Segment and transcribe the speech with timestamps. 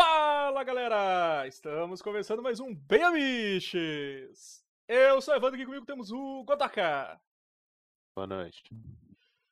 [0.00, 1.44] Fala galera!
[1.48, 4.64] Estamos começando mais um Bem Amiches!
[4.86, 7.20] Eu sou o Evandro e aqui comigo temos o Godaka.
[8.14, 8.62] Boa noite.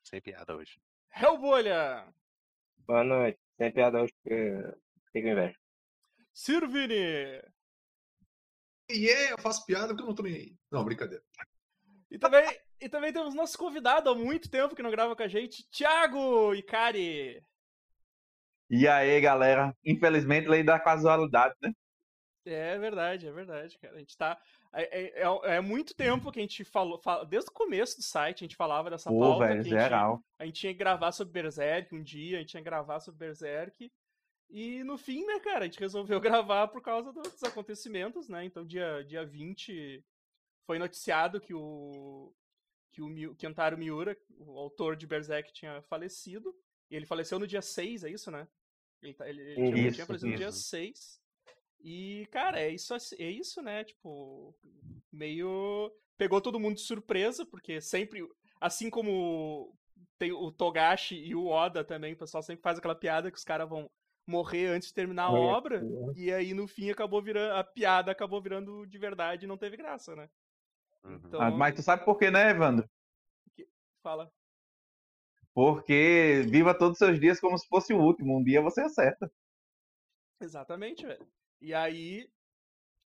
[0.05, 0.79] Sem piada hoje.
[1.13, 2.07] Hellbolha.
[2.77, 3.37] Boa noite.
[3.57, 4.63] Sem piada hoje porque
[5.11, 5.59] com inveja.
[6.33, 7.43] Sirvini.
[8.89, 10.55] E yeah, eu faço piada porque eu não tô nem aí.
[10.71, 11.25] Não, brincadeira.
[12.09, 15.27] E também, e também temos nosso convidado há muito tempo que não grava com a
[15.27, 17.43] gente, Thiago Icari.
[18.69, 19.75] E aí, galera?
[19.85, 21.71] Infelizmente, lei da casualidade, né?
[22.45, 23.95] É verdade, é verdade, cara.
[23.95, 24.39] A gente tá.
[24.73, 28.43] É, é, é muito tempo que a gente falou, fala, Desde o começo do site,
[28.43, 29.63] a gente falava dessa Pô, pauta.
[29.63, 30.13] geral.
[30.13, 32.69] A gente, a gente tinha que gravar sobre Berserk um dia, a gente tinha que
[32.69, 33.91] gravar sobre Berserk.
[34.49, 38.45] E no fim, né, cara, a gente resolveu gravar por causa dos acontecimentos, né?
[38.45, 40.03] Então, dia, dia 20
[40.65, 42.33] foi noticiado que o.
[42.91, 46.55] que o Kentaro Miura, o autor de Berserk, tinha falecido.
[46.89, 48.47] E ele faleceu no dia 6, é isso, né?
[49.01, 50.61] Ele, tá- ele- ele Isso, tinha falecido no dia isso.
[50.69, 51.19] 6.
[51.79, 53.83] E, cara, é isso, é isso, né?
[53.83, 54.55] Tipo,
[55.11, 55.91] meio.
[56.17, 58.27] Pegou todo mundo de surpresa, porque sempre.
[58.59, 59.71] Assim como
[60.17, 63.43] tem o Togashi e o Oda também, o pessoal sempre faz aquela piada que os
[63.43, 63.89] caras vão
[64.25, 65.45] morrer antes de terminar a Morrer.
[65.53, 65.81] obra.
[66.15, 67.53] E aí, no fim, acabou virando.
[67.53, 70.27] A piada acabou virando de verdade e não teve graça, né?
[71.03, 71.21] Uhum.
[71.23, 72.89] Então, Ah, Mas tu sabe por quê, né, Evandro?
[74.01, 74.31] fala.
[75.57, 78.37] Porque viva todos os seus dias como se fosse o último.
[78.37, 79.27] Um dia você acerta.
[80.39, 81.27] Exatamente, velho.
[81.59, 82.29] E aí,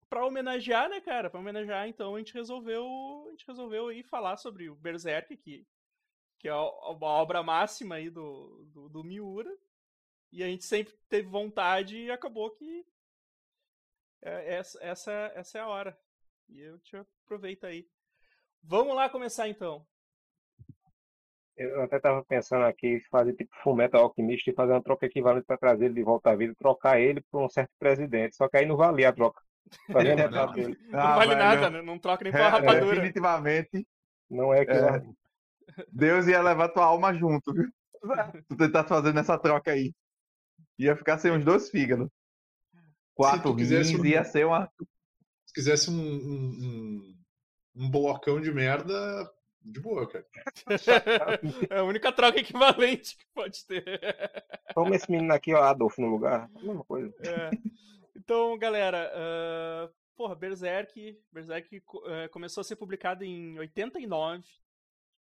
[0.09, 1.31] pra homenagear, né, cara?
[1.31, 3.25] Pra homenagear, então, a gente resolveu.
[3.29, 5.65] A gente resolveu aí falar sobre o Berserk, que,
[6.41, 9.57] que é a a obra máxima aí do, do, do Miura.
[10.33, 12.85] E a gente sempre teve vontade e acabou que.
[14.23, 15.97] é- essa, essa, essa é a hora.
[16.49, 17.89] E eu te aproveito aí.
[18.61, 19.87] Vamos lá começar então.
[21.63, 25.59] Eu até tava pensando aqui fazer tipo Fullmetal Alchemist e fazer uma troca equivalente para
[25.59, 28.35] trazer ele de volta à vida, trocar ele por um certo presidente.
[28.35, 29.43] Só que aí não valia a troca.
[29.89, 30.53] Não, metade não.
[30.55, 30.79] dele.
[30.89, 31.83] Não Ah, vale nada, né?
[31.83, 32.95] Não troca nem pela é, rapadura.
[32.97, 33.87] definitivamente,
[34.31, 35.03] Não é que É.
[35.93, 37.69] Deus ia levar tua alma junto, viu?
[38.49, 39.93] Tu tentar fazer nessa troca aí.
[40.79, 42.09] Ia ficar sem os dois fígados.
[43.15, 44.71] Quatro rins, um- ia ser uma.
[45.47, 47.15] Se quisesse um, um, um,
[47.85, 48.95] um blocão de merda,
[49.63, 50.27] de boa, cara.
[51.71, 54.01] é a única troca equivalente que pode ter.
[54.75, 56.51] Toma esse menino aqui, ó, Adolfo, no lugar.
[56.55, 57.15] A mesma coisa.
[57.21, 57.51] É.
[58.17, 64.45] Então, galera, ah, porra, Berserk, Berserk eh, começou a ser publicado em 89.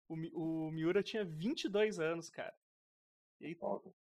[0.08, 2.54] O, o Miura tinha 22 anos, cara.
[3.40, 3.58] E aí,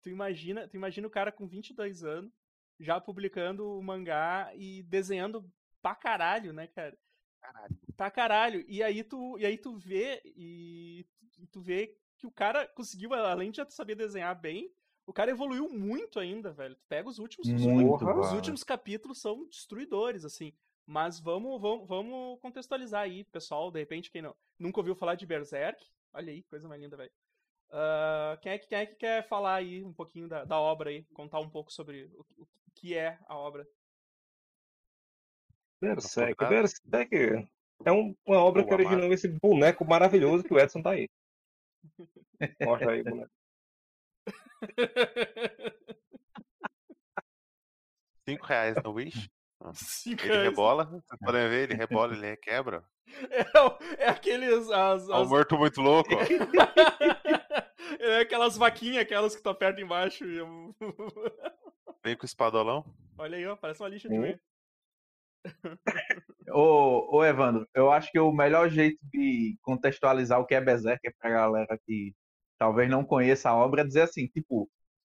[0.02, 2.34] tu imagina, tu imagina o cara com 22 anos
[2.80, 5.50] já publicando o mangá e desenhando
[5.82, 6.98] pra caralho, né, cara?
[7.40, 7.78] Caralho.
[8.02, 8.66] Pra caralho.
[8.68, 11.06] E aí tu, e aí tu vê e
[11.38, 14.74] e tu vê que o cara conseguiu, além de já saber desenhar bem,
[15.06, 16.76] o cara evoluiu muito ainda, velho.
[16.76, 18.36] Tu pega os últimos, os Muito, os mano.
[18.36, 20.52] últimos capítulos são destruidores, assim.
[20.84, 23.70] Mas vamos, vamos, vamos contextualizar aí, pessoal.
[23.70, 27.12] De repente, quem não, nunca ouviu falar de Berserk, olha aí, coisa mais linda, velho.
[27.70, 30.90] Ah, quem, é que, quem é que quer falar aí um pouquinho da, da obra
[30.90, 31.04] aí?
[31.14, 33.64] Contar um pouco sobre o, o que é a obra.
[35.80, 36.44] Berserk.
[36.50, 37.48] Berserk
[37.86, 41.10] é um- uma obra que originou esse boneco maravilhoso que o Edson tá aí.
[42.62, 43.32] Mostra aí boneco.
[48.28, 49.30] Cinco reais no Wish.
[49.74, 50.50] Cinco Ele reais.
[50.50, 50.86] rebola.
[50.86, 52.84] Vocês podem ver, ele rebola, ele requebra.
[54.00, 54.70] É, é aqueles.
[54.70, 56.10] As, É um as- morto muito louco.
[56.16, 56.20] ó.
[58.00, 60.24] é aquelas vaquinhas, aquelas que tu aperta embaixo.
[60.24, 60.38] e
[62.04, 62.86] Vem com o espadolão.
[63.18, 64.40] Olha aí, ó, parece uma lixa de Hum.
[66.50, 71.02] Ô, ô, Evandro, eu acho que o melhor jeito de contextualizar o que é Berserk
[71.20, 72.14] pra galera que
[72.58, 74.70] talvez não conheça a obra é dizer assim, tipo,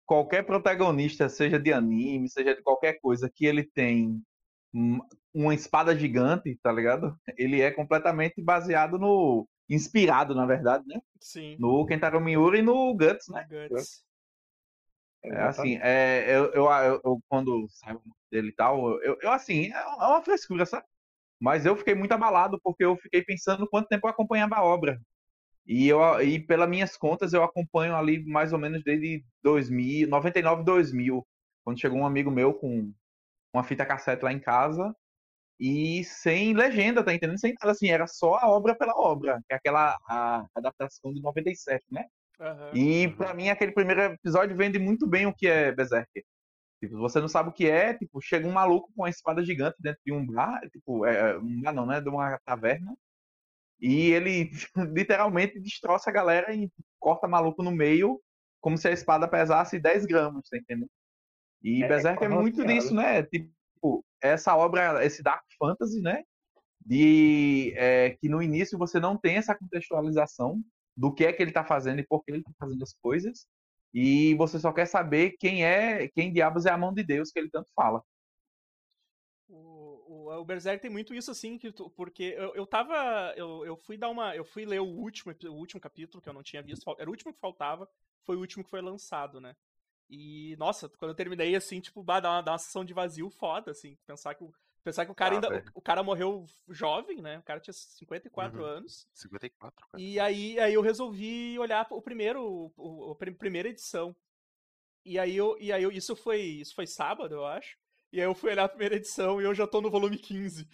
[0.05, 4.21] qualquer protagonista, seja de anime, seja de qualquer coisa, que ele tem
[4.73, 4.99] um-
[5.33, 7.15] uma espada gigante, tá ligado?
[7.37, 9.47] Ele é completamente baseado no.
[9.69, 10.99] inspirado, na verdade, né?
[11.21, 11.57] Sim.
[11.59, 13.45] No Kentaro Miura e no Guts, né?
[13.49, 14.03] Guts.
[15.23, 18.01] É assim, é, eu, eu, eu- eu- quando saiu
[18.31, 20.85] dele e tal, eu, eu assim, é uma frescura, sabe?
[21.39, 25.01] Mas eu fiquei muito abalado porque eu fiquei pensando quanto tempo eu acompanhava a obra.
[25.67, 30.63] E, eu, e pelas minhas contas, eu acompanho ali mais ou menos desde 2000, 99,
[30.63, 31.27] 2000,
[31.65, 32.93] quando chegou um amigo meu com
[33.53, 34.95] uma fita cassete lá em casa
[35.59, 37.39] e sem legenda, tá entendendo?
[37.39, 41.21] Sem nada assim, era só a obra pela obra, que é aquela a adaptação de
[41.21, 42.05] 97, né?
[42.39, 42.71] Aham.
[42.75, 43.15] E Uhum.
[43.15, 46.09] pra mim aquele primeiro episódio vende muito bem o que é Berserk.
[46.79, 49.77] Tipo, você não sabe o que é, tipo, chega um maluco com uma espada gigante
[49.79, 52.95] dentro de um bar, tipo, é, um bar não, né, de uma taverna,
[53.79, 54.51] e ele
[54.93, 56.69] literalmente destroça a galera e
[56.99, 58.21] corta maluco no meio,
[58.61, 60.89] como se a espada pesasse 10 gramas, tá entendendo?
[61.63, 63.23] E É, Berserk é muito disso, né?
[63.23, 66.23] Tipo, essa obra, esse Dark Fantasy, né?
[66.85, 70.61] De é, que no início você não tem essa contextualização
[70.97, 73.47] do que é que ele tá fazendo e por que ele tá fazendo as coisas.
[73.93, 77.39] E você só quer saber quem é, quem diabos é a mão de Deus que
[77.39, 78.03] ele tanto fala.
[79.49, 83.33] O, o, o Berserk tem muito isso, assim, que tu- porque eu, eu tava.
[83.37, 84.35] Eu, eu fui dar uma.
[84.35, 86.83] Eu fui ler o último, o último capítulo que eu não tinha visto.
[86.99, 87.89] Era o último que faltava,
[88.23, 89.55] foi o último que foi lançado, né?
[90.09, 93.71] E, nossa, quando eu terminei, assim, tipo, bah, dá uma, dá uma de vazio foda,
[93.71, 93.97] assim.
[94.07, 94.53] Pensar que o,
[94.87, 95.49] pensar que o cara Ah, ainda.
[95.49, 95.71] velho.
[95.75, 97.39] O, cara morreu jovem, né?
[97.39, 98.65] O cara tinha 54 Uhum.
[98.65, 99.07] anos.
[99.13, 100.01] 54, cara.
[100.01, 104.15] E aí, aí eu resolvi olhar o primeiro, o, prim- primeira edição.
[105.05, 107.77] E aí eu, e aí eu, isso foi, isso foi sábado, eu acho.
[108.11, 110.67] E aí eu fui olhar a primeira edição e eu já tô no volume 15.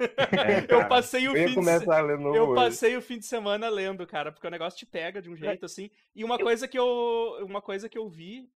[0.00, 0.06] É,
[0.72, 2.54] eu passei o Eu fim de a eu hoje.
[2.54, 5.66] passei o fim de semana lendo, cara, porque o negócio te pega de um jeito
[5.66, 5.90] assim.
[6.14, 8.50] E uma coisa que eu, uma coisa que eu vi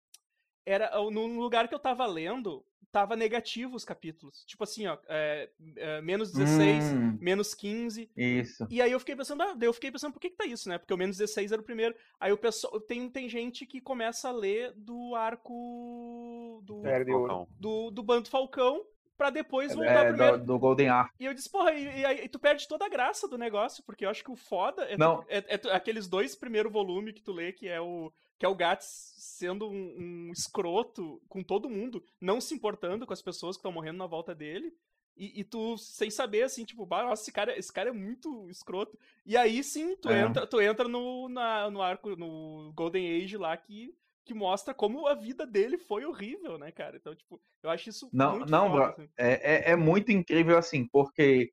[0.66, 4.44] era no lugar que eu tava lendo, tava negativo os capítulos.
[4.46, 8.10] Tipo assim, ó, é, é, menos 16, Hum, menos 15.
[8.18, 8.66] isso.
[8.70, 10.78] E aí eu fiquei pensando, ah, eu fiquei pensando, por que que tá isso, né?
[10.78, 11.96] Porque o menos 16 era o primeiro.
[12.20, 16.82] Aí o pessoal, tem, tem gente que começa a ler do arco do.
[16.82, 17.48] Falcão.
[17.60, 18.84] do, do Bando Falcão
[19.18, 20.38] pra depois voltar É, pro primeiro.
[20.40, 21.14] do, do Golden Ark.
[21.20, 24.06] E eu disse, porra, e, e aí tu perde toda a graça do negócio, porque
[24.06, 27.22] eu acho que o foda é, tu- é- é tu- aqueles dois primeiros volumes que
[27.22, 29.96] tu lê, que é o que é o Gats sendo um,
[30.30, 34.08] um escroto com todo mundo, não se importando com as pessoas que estão morrendo na
[34.08, 34.74] volta dele.
[35.16, 38.98] E, e tu, sem saber, assim, tipo, nossa, esse cara, esse cara é muito escroto.
[39.26, 40.26] E aí sim, tu É.
[40.26, 43.94] entra, tu entra no, na- no arco, no Golden Age lá, que,
[44.24, 46.96] que mostra como a vida dele foi horrível, né, cara?
[46.96, 49.10] Então, tipo, eu acho isso Não, muito não, foda, assim.
[49.18, 51.52] É, é, é muito incrível assim, porque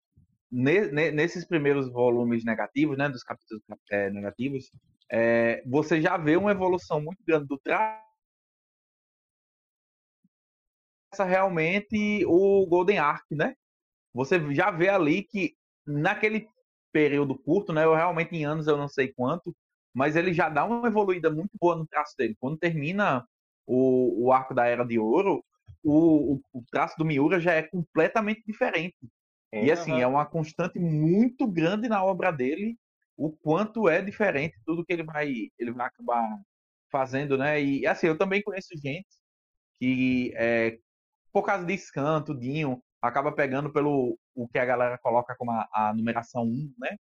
[0.50, 4.70] ne- ne- nesses primeiros volumes negativos, né, dos capítulos é, negativos,
[5.10, 8.04] é, você já vê uma evolução muito grande do traço
[11.24, 13.54] realmente o Golden Ark, né?
[14.12, 15.54] Você já vê ali que
[15.86, 16.48] naquele
[16.92, 19.54] período curto, né, eu realmente em anos eu não sei quanto,
[19.94, 22.36] mas ele já dá uma evoluída muito boa no traço dele.
[22.40, 23.26] Quando termina
[23.66, 25.44] o, o arco da Era de Ouro,
[25.82, 28.96] o, o, traço do Miura já é completamente diferente.
[29.52, 30.00] E assim, Aham.
[30.00, 32.76] é uma constante muito grande na obra dele,
[33.16, 36.38] o quanto é diferente tudo que ele vai, ele vai acabar
[36.90, 37.62] fazendo, né?
[37.62, 39.06] E assim, eu também conheço gente
[39.80, 40.78] que, é,
[41.32, 45.68] por causa de Scan, tudinho, acaba pegando pelo o que a galera coloca como a,
[45.72, 46.96] a numeração 1, né?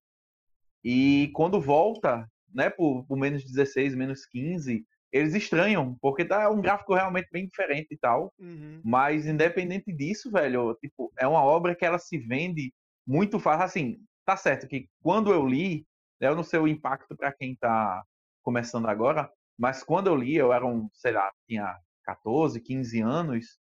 [0.83, 6.61] E quando volta, né, por, por menos 16, menos 15, eles estranham, porque tá um
[6.61, 8.33] gráfico realmente bem diferente e tal.
[8.37, 8.81] Uhum.
[8.83, 12.73] Mas independente disso, velho, tipo, é uma obra que ela se vende
[13.07, 13.65] muito fácil.
[13.65, 15.85] Assim, tá certo que quando eu li,
[16.27, 18.03] eu não sei o impacto para quem tá
[18.43, 23.57] começando agora, mas quando eu li, eu era um, sei lá, tinha 14, 15 anos,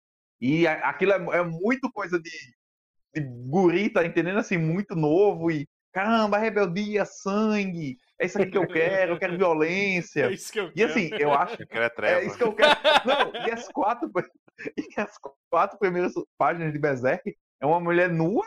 [0.41, 2.31] e aquilo é, é muito coisa de,
[3.13, 4.39] de guri, tá entendendo?
[4.39, 9.33] Assim, muito novo e caramba, rebeldia, sangue, é isso aqui que eu quero, eu quero
[10.21, 10.31] É violência.
[10.31, 10.91] isso que eu E quero.
[10.91, 12.21] assim, eu acho Eu quero é treva.
[12.21, 12.79] é isso que eu quero.
[13.05, 14.09] Não, e as quatro,
[14.77, 15.17] e as
[15.49, 18.45] quatro primeiras páginas de Berserk é uma mulher nua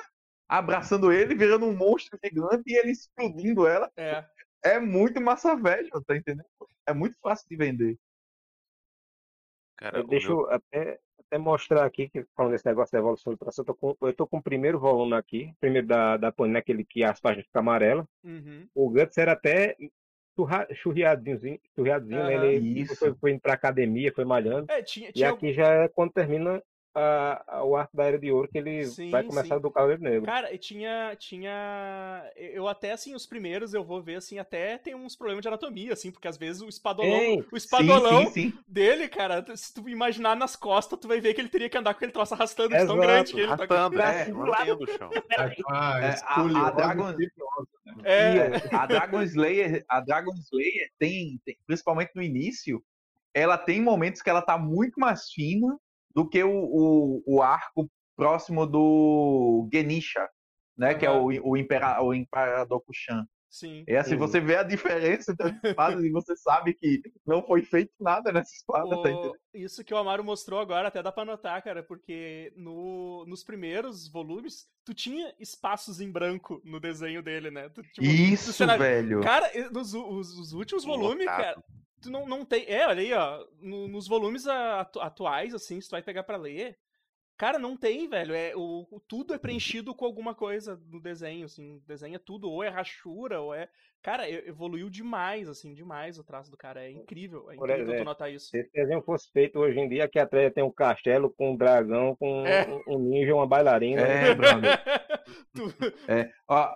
[0.59, 3.91] abraçando ele, virando um monstro gigante e ele explodindo ela.
[3.97, 4.25] É.
[4.65, 6.47] É muito massa velho, tá entendendo?
[6.87, 7.99] É muito fácil de vender.
[9.77, 13.32] Cara, Eu deixa meu- eu até, até mostrar aqui, que falando desse negócio da evolução
[13.32, 16.31] do traço, eu tô com, eu tô com o primeiro volume aqui, primeiro da, da
[16.31, 18.06] Panini, aquele que as páginas ficam amarelas.
[18.23, 18.69] Uhum.
[18.75, 19.77] O Guts era até
[20.37, 22.37] churra- churriadinho, churriadinho né?
[22.37, 22.44] Aham.
[22.47, 22.97] Ele Isso.
[22.97, 24.71] foi, foi indo pra academia, foi malhando.
[24.71, 26.63] É, tinha, E tinha aqui já é quando termina
[26.94, 29.61] a, a- o arco da Era de Ouro, que ele Sim, vai começar sim.
[29.63, 30.27] do Cavaleiro Negro.
[30.27, 31.15] Cara, e tinha.
[31.19, 32.31] Tinha.
[32.37, 35.93] Eu até, assim, os primeiros eu vou ver, assim, até tem uns problemas de anatomia,
[35.93, 37.19] assim, porque às vezes o espadolão.
[37.19, 37.44] Tem.
[37.53, 38.58] O espadolão Sim, sim, sim.
[38.67, 41.94] dele, cara, se tu imaginar nas costas, tu vai ver que ele teria que andar
[41.94, 44.87] com aquele troço arrastando de tão Exato, grande que ele tá é, do mantendo o
[44.87, 45.11] chão.
[45.69, 47.69] Ah, É, a- a escoliose Dragon- espirituosa.
[48.05, 52.82] É, E a Dragon Slayer, a Dragon Slayer tem, tem- principalmente no início,
[53.34, 55.79] ela tem momentos que ela tá muito mais fina
[56.15, 60.29] do que o, o, o arco próximo do Genisha,
[60.77, 60.95] né?
[60.95, 63.27] Que é o, o, impera, o Imperador Kushan.
[63.51, 63.85] sim.
[63.87, 64.17] É assim, Sim.
[64.17, 68.33] você vê a diferença entre as espadas e você sabe que não foi feito nada
[68.33, 69.37] nessa espada, tá O- entendendo?
[69.55, 74.09] isso que o Amaro mostrou agora até dá pra notar, cara, porque no, nos primeiros
[74.09, 77.69] volumes tu tinha espaços em branco no desenho dele, né?
[77.69, 79.21] Tu, tipo, Isso, velho.
[79.21, 81.63] Cara, nos os, os últimos volumes, cara,
[82.03, 82.65] tu não, não tem.
[82.69, 83.47] É, olha aí, ó.
[83.61, 86.77] no- nos volumes atu- atuais, assim, se tu vai pegar pra ler.
[87.37, 88.35] Cara, não tem, velho.
[88.35, 91.82] É, o, o- tudo é preenchido com alguma coisa no desenho, assim.
[92.15, 93.69] É tudo, ou é rachura, ou é.
[94.03, 96.85] Cara, evoluiu demais, assim, demais o traço do cara.
[96.85, 97.51] É incrível.
[97.51, 98.49] É incrível tu exemplo, notar isso.
[98.49, 101.56] Se esse desenho fosse feito hoje em dia, aqui atrás tem um castelo com um
[101.56, 102.67] dragão, com É.
[102.89, 104.03] um- um ninja, uma bailarina.
[106.09, 106.25] É.
[106.25, 106.75] Tu- Ó,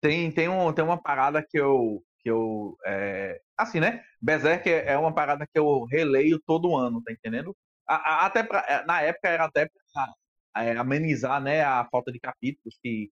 [0.00, 2.02] tem, tem, um, tem uma parada que eu.
[2.20, 4.02] Que eu é, assim, né?
[4.20, 7.56] Berserk é é uma parada que eu releio todo ano, tá entendendo?
[7.86, 12.10] A- a- até pra, é, na época era até pra é, amenizar né, a falta
[12.12, 13.10] de capítulos, que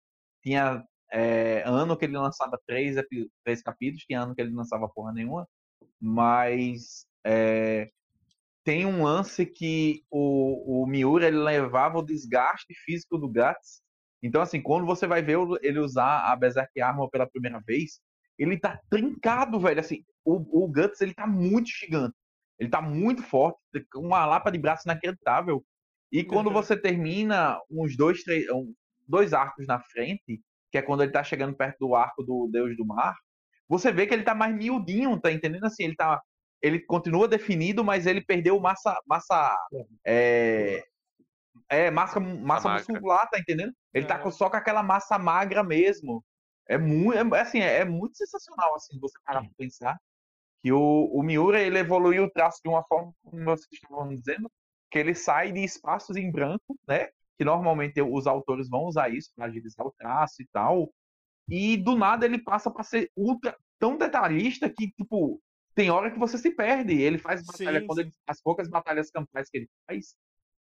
[0.42, 2.96] tinha é, ano que ele lançava três,
[3.44, 5.48] três capítulos, tinha ano que ele lançava porra nenhuma,
[6.00, 7.90] mas é,
[8.64, 13.82] tem um lance que o, o Miura ele levava o desgaste físico do Guts.
[14.22, 18.00] Então, assim, quando você vai ver ele usar a Berserk Armor pela primeira vez,
[18.38, 19.80] ele tá trincado, velho.
[19.80, 20.04] Assim,
[20.36, 22.14] o, o Guts ele tá muito gigante.
[22.58, 23.58] Ele tá muito forte,
[23.92, 25.64] com uma lapa de braço inacreditável.
[26.10, 26.52] E quando Uhum.
[26.54, 28.46] você termina uns dois, três,
[29.06, 32.76] dois arcos na frente, que é quando ele tá chegando perto do arco do Deus
[32.76, 33.14] do Mar,
[33.68, 35.64] você vê que ele tá mais miudinho, tá entendendo?
[35.64, 36.20] Assim, ele tá.
[36.60, 38.98] Ele continua definido, mas ele perdeu massa.
[39.06, 39.56] massa
[40.04, 40.82] é,
[41.68, 43.72] é, massa, massa muscular, tá entendendo?
[43.94, 44.18] Ele tá É.
[44.18, 46.24] com- só com aquela massa magra mesmo.
[46.68, 49.98] É muito, é, assim, é, é muito sensacional, assim, você parar pra pensar
[50.62, 54.50] que o, o Miura, ele evoluiu o traço de uma forma, como vocês estavam dizendo,
[54.90, 57.08] que ele sai de espaços em branco, né?
[57.36, 60.92] Que normalmente os autores vão usar isso para agilizar o traço e tal.
[61.48, 65.40] E do nada ele passa para ser ultra tão detalhista que, tipo,
[65.74, 67.00] tem hora que você se perde.
[67.00, 70.16] Ele faz batalha, Sim, quando ele, as poucas batalhas campais que ele faz,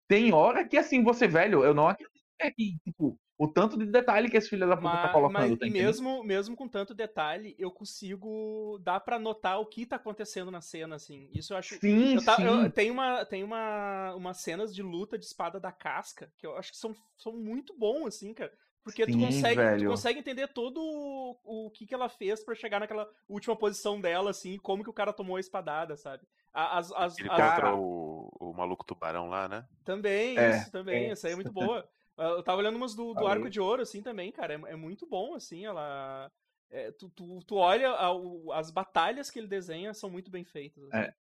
[0.07, 3.85] tem hora que, assim, você, velho, eu não acredito é que, tipo, o tanto de
[3.85, 6.67] detalhe que esse filho da puta tá Mas, colocando, mas- tá e mesmo, mesmo com
[6.67, 8.79] tanto detalhe, eu consigo.
[8.81, 11.29] dá pra notar o que tá acontecendo na cena, assim.
[11.33, 11.75] Isso eu acho.
[11.79, 12.43] Sim, Eu ta- sim.
[12.45, 16.55] eu- tem uma, tem uma, umas cenas de luta de espada da casca que eu
[16.57, 18.53] acho que são, são muito bom, assim, cara.
[18.83, 22.53] Porque tu, Sim, consegue, tu consegue entender todo o, o que, que ela fez pra
[22.53, 26.23] chegar naquela última posição dela, assim, como que o cara tomou a espadada, sabe?
[26.53, 29.65] As, as, Ele as- Cara- contra o, o maluco tubarão lá, né?
[29.83, 31.11] Também, É, isso também, é.
[31.11, 31.87] essa aí é muito boa.
[32.17, 33.27] Ah, Eu tava olhando umas do, do.
[33.27, 34.53] Arco de Ouro, assim, também, cara.
[34.53, 36.31] É, é muito bom, assim, ela.
[36.71, 40.43] é, tu, tu, tu olha a- o- as batalhas que ele desenha são muito bem
[40.43, 40.83] feitas.
[40.85, 40.97] assim.
[40.97, 41.13] É.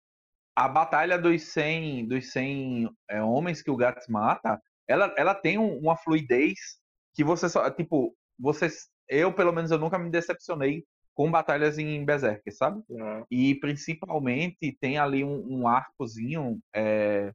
[0.55, 5.57] A batalha dos 100, dos 100 é, homens que o Gats mata, ela, ela tem
[5.57, 6.79] um- uma fluidez
[7.13, 8.67] que você só, tipo, você,
[9.09, 12.81] eu pelo menos eu nunca me decepcionei com batalhas em Berserk, sabe?
[12.89, 13.25] Não.
[13.31, 17.31] E principalmente tem ali um, um arcozinho, é,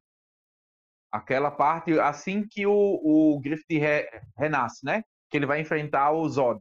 [1.13, 5.03] aquela parte, assim que o, o Griffith re- renasce, né?
[5.31, 6.61] Que ele vai enfrentar o Zod.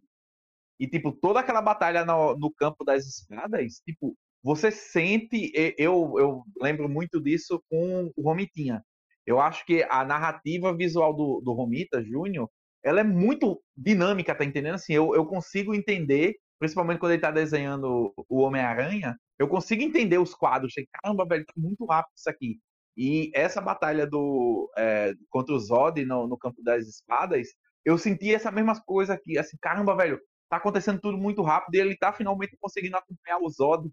[0.79, 5.51] E, tipo, toda aquela batalha no, no campo das espadas, tipo, você sente.
[5.77, 8.83] Eu, eu lembro muito disso com o Romitinha.
[9.25, 12.49] Eu acho que a narrativa visual do, do Romita Júnior,
[12.83, 14.75] ela é muito dinâmica, tá entendendo?
[14.75, 20.17] Assim, eu, eu consigo entender, principalmente quando ele tá desenhando o Homem-Aranha, eu consigo entender
[20.17, 20.73] os quadros.
[20.73, 22.59] Sei, Caramba, velho, tá muito rápido isso aqui.
[22.99, 27.49] E essa batalha do é, contra o Zod no, no campo das espadas,
[27.85, 31.79] eu senti essa mesma coisa aqui, assim, caramba, velho, tá acontecendo tudo muito rápido e
[31.79, 33.89] ele tá finalmente conseguindo acompanhar o Zod.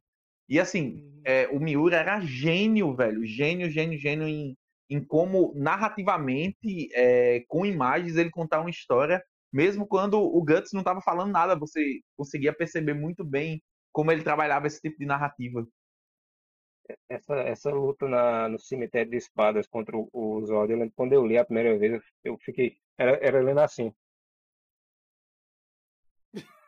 [0.49, 1.23] E assim, Uhum.
[1.25, 4.57] é, o Miura era gênio, velho, gênio, gênio, gênio em,
[4.91, 9.23] em como narrativamente, é, com imagens, ele contar uma história,
[9.53, 14.23] mesmo quando o Guts não tava falando nada, você conseguia perceber muito bem como ele
[14.23, 15.67] trabalhava esse tipo de narrativa.
[17.09, 21.13] Essa, essa luta na, no cemitério de espadas contra o, o Zod, eu lembro quando
[21.13, 22.77] eu li a primeira vez, eu, fiquei.
[22.97, 23.93] Era, era lendo assim.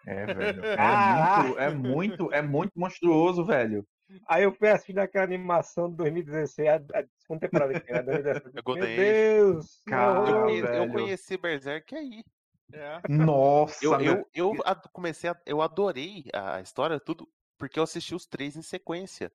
[0.06, 0.64] É, velho.
[0.64, 1.42] É Caraca!
[1.42, 3.87] muito, é muito, é muito monstruoso, velho.
[4.26, 8.02] Aí eu fui assistir aquela animação de 2016, a, a segunda temporada que tem, a
[8.02, 8.54] 2017.
[8.54, 8.87] Meu.
[8.87, 9.82] Deus!
[9.87, 12.25] Cara, Eu, não, conheci, eu conheci Berserk aí.
[12.72, 13.00] É.
[13.08, 14.52] Nossa, Eu, eu, eu
[14.92, 19.30] comecei a, eu adorei a história, tudo, porque eu assisti os três em sequência.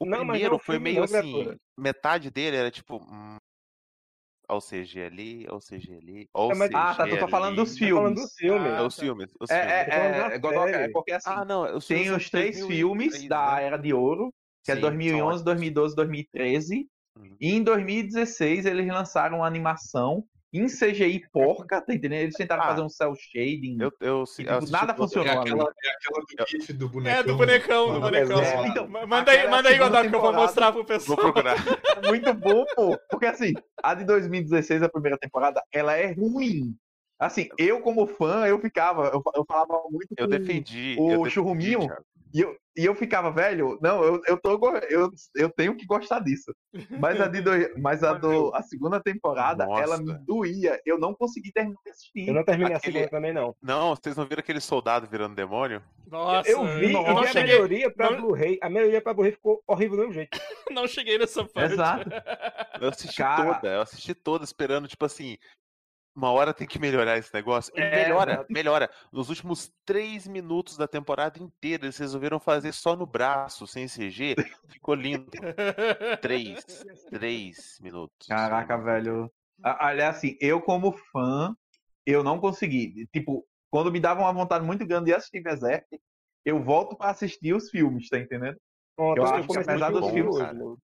[0.00, 3.36] O Não, é primeiro foi meio assim, metade dele era tipo, hum,
[4.48, 4.60] ou
[5.04, 7.78] ali, ou CG ali, ou É, mas- CG Ah, tá, tu tá falando dos ali.
[7.90, 8.30] Tô falando filmes.
[8.30, 8.68] do filme.
[8.68, 9.02] Ah, É os tá.
[9.02, 9.88] filmes, os É, filmes.
[9.88, 12.66] é, é, da é, é porque assim, Ah, não, os tem filmes os três 2003,
[12.66, 13.64] filmes da né?
[13.64, 14.32] Era de Ouro,
[14.64, 15.44] que é Sim, são 2011, ótimos.
[15.44, 16.88] 2012, 2013.
[17.16, 17.36] Uhum.
[17.40, 22.22] E em 2016 eles lançaram uma animação em CGI porca, tá entendendo?
[22.22, 23.76] Eles tentaram Ah, fazer um cel shading.
[23.80, 25.12] Eu, eu, e, eu tipo, assisti nada todos.
[25.12, 27.18] É funcionou aquela, é aquela do GIF do bonecão.
[27.18, 28.38] É, do bonecão, do bonecão.
[28.40, 28.68] pessoa.
[28.68, 31.18] Então, Ma- Manda aí, manda aí, Godot, que eu vou mostrar pro Vou pessoal.
[31.18, 31.56] procurar.
[31.98, 32.98] É muito bom, pô.
[33.10, 33.52] Porque assim,
[33.82, 36.74] a de 2016, a primeira temporada, ela é ruim.
[37.18, 40.96] Assim, eu como fã, eu ficava, eu, eu falava muito Eu defendi.
[40.98, 42.04] o eu defendi, churruminho, Thiago.
[42.34, 44.50] E eu, e eu ficava, velho, não, eu, eu, tô,
[44.90, 46.54] eu, eu tenho que gostar disso.
[47.00, 50.24] Mas a, de dois- mas a, do, a segunda temporada, ela me Nossa.
[50.26, 50.78] doía.
[50.84, 52.28] Eu não consegui terminar de assistir.
[52.28, 53.56] Eu não terminei Aquele- a segunda também, não.
[53.62, 55.82] Não, vocês não viram aquele soldado virando demônio?
[56.06, 58.58] Nossa, Eu vi, eu e não a cheguei, melhoria pra não- Blu-ray.
[58.62, 60.38] A melhoria pra Blu-ray ficou horrível do mesmo jeito.
[60.70, 61.72] não cheguei nessa parte.
[61.72, 62.10] Exato.
[62.78, 63.54] Eu assisti Cara.
[63.54, 65.38] toda, eu assisti toda esperando, tipo assim,
[66.18, 67.72] uma hora tem que melhorar esse negócio.
[67.76, 68.90] E É, melhora, melhora.
[69.12, 74.34] Nos últimos três minutos da temporada inteira, eles resolveram fazer só no braço, sem CG.
[74.68, 75.30] Ficou lindo.
[76.20, 76.64] Três,
[77.08, 78.26] três minutos.
[78.26, 79.30] Caraca, velho.
[79.62, 81.54] Aliás, assim, eu como fã,
[82.04, 83.06] eu não consegui.
[83.12, 85.86] Tipo, quando me dava uma vontade muito grande de assistir Berserk,
[86.44, 88.56] eu volto pra assistir os filmes, tá entendendo?
[88.96, 90.78] Pronto, Eu eu acho que comecei apesar dos assistir filmes?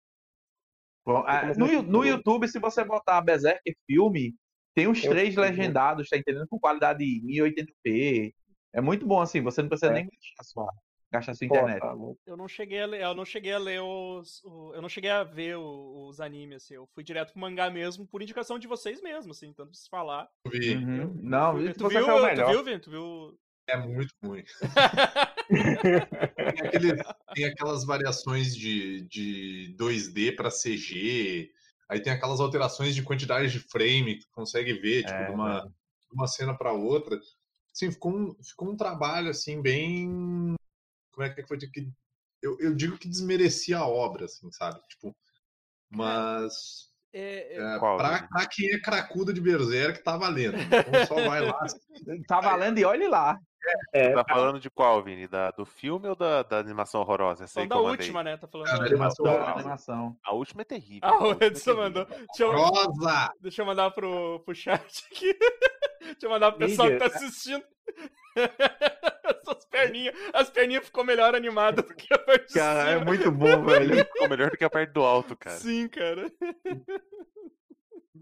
[1.05, 2.05] Bom, ah, comecei No, no.
[2.05, 4.35] YouTube, se você botar Berserk filme,
[4.73, 5.41] tem os Eu três né?
[5.43, 6.47] legendados, tá entendendo?
[6.47, 8.33] Com qualidade 1080p.
[8.73, 9.95] É muito bom assim, você não precisa É.
[9.95, 10.73] nem gastar sua,
[11.11, 11.79] gastar sua Pô, internet.
[11.81, 14.81] tá muito- Eu não cheguei a ler, eu não cheguei a ler os, o- eu
[14.81, 18.21] não cheguei a ver o- os animes, assim, eu fui direto pro mangá mesmo, por
[18.21, 20.29] indicação de vocês mesmos, assim, tanto pra se falar.
[20.45, 20.75] Eu vi.
[20.75, 21.19] Uhum.
[21.21, 22.51] Não, tu viu, foi o tu melhor.
[22.51, 22.79] viu, Vin?
[22.79, 23.37] Tu viu?
[23.67, 24.43] É muito ruim.
[25.49, 31.51] Tem, aquele- tem aquelas variações de, de 2D para CG.
[31.91, 35.31] Aí tem aquelas alterações de quantidade de frame que tu consegue ver, tipo, É, de
[35.31, 35.69] uma, velho.
[35.69, 37.19] de uma cena para outra.
[37.75, 40.55] Assim, ficou um, ficou um trabalho assim bem.
[41.11, 41.57] Como é que foi?
[41.57, 41.91] Que,
[42.41, 44.79] eu, eu digo que desmerecia a obra, assim, sabe?
[44.87, 45.13] Tipo,
[45.89, 48.29] mas É, é, é, Qual, pra, Vini?
[48.29, 50.57] pra quem é cracudo de Berserk, tá valendo.
[50.59, 51.59] Então só vai lá.
[52.25, 53.37] Tá valendo e olhe lá.
[53.93, 55.27] É, Tá falando de qual, Vini?
[55.27, 57.43] Da, do filme ou da, da animação horrorosa?
[57.43, 58.37] Essa que da última, né?
[58.37, 60.17] Tá falando da matou Da a- animação.
[60.23, 61.07] A última é terrível.
[61.09, 62.05] Ah, a o é Edson mandou.
[62.05, 63.33] Deixa eu, Rosa!
[63.39, 65.33] deixa eu mandar pro, pro chat aqui.
[66.01, 67.63] Deixa eu mandar pro pessoal que tá assistindo.
[69.23, 70.15] Essas perninhas.
[70.33, 74.03] As perninhas ficou melhor animadas do que a parte de Cara, é muito bom, velho.
[74.05, 75.57] Ficou melhor do que a parte do alto, cara.
[75.57, 76.31] Sim, cara.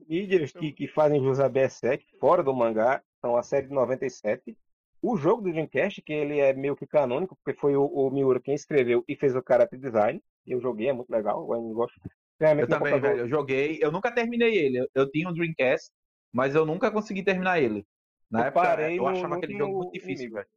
[0.08, 4.58] mídias que, que fazem jus a Berserk fora do mangá são a série de 97.
[5.02, 8.40] O jogo do Dreamcast, que ele é meio que canônico, porque foi o, o Miura
[8.42, 10.22] quem escreveu e fez o character design.
[10.46, 12.00] Eu joguei, é muito legal, eu gosto.
[12.40, 13.26] Realmente, Eu também, computador- velho.
[13.26, 13.80] Eu joguei.
[13.82, 14.80] Eu nunca terminei ele.
[14.80, 15.90] Eu, eu tinha um Dreamcast,
[16.34, 17.86] mas eu nunca consegui terminar ele.
[18.30, 20.36] Na Eu época, parei eu no- achava no aquele jogo muito difícil, inimigo.
[20.36, 20.48] velho.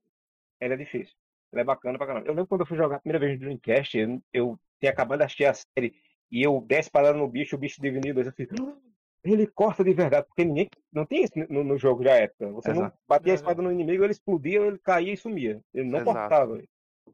[0.60, 1.14] Ele é difícil.
[1.52, 2.26] Ele é bacana pra caramba.
[2.26, 5.18] Eu lembro quando eu fui jogar a primeira vez no Dreamcast, eu, eu tinha acabado
[5.18, 5.94] de assistir a série
[6.30, 8.48] e eu desce parado no bicho, o bicho dividido, eu fiz.
[9.24, 10.68] "Ah, Ele corta de verdade, porque ninguém.
[10.92, 12.50] Não tem isso no, no jogo da época.
[12.52, 12.98] Você não Exato.
[13.08, 13.36] batia a É.
[13.36, 15.60] espada no inimigo, ele explodia, ele caía e sumia.
[15.72, 16.18] Ele não Exato.
[16.18, 16.62] cortava.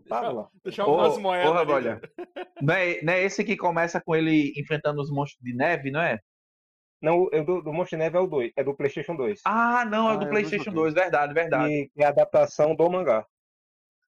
[0.08, 0.48] Tava lá.
[0.64, 1.50] Deixa Ô, umas moedas.
[1.50, 2.00] ô, ali, Rabolha, né?
[2.62, 6.00] Não é, não é esse que começa com ele enfrentando os monstros de neve, não
[6.00, 6.18] é?
[7.00, 9.40] Não, o do, do Monster Neve é o 2, é do PlayStation 2.
[9.44, 10.82] Ah, não, é Ah, do eu PlayStation não joguei.
[10.82, 11.72] 2, verdade, verdade.
[11.72, 13.24] E é a adaptação do mangá.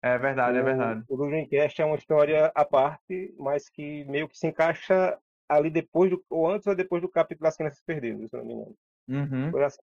[0.02, 1.04] É verdade, é O- verdade.
[1.08, 5.18] O do Dreamcast é uma história à parte, mas que meio que se encaixa
[5.50, 8.54] ali depois do, ou antes ou depois do capítulo das crianças perdidas, se não me
[8.54, 8.76] engano.
[9.08, 9.64] Uhum.
[9.64, 9.80] Assim.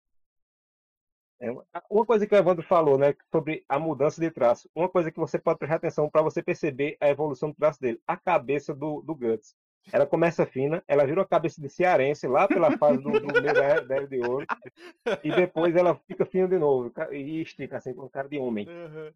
[1.39, 4.69] É uma- coisa que o Evandro falou, né, sobre a mudança de traço.
[4.73, 8.01] Uma coisa que você pode prestar atenção para você perceber a evolução do traço dele.
[8.08, 9.56] A cabeça do, do Guts.
[9.91, 14.06] Ela começa fina, ela vira uma cabeça de cearense lá pela fase do, do da
[14.06, 14.45] de Ouro,
[15.23, 18.67] e depois ela fica fina de novo e estica assim com cara de homem.
[18.67, 19.13] Aham.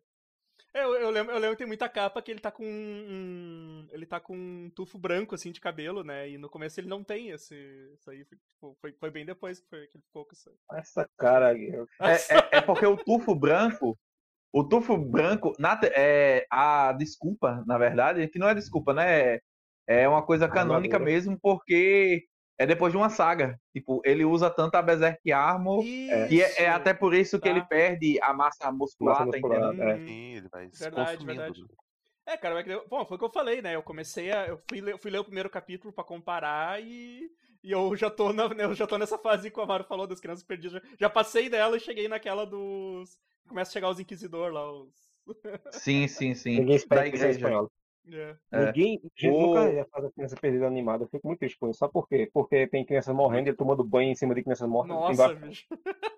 [0.74, 3.88] É, eu, eu lembro, eu lembro que tem muita capa que ele tá com um.
[3.92, 6.30] Ele tá com um tufo branco, assim, de cabelo, né?
[6.30, 7.56] E no começo ele não tem esse.
[7.94, 8.24] Isso aí.
[8.24, 10.50] Foi, tipo, foi, foi bem depois que, foi, que ele ficou com isso.
[10.74, 11.72] Essa cara aí.
[12.02, 13.98] É, é- é porque o tufo branco,
[14.54, 19.40] o tufo branco, na é, a desculpa, na verdade, que não é desculpa, né?
[19.88, 22.24] É uma coisa canônica mesmo, porque
[22.58, 23.60] é depois de uma saga.
[23.74, 27.56] Tipo, ele usa tanto a Berserk Armor, que é, é até por isso que Tá.
[27.56, 29.82] ele perde a massa muscular, Massa tá entendendo?
[29.84, 29.98] é.
[29.98, 31.66] Sim, ele vai Verdade, verdade.
[32.26, 33.76] É, cara, é que eu- bom, foi o que eu falei, né?
[33.76, 34.46] Eu comecei a.
[34.48, 37.30] Eu fui ler, fui ler o primeiro capítulo pra comparar e.
[37.64, 40.20] E eu já tô, na, eu já tô nessa fase que o Amaro falou das
[40.20, 40.82] crianças perdidas.
[40.82, 43.18] Já, já passei dela e cheguei naquela dos.
[43.48, 44.94] Começa a chegar os inquisidor lá, os.
[45.72, 46.60] Sim, sim, sim.
[46.60, 47.40] Ninguém espera Da que seja igreja.
[47.48, 47.72] espanhol.
[48.08, 48.36] É.
[48.52, 48.66] É.
[48.68, 51.04] Ninguém, gente, O- nunca ia fazer criança perdida animada.
[51.04, 51.80] Eu fico muito triste com isso.
[51.80, 52.30] Sabe por quê?
[52.34, 54.96] Porque tem crianças morrendo, ele tomando banho em cima de crianças mortas.
[54.96, 55.36] Nossa, embaixo.
[55.48, 55.66] bicho.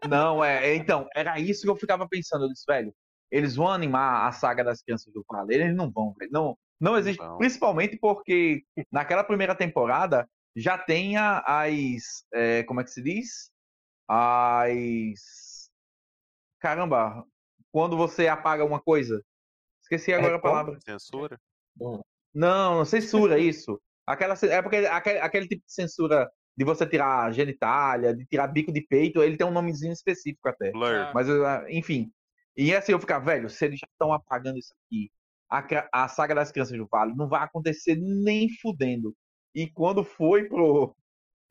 [0.10, 2.46] Não, é, é, então, era isso que eu ficava pensando.
[2.46, 2.94] Eu disse, velho,
[3.30, 5.54] eles vão animar a saga das crianças do Vale.
[5.54, 6.32] Eles não vão, velho.
[6.32, 7.18] Não, não existe.
[7.20, 7.38] vão.
[7.38, 12.26] Principalmente porque naquela primeira temporada já tem a- as.
[12.34, 13.52] é, como é que se diz?
[14.08, 15.70] As.
[16.60, 17.26] Caramba,
[17.72, 19.22] quando você apaga uma coisa.
[19.82, 20.54] Esqueci agora a como?
[20.54, 20.80] palavra.
[20.82, 21.40] Censura?
[22.34, 23.80] Não, censura isso.
[24.06, 28.72] Aquela, é porque aquele, aquele tipo de censura de você tirar genitália, de tirar bico
[28.72, 30.72] de peito, ele tem um nomezinho específico até.
[30.72, 31.12] Blur.
[31.14, 32.12] Mas, ah, enfim.
[32.56, 35.10] E assim, eu ficava, velho, se eles já estão apagando isso aqui,
[35.50, 35.64] a,
[36.04, 39.16] a saga das crianças do Vale não vai acontecer nem fudendo.
[39.56, 40.96] E quando foi pro.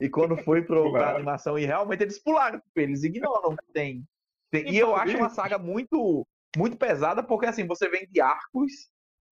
[0.00, 4.04] E quando foi pro, pra animação, e realmente eles pularam, tipo, eles ignoram que tem.
[4.50, 8.90] tem- E eu acho uma saga muito, muito pesada, porque assim, você vem de arcos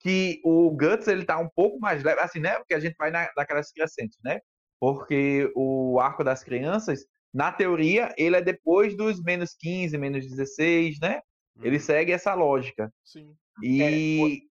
[0.03, 2.57] que o Guts ele tá um pouco mais leve, assim, né?
[2.59, 4.41] Porque a gente vai na, naquelas crescentes, né?
[4.81, 10.99] Porque o arco das crianças, na teoria, ele é depois dos menos 15, menos 16,
[11.01, 11.21] né?
[11.63, 11.83] Ele Uhum.
[11.83, 12.93] segue essa lógica.
[13.05, 13.35] Sim.
[13.63, 14.43] E.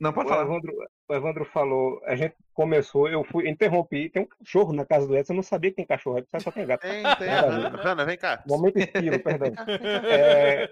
[0.00, 0.42] Não, pode O falar.
[0.42, 0.72] Evandro,
[1.08, 5.16] o Evandro falou, a gente começou, eu fui, interrompi, tem um cachorro na casa do
[5.16, 6.80] Edson, eu não sabia que tem cachorro, só tem gato.
[6.80, 7.28] Tem, tem.
[7.28, 8.42] Nada a Hanna, Hanna, vem cá.
[8.46, 9.52] Momento estilo, perdão.
[10.04, 10.68] É,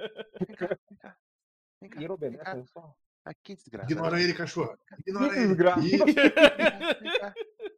[1.81, 2.01] vem cá.
[2.01, 2.55] E ele obedece, cá.
[2.55, 3.93] né, só- Aqui, desgraça.
[3.93, 4.77] Ignora ele, cachorro.
[5.07, 5.47] Ignora Que ele.
[5.49, 5.81] desgraça.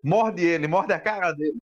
[0.05, 1.61] Morde ele, morde a cara dele.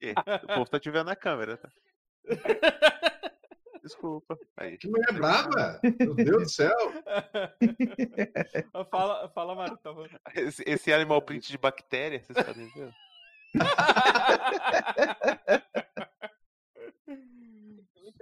[0.00, 0.14] Quê?
[0.44, 1.68] O povo tá te vendo na câmera, tá?
[3.82, 4.38] Desculpa.
[4.56, 4.78] Aí.
[4.78, 5.80] Que mulher braba.
[6.00, 6.76] Meu Deus do céu.
[8.90, 9.76] fala, fala, Mário.
[9.78, 10.06] Tá bom.
[10.34, 12.92] Esse, esse animal print de bactéria, vocês podem ver.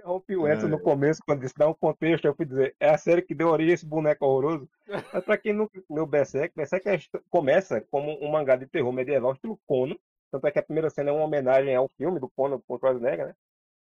[0.03, 2.97] Interrompi o Edson no começo, quando disse dar um contexto, eu fui dizer, é a
[2.97, 4.69] série que deu origem a esse boneco horroroso.
[5.13, 9.31] Mas pra quem nunca leu Berserk, Berserk é começa como um mangá de terror medieval,
[9.31, 9.95] estilo Conan.
[10.29, 13.27] Tanto é que a primeira cena é uma homenagem ao filme do Conan com Schwarzenegger,
[13.27, 13.35] né?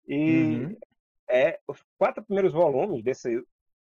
[0.08, 0.78] E Uhum.
[1.30, 3.44] é os quatro primeiros volumes desse,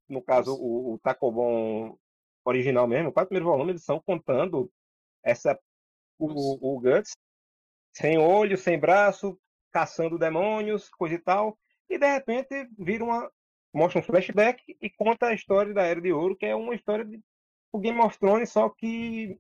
[0.07, 1.97] no caso o, o Takobon
[2.45, 4.71] original mesmo, os quatro primeiros volumes eles são contando
[5.23, 5.59] essa
[6.19, 7.13] o, o Guts
[7.95, 9.39] sem olho, sem braço,
[9.71, 11.57] caçando demônios, coisa e tal,
[11.93, 13.31] e de repente vira uma
[13.73, 17.03] mostra um flashback e conta a história da Era de Ouro, que é uma história
[17.03, 17.19] de
[17.71, 19.39] o Game of Thrones, só que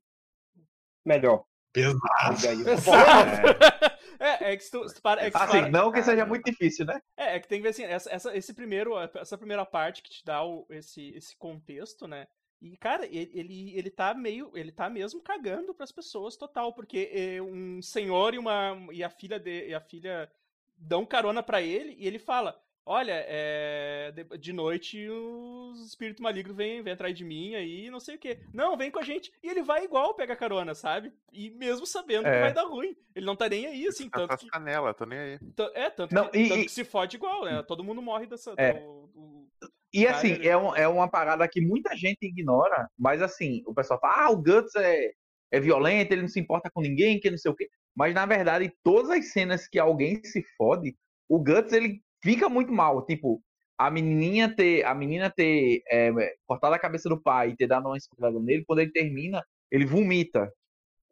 [1.05, 1.45] melhor.
[1.71, 2.01] Pesado.
[4.19, 6.25] É, é que se tu, se tu para, é que Assim, para- não que seja
[6.25, 7.01] muito difícil, né?
[7.17, 10.09] É, é que tem que ver assim, essa, essa, esse primeiro, essa primeira parte que
[10.09, 12.25] te dá o, esse, esse contexto, né?
[12.61, 14.49] E, cara, ele, ele, ele tá meio.
[14.55, 18.77] Ele tá mesmo cagando pras pessoas total, porque é, um senhor e uma.
[18.93, 20.31] e a filha de, e a filha
[20.77, 22.59] dão carona pra ele e ele fala.
[22.85, 28.15] Olha, é, de, noite os espíritos malignos vêm, vêm atrás de mim aí, não sei
[28.15, 28.39] o quê.
[28.53, 29.31] Não, vem com a gente.
[29.41, 31.13] E ele vai igual pegar carona, sabe?
[31.31, 32.41] E mesmo sabendo que É.
[32.41, 32.93] vai dar ruim.
[33.15, 34.49] Ele não tá nem aí, assim, Tá tanto que.
[34.97, 35.39] tô nem aí.
[35.75, 37.63] É, tanto, Não, que, e- tanto e- que se fode igual, né?
[37.63, 38.53] Todo mundo morre dessa.
[38.57, 38.73] É.
[38.73, 39.47] do- do-
[39.93, 43.73] E Cara, assim, é, um- é uma parada que muita gente ignora, mas assim, o
[43.73, 45.11] pessoal fala, ah, o Guts é,
[45.51, 47.69] é violento, ele não se importa com ninguém, que não sei o quê.
[47.95, 50.95] Mas na verdade, todas as cenas que alguém se fode,
[51.29, 53.05] o Guts ele fica muito mal.
[53.05, 53.41] Tipo,
[53.77, 56.11] a menininha ter, a menina ter é,
[56.45, 59.85] cortado a cabeça do pai e ter dado uma espadada nele, quando ele termina, ele
[59.85, 60.51] vomita.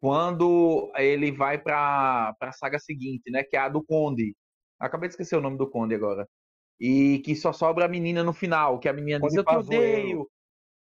[0.00, 3.44] Quando ele vai pra, pra saga seguinte, né?
[3.44, 4.34] Que é a do Conde.
[4.80, 6.28] Acabei de esquecer o nome do Conde agora.
[6.80, 9.46] E que só sobra a menina no final, que a menina diz, Conde eu te
[9.46, 9.98] Pazuello.
[10.02, 10.30] odeio.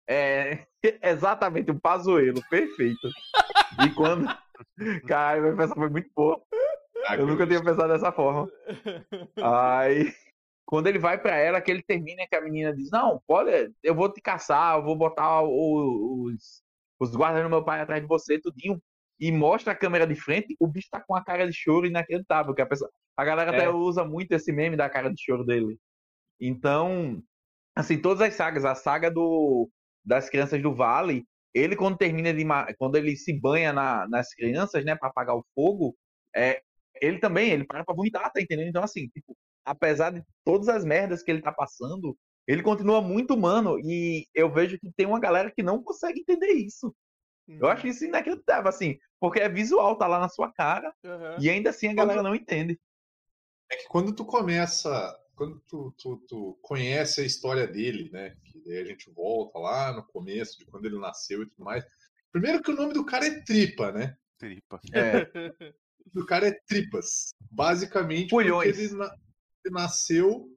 [0.09, 0.65] É,
[1.03, 3.09] exatamente, o Pazuelo, perfeito.
[3.85, 4.27] E quando.
[5.07, 6.41] Cara, minha pensar foi muito boa.
[7.17, 8.49] Eu nunca tinha pensado dessa forma.
[9.41, 10.13] Aí,
[10.65, 13.95] quando ele vai pra ela, que ele termina, que a menina diz: Não, pode, eu
[13.95, 16.61] vou te caçar, eu vou botar os,
[16.99, 18.81] os guardas do meu pai atrás de você, tudinho.
[19.19, 22.55] E mostra a câmera de frente, o bicho tá com a cara de choro inacreditável.
[22.55, 23.69] Que a, pessoa, a galera até É.
[23.69, 25.77] usa muito esse meme da cara de choro dele.
[26.39, 27.21] Então,
[27.75, 29.69] assim, todas as sagas, a saga do,
[30.03, 32.45] das crianças do Vale, ele quando termina de
[32.77, 35.95] quando ele se banha na- nas crianças, né, para apagar o fogo,
[36.35, 36.61] é,
[37.01, 38.69] ele também, ele para pra vomitar, tá entendendo?
[38.69, 39.35] Então, assim, tipo,
[39.65, 44.51] apesar de todas as merdas que ele tá passando, ele continua muito humano e eu
[44.51, 46.93] vejo que tem uma galera que não consegue entender isso.
[47.47, 51.37] Eu acho isso inacreditável, assim, porque é visual, tá lá na sua cara Aham.
[51.39, 52.79] e ainda assim a galera não entende.
[53.69, 58.35] É que quando tu começa, quando tu, tu, tu conhece a história dele, né?
[58.45, 61.83] Que daí a gente volta lá no começo, de quando ele nasceu e tudo mais.
[62.31, 64.15] Primeiro que o nome do cara é Tripa, né?
[64.37, 64.79] Tripa.
[64.93, 67.33] É, O nome do cara é Tripas.
[67.49, 69.15] Basicamente, porque ele, na-
[69.65, 70.47] ele nasceu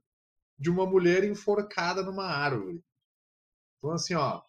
[0.59, 2.85] de uma mulher enforcada numa árvore.
[3.79, 4.43] Então, assim, ó,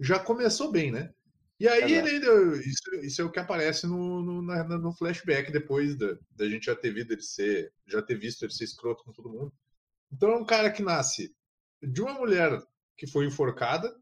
[0.00, 1.12] já começou bem, né?
[1.60, 5.94] E aí, ainda- isso, isso é o que aparece no, no, na- no flashback depois
[5.96, 9.12] da, da gente já ter visto ele ser, já ter visto ele ser escroto com
[9.12, 9.52] todo mundo.
[10.10, 11.34] Então é um cara que nasce
[11.82, 12.58] de uma mulher
[12.96, 13.94] que foi enforcada,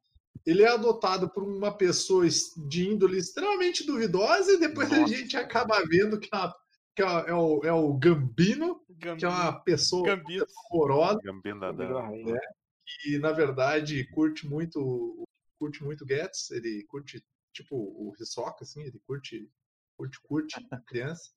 [0.47, 5.15] ele é adotado por uma pessoa es- de índole extremamente duvidosa e depois a Nossa.
[5.15, 6.55] gente acaba vendo que, a-
[6.95, 10.47] que é, é o, é o Gambino, que é uma pessoa Gambito.
[10.71, 12.09] horrorosa Gambinda Virou da.
[12.37, 12.41] a
[13.07, 15.27] e na verdade curte muito
[15.59, 17.23] curte muito Gats, ele curte
[17.63, 19.51] tipo o Hisoka assim, ele curte
[19.97, 20.55] Curte, curte,
[20.87, 21.31] criança.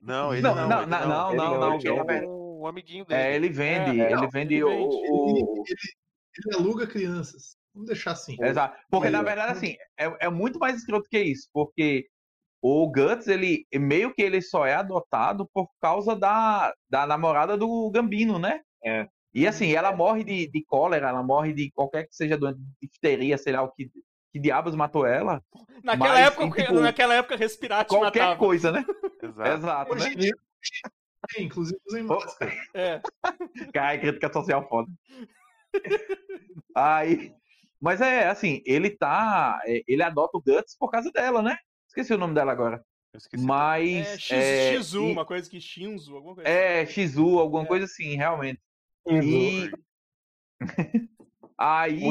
[0.00, 0.68] Não, ele Não, não.
[0.68, 1.96] não, ele não, não, ele não, não, não, ele não.
[1.96, 3.20] verdade- O amiguinho dele.
[3.20, 4.96] É, ele vende, É, ele não, vende ele o, vende.
[5.10, 5.64] o-
[6.38, 7.56] Ele aluga crianças.
[7.74, 8.36] Vamos deixar assim.
[8.42, 8.74] Exato.
[8.90, 11.48] Porque, na verdade, assim, é, é muito mais escroto que isso.
[11.52, 12.08] Porque
[12.62, 17.90] o Guts, ele meio que ele só é adotado por causa da, da namorada do
[17.90, 18.62] Gambino, né?
[18.82, 19.06] É.
[19.34, 22.88] E assim, ela morre de, de cólera, ela morre de qualquer que seja doente, de
[22.88, 23.90] difteria, sei lá o que,
[24.36, 25.42] que diabos matou ela.
[25.82, 28.38] Naquela, Mas, época, e, tipo, naquela época, respirar te Qualquer matava.
[28.38, 28.84] coisa, né?
[29.22, 29.50] Exato.
[29.50, 30.00] Exato, né?
[30.04, 30.32] Hoje em dia,
[31.34, 32.52] tem, inclusive usem máscara.
[32.74, 33.00] É.
[33.72, 34.90] Cara, crítica social foda.
[36.76, 37.32] Aí.
[37.80, 39.58] Mas é assim, ele tá.
[39.64, 41.56] é, Ele adota o Guts por causa dela, né?
[41.88, 42.84] Esqueci o nome dela agora.
[43.14, 43.42] Eu esqueci.
[43.44, 44.06] Mas.
[44.06, 47.66] É, X, é, Shizu, e- uma coisa que Shinzo, alguma coisa É, Shizu, alguma É.
[47.66, 48.60] coisa assim, realmente.
[49.08, 49.70] E.
[51.58, 52.02] Aí,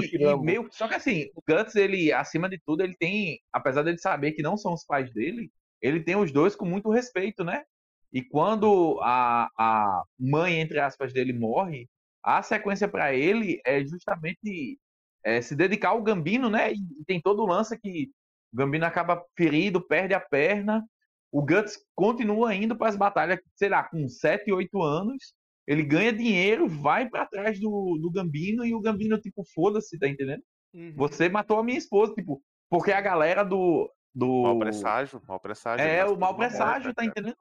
[0.42, 0.68] meio.
[0.72, 3.40] Só que assim, o Guts, ele, acima de tudo, ele tem.
[3.54, 6.90] Apesar dele saber que não são os pais dele, ele tem os dois com muito
[6.90, 7.64] respeito, né?
[8.12, 11.88] E quando a, a mãe, entre aspas, dele morre,
[12.24, 14.80] a sequência pra ele é justamente
[15.24, 16.74] é, se dedicar ao Gambino, né?
[16.74, 18.10] E tem todo o lance que
[18.54, 20.84] o Gambino acaba ferido, perde a perna.
[21.32, 25.34] O Guts continua indo para as batalhas, sei lá, com 7, 8 anos.
[25.68, 30.08] Ele ganha dinheiro, vai pra trás do, do Gambino e o Gambino, tipo, foda-se, tá
[30.08, 30.44] entendendo?
[30.74, 30.94] Uhum.
[30.96, 33.92] Você matou a minha esposa, tipo, porque a galera do.
[34.14, 35.86] do Mau presságio, mau presságio.
[35.86, 37.08] é, o uma presságio, tá cara.
[37.08, 37.38] entendendo?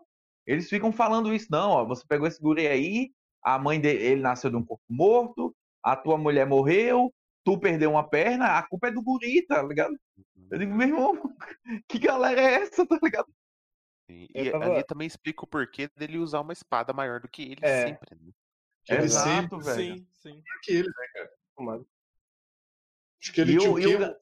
[0.46, 3.10] Eles ficam falando isso, não, ó, você pegou esse guri aí,
[3.42, 7.12] a mãe dele nasceu de um corpo morto, a tua mulher morreu,
[7.44, 9.94] tu perdeu uma perna, a culpa é do guri, tá ligado?
[10.50, 11.12] Eu digo, meu irmão,
[11.88, 13.28] que galera é essa, tá ligado?
[14.08, 17.42] E, Eu tava- ali também explica o porquê dele usar uma espada maior do que
[17.42, 17.86] ele É.
[17.86, 18.14] sempre.
[18.16, 18.32] né?
[18.88, 19.96] Ele Exato, sempre velho.
[19.98, 20.28] Sim, sim.
[20.32, 21.28] maior que ele, né?
[21.58, 21.82] Mas-
[23.22, 23.96] Acho que ele E tinha o- o quê?
[23.96, 24.16] Ga-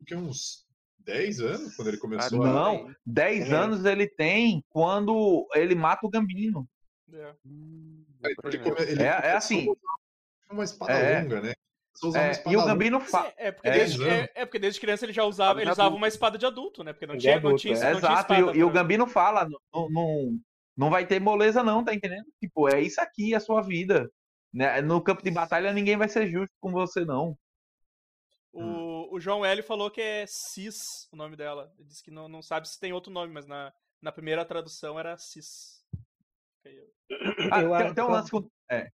[0.00, 0.14] O quê?
[0.14, 0.64] Uns
[1.00, 2.52] 10 anos quando ele começou Ah, a.
[2.52, 3.54] Não, 10 É.
[3.56, 6.68] anos ele tem quando ele mata o Gambino.
[7.12, 7.34] É.
[7.44, 9.74] Hum, Ele, come- ele É- é assim.
[10.50, 11.22] Uma espada É.
[11.22, 11.54] longa, né?
[12.16, 12.64] É, espada e o.
[12.64, 13.32] Gambino Sim, fa...
[13.36, 13.78] é, porque É.
[13.78, 14.28] é, anos.
[14.34, 16.92] é porque desde criança ele já usava, ele de usava uma espada de adulto, né?
[16.92, 17.92] Porque não tinha, não adulto, tinha, é.
[17.92, 20.38] não tinha Exato, e, espada o- e o Gambino fala, não, não,
[20.76, 22.26] não vai ter moleza não, tá entendendo?
[22.40, 24.10] Tipo, é isso aqui, a sua vida.
[24.52, 24.80] Né?
[24.80, 27.36] No campo de batalha ninguém vai ser justo com você, não.
[28.52, 31.72] O, o João L falou que é Cis o nome dela.
[31.78, 34.98] Ele disse que não, não sabe se tem outro nome, mas na, na primeira tradução
[34.98, 35.84] era Cis.
[37.50, 38.90] Ah, tem, tem um lance com, é,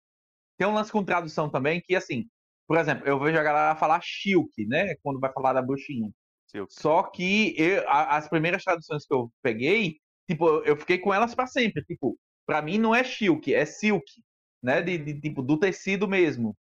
[0.57, 2.29] tem um lance com tradução também, que assim,
[2.67, 4.95] por exemplo, eu vejo a galera falar Shilk, né?
[5.03, 6.11] Quando vai falar da bruxinha.
[6.47, 9.99] Seu- Só que eu- a- as primeiras traduções que eu peguei,
[10.29, 11.85] tipo, eu- fiquei com elas pra sempre.
[11.85, 14.05] Tipo, pra mim não é Shilk, é Silk,
[14.63, 14.81] né?
[14.83, 16.57] De, de- tipo, do tecido mesmo.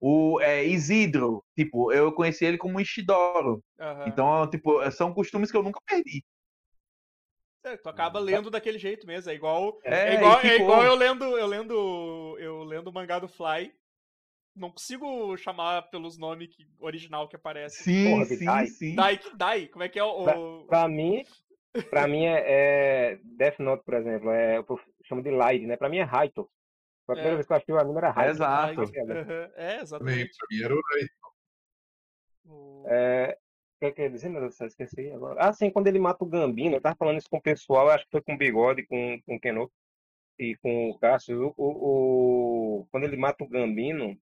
[0.00, 3.62] O é, Isidro, tipo, eu conheci ele como Ishidoro.
[3.80, 4.08] Aham.
[4.08, 6.24] Então, tipo, são costumes que eu nunca perdi.
[7.64, 9.30] É, tu acaba lendo daquele jeito mesmo.
[9.30, 13.18] É igual, É, é igual, é igual eu lendo, eu lendo, eu lendo o mangá
[13.18, 13.72] do Fly.
[14.58, 17.82] Não consigo chamar pelos nomes que, original que aparece.
[17.84, 18.66] Sim, Porra, sim, Dai.
[18.66, 18.94] sim.
[18.94, 20.24] Dai, Dai, como é que é o.
[20.62, 21.24] o- Pra mim,
[21.90, 22.44] pra mim é,
[23.12, 25.76] é Death Note, por exemplo, é, eu chamo de Light, né?
[25.76, 26.50] Pra mim é Raito.
[27.06, 27.36] Foi a primeira É.
[27.36, 28.30] vez que eu assisti o anime era Raito.
[28.32, 28.66] Exato.
[28.76, 29.12] Dai, Raito.
[29.30, 30.36] aham, É, exatamente.
[30.36, 31.08] pra mim era o Rai.
[32.46, 33.38] O- É,
[33.76, 35.40] o que eu queria dizer, meu Deus do céu, esqueci agora.
[35.40, 38.04] Ah, sim, quando ele mata o Gambino, eu tava falando isso com o pessoal, acho
[38.04, 39.70] que foi com o Bigode, com, com o Keno
[40.38, 41.54] e com o Cássio.
[41.56, 44.18] O, o, o- quando ele mata o Gambino,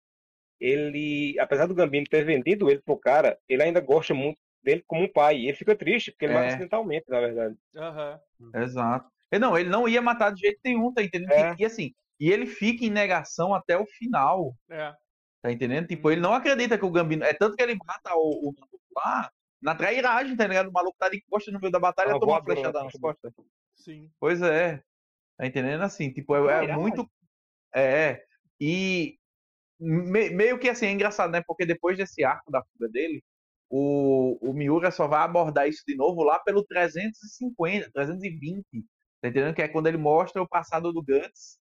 [0.64, 5.02] ele, apesar do Gambino ter vendido ele pro cara, ele ainda gosta muito dele como
[5.04, 5.36] um pai.
[5.36, 6.36] E ele fica triste, porque ele É.
[6.36, 7.56] mata acidentalmente, na verdade.
[7.76, 8.20] Aham.
[8.54, 9.10] Exato.
[9.30, 11.32] E Não, ele não ia matar de jeito nenhum, tá entendendo?
[11.32, 11.54] É.
[11.58, 14.92] E, e assim, e ele fica em negação até o final, É.
[15.42, 15.86] tá entendendo?
[15.86, 17.24] Tipo, ele não acredita que o Gambino.
[17.24, 20.68] É tanto que ele mata o, o maluco lá na trairagem, tá ligado?
[20.68, 22.92] O maluco tá de costa no meio da batalha Ah, toma uma flechada na nas
[22.92, 23.46] costa costas.
[23.74, 24.10] Sim.
[24.20, 24.82] Pois é.
[25.36, 25.82] Tá entendendo?
[25.82, 27.10] Assim, tipo, é, é muito.
[27.74, 28.22] É.
[28.60, 29.18] E
[29.80, 31.42] me- meio que assim, é engraçado, né?
[31.46, 33.22] Porque depois desse arco da fuga dele,
[33.70, 38.84] o, o Miura só vai abordar isso de novo lá pelo 350, 320.
[39.20, 39.54] Tá entendendo?
[39.54, 41.58] Que é quando ele mostra o passado do Guts.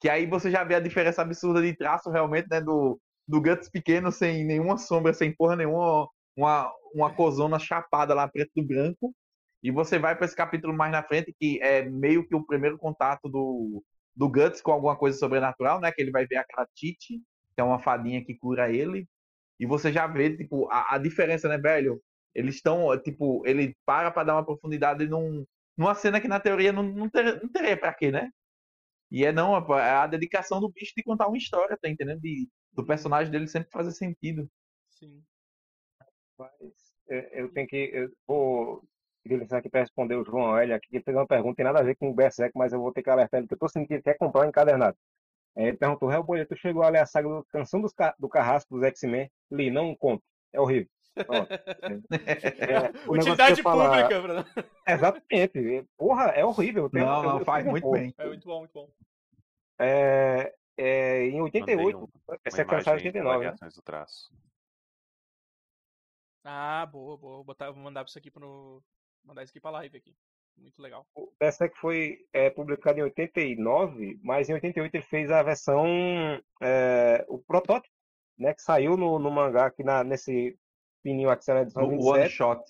[0.00, 2.60] Que aí você já vê a diferença absurda de traço realmente, né?
[2.60, 8.28] Do, do Guts pequeno, sem nenhuma sombra, sem porra nenhuma, uma, uma cozona chapada lá
[8.28, 9.14] preto do branco.
[9.62, 12.76] E você vai para esse capítulo mais na frente, que é meio que o primeiro
[12.78, 13.82] contato do,
[14.14, 15.90] do Guts com alguma coisa sobrenatural, né?
[15.92, 17.22] Que ele vai ver aquela Titi,
[17.54, 19.08] que é uma fadinha que cura ele.
[19.58, 22.02] E você já vê, tipo, a, a diferença, né, velho?
[22.34, 25.44] Eles estão, tipo, ele para pra dar uma profundidade num,
[25.76, 28.30] numa cena que na teoria não, não, ter, não teria pra quê, né?
[29.10, 32.20] E é não, é a dedicação do bicho de contar uma história, tá entendendo?
[32.20, 34.50] De, do personagem dele sempre fazer sentido.
[34.90, 35.22] Sim.
[36.38, 36.52] Mas
[37.08, 37.90] é, eu tenho que.
[37.92, 38.82] Eu vou
[39.26, 41.82] licença aqui para responder o João L aqui, que fez uma pergunta, tem nada a
[41.82, 43.88] ver com o Berserk, mas eu vou ter que alertar ele, porque eu tô sentindo
[43.88, 44.96] que ele quer comprar um encadernado.
[45.56, 48.28] É, Ele perguntou, Hellboy, tu chegou a ler a saga do Canção dos Ca- do
[48.28, 49.30] Carrasco dos X-Men?
[49.50, 50.24] Li, não conto.
[50.52, 50.88] É horrível.
[51.14, 51.48] Pronto.
[52.58, 54.44] É, Utilidade falar- pública, Bruno.
[54.86, 55.86] Exatamente.
[55.96, 56.90] Porra, é horrível.
[56.90, 58.12] Tem- Não, não, faz um muito bem.
[58.18, 58.90] É muito bom, muito bom.
[59.78, 62.08] É, é, em Mandei 88, um-
[62.44, 63.56] essa é cansada de 89, né?
[63.74, 64.32] do traço.
[66.44, 67.36] Ah, boa, boa.
[67.36, 68.82] Vou, botar, vou mandar isso aqui pro.
[69.24, 70.14] Mandar isso aqui pra live aqui.
[70.56, 71.06] Muito legal.
[71.14, 75.86] O Berserk foi é, publicado em 89, mas em 88 ele fez a versão,
[76.62, 77.94] é, o protótipo,
[78.38, 80.58] né, que saiu no, no mangá aqui na, nesse
[81.02, 82.30] fininho aqui, na edição O one 27.
[82.30, 82.62] shot.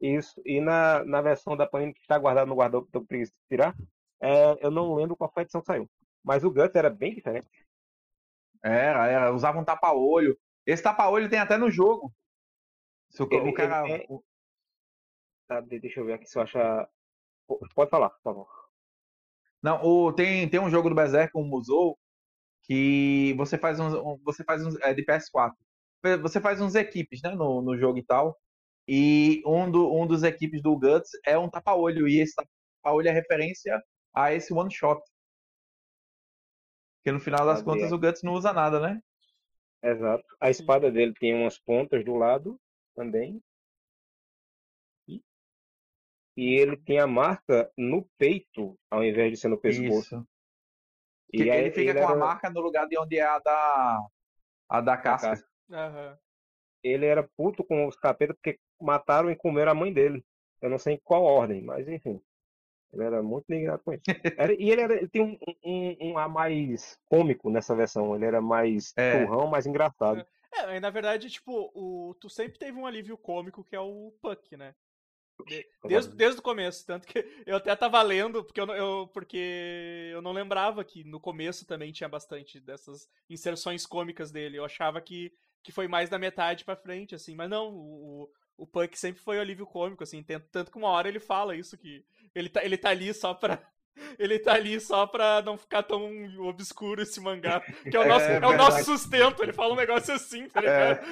[0.00, 2.56] Isso, e na, na versão da Panini que está guardada no
[2.92, 3.74] eu preguiça de tirar,
[4.20, 5.88] é, eu não lembro qual foi a edição que saiu.
[6.24, 7.48] Mas o Guts era bem diferente.
[8.62, 9.32] Era, era.
[9.32, 10.38] Usava um tapa-olho.
[10.64, 12.12] Esse tapa-olho tem até no jogo.
[13.10, 13.88] Se o, Ele- o cara.
[13.88, 14.06] ele
[15.48, 16.88] Tá, de- deixa eu ver aqui se eu achar.
[17.74, 18.48] Pode falar, por favor.
[19.62, 21.98] Não, o, tem, tem um jogo do Berserk, um Musou,
[22.64, 25.54] que você faz uns, um- você faz uns, é de PS4.
[26.20, 28.36] Você faz uns equipes, né, no, no jogo e tal.
[28.88, 32.08] E um, do, um dos equipes do Guts é um tapa-olho.
[32.08, 33.80] E esse tapa-olho é referência
[34.12, 35.00] a esse one shot.
[36.98, 39.00] Porque no final das contas o Guts não usa nada, né?
[39.82, 40.24] Exato.
[40.40, 42.60] A espada dele tem umas pontas do lado
[42.94, 43.40] também.
[46.36, 50.16] E- ele tem a marca no peito, ao invés de ser no pescoço.
[50.16, 50.26] Isso.
[51.32, 53.22] E Que aí ele fica ele com a era- marca no lugar de onde é
[53.22, 54.06] a da,
[54.68, 55.30] a da casca.
[55.30, 55.48] casca.
[55.70, 56.18] Aham.
[56.84, 60.24] ele era puto com os capetas porque mataram e comeram a mãe dele.
[60.60, 62.20] Eu não sei em qual ordem, mas enfim.
[62.92, 64.02] Ele era muito indignado com isso.
[64.50, 68.14] Era- e ele, era, ele tem um, um, um a mais cômico nessa versão.
[68.14, 69.24] Ele era mais É.
[69.24, 70.26] turrão, mais engraçado.
[70.52, 74.12] É, mas na verdade, tipo, o, tu sempre teve um alívio cômico que é o
[74.20, 74.74] Puck, né?
[75.44, 79.10] De- desde, desde o começo, tanto que eu até tava lendo, porque eu, não- eu,
[79.12, 84.58] porque eu não lembrava que no começo também tinha bastante dessas inserções cômicas dele.
[84.58, 88.22] Eu achava que, que foi mais da metade pra frente, assim, mas não, o,
[88.58, 91.20] o, o Puck sempre foi o alívio cômico, assim, tanto, tanto que uma hora ele
[91.20, 93.58] fala isso, que ele tá, ele tá ali só pra.
[94.18, 96.10] Ele tá ali só pra não ficar tão
[96.48, 97.60] obscuro esse mangá.
[97.60, 98.56] Que é o É nosso, é o verdade.
[98.56, 99.42] nosso sustento.
[99.42, 100.94] Ele fala um negócio assim, tá É.
[100.94, 101.02] ligado?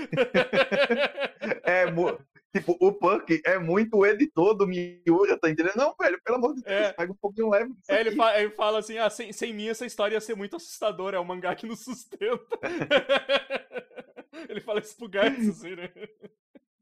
[1.63, 2.19] É, mu-
[2.55, 5.77] tipo, o Punk é muito editor do Miura, tá entendendo?
[5.77, 6.93] Não, velho, pelo amor de Deus, É.
[6.93, 9.87] pega um pouquinho leve É, ele, fa- ele fala assim, ah, sem, sem mim essa
[9.87, 12.41] história ia ser muito assustadora, é o mangá que nos sustenta.
[14.49, 15.91] ele fala isso pro Gantz, assim, né?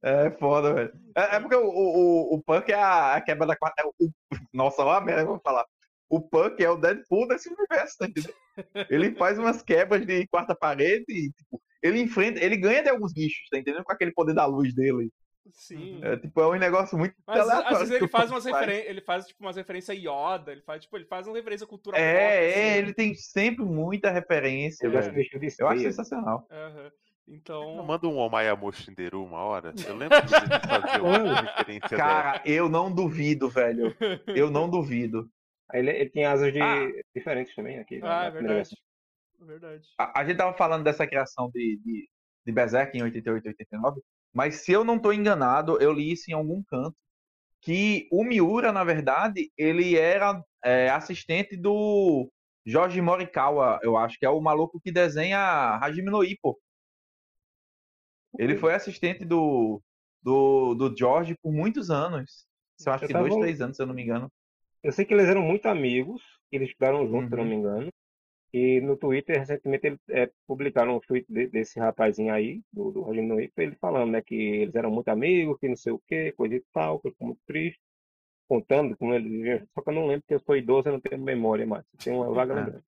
[0.03, 0.93] É foda, velho.
[1.17, 3.83] É, é porque o, o, o Punk é a, a quebra da quarta.
[3.83, 4.11] é o-
[4.55, 5.67] nossa, a merda, vou falar.
[6.09, 8.35] O Punk é o Deadpool desse universo, tá entendendo?
[8.89, 13.13] Ele faz umas quebras de quarta parede e, tipo, ele enfrenta, ele ganha de alguns
[13.13, 13.85] bichos, tá entendendo?
[13.85, 15.11] Com aquele poder da luz dele.
[15.53, 16.01] Sim.
[16.03, 18.87] É, tipo, é um negócio muito Mas às- às aleatório vezes ele faz umas referências,
[18.91, 21.69] ele faz tipo umas referências a Yoda, ele faz tipo, ele faz uma referência à
[21.69, 22.59] cultura pop, É, assim.
[22.61, 24.87] é, ele tem sempre muita referência.
[24.87, 25.29] Eu gosto velho.
[25.41, 26.47] de Eu acho sensacional.
[26.51, 26.91] Aham.
[27.27, 29.75] Não Então, manda um Omayamu Shinderu uma hora?
[29.87, 31.97] Eu lembro de fazer uma referência dessa.
[31.97, 33.95] Cara, eu não duvido, velho.
[34.29, 35.29] Eu não duvido.
[35.75, 36.89] Ele, ele tem asas de Ah.
[37.15, 38.01] diferentes também aqui.
[38.03, 38.71] ah, é verdade.
[39.41, 39.87] Verdade.
[39.99, 42.09] A, a gente tava falando dessa criação de, de,
[42.47, 44.01] de Berserk em 88 e 89,
[44.39, 46.97] mas se eu não tô enganado, eu li isso em algum canto,
[47.63, 52.31] que o Miura, na verdade, ele era é, assistente do
[52.67, 56.59] Jorge Morikawa, eu acho, que é o maluco que desenha Hajime no Ippo.
[58.39, 59.83] Ele foi assistente do,
[60.23, 62.47] do, do George por muitos anos.
[62.87, 64.31] Eu acho Eu que dois, três anos, se eu não me engano.
[64.83, 66.21] Eu sei que eles eram muito amigos,
[66.51, 67.51] eles estudaram juntos, se eu não Uhum.
[67.51, 67.91] me engano.
[68.53, 73.03] E no Twitter, recentemente, eles é, publicaram um tweet de- desse rapazinho aí, do, do
[73.03, 76.55] Rogério ele falando, né, que eles eram muito amigos, que não sei o quê, coisa
[76.57, 77.81] e tal, que eu fico muito triste,
[78.49, 79.67] contando como eles viviam.
[79.75, 81.85] Só que eu não lembro, porque eu sou idoso e não tenho memória mais.
[81.99, 82.57] Tem uma vaga É.
[82.57, 82.85] lembrança.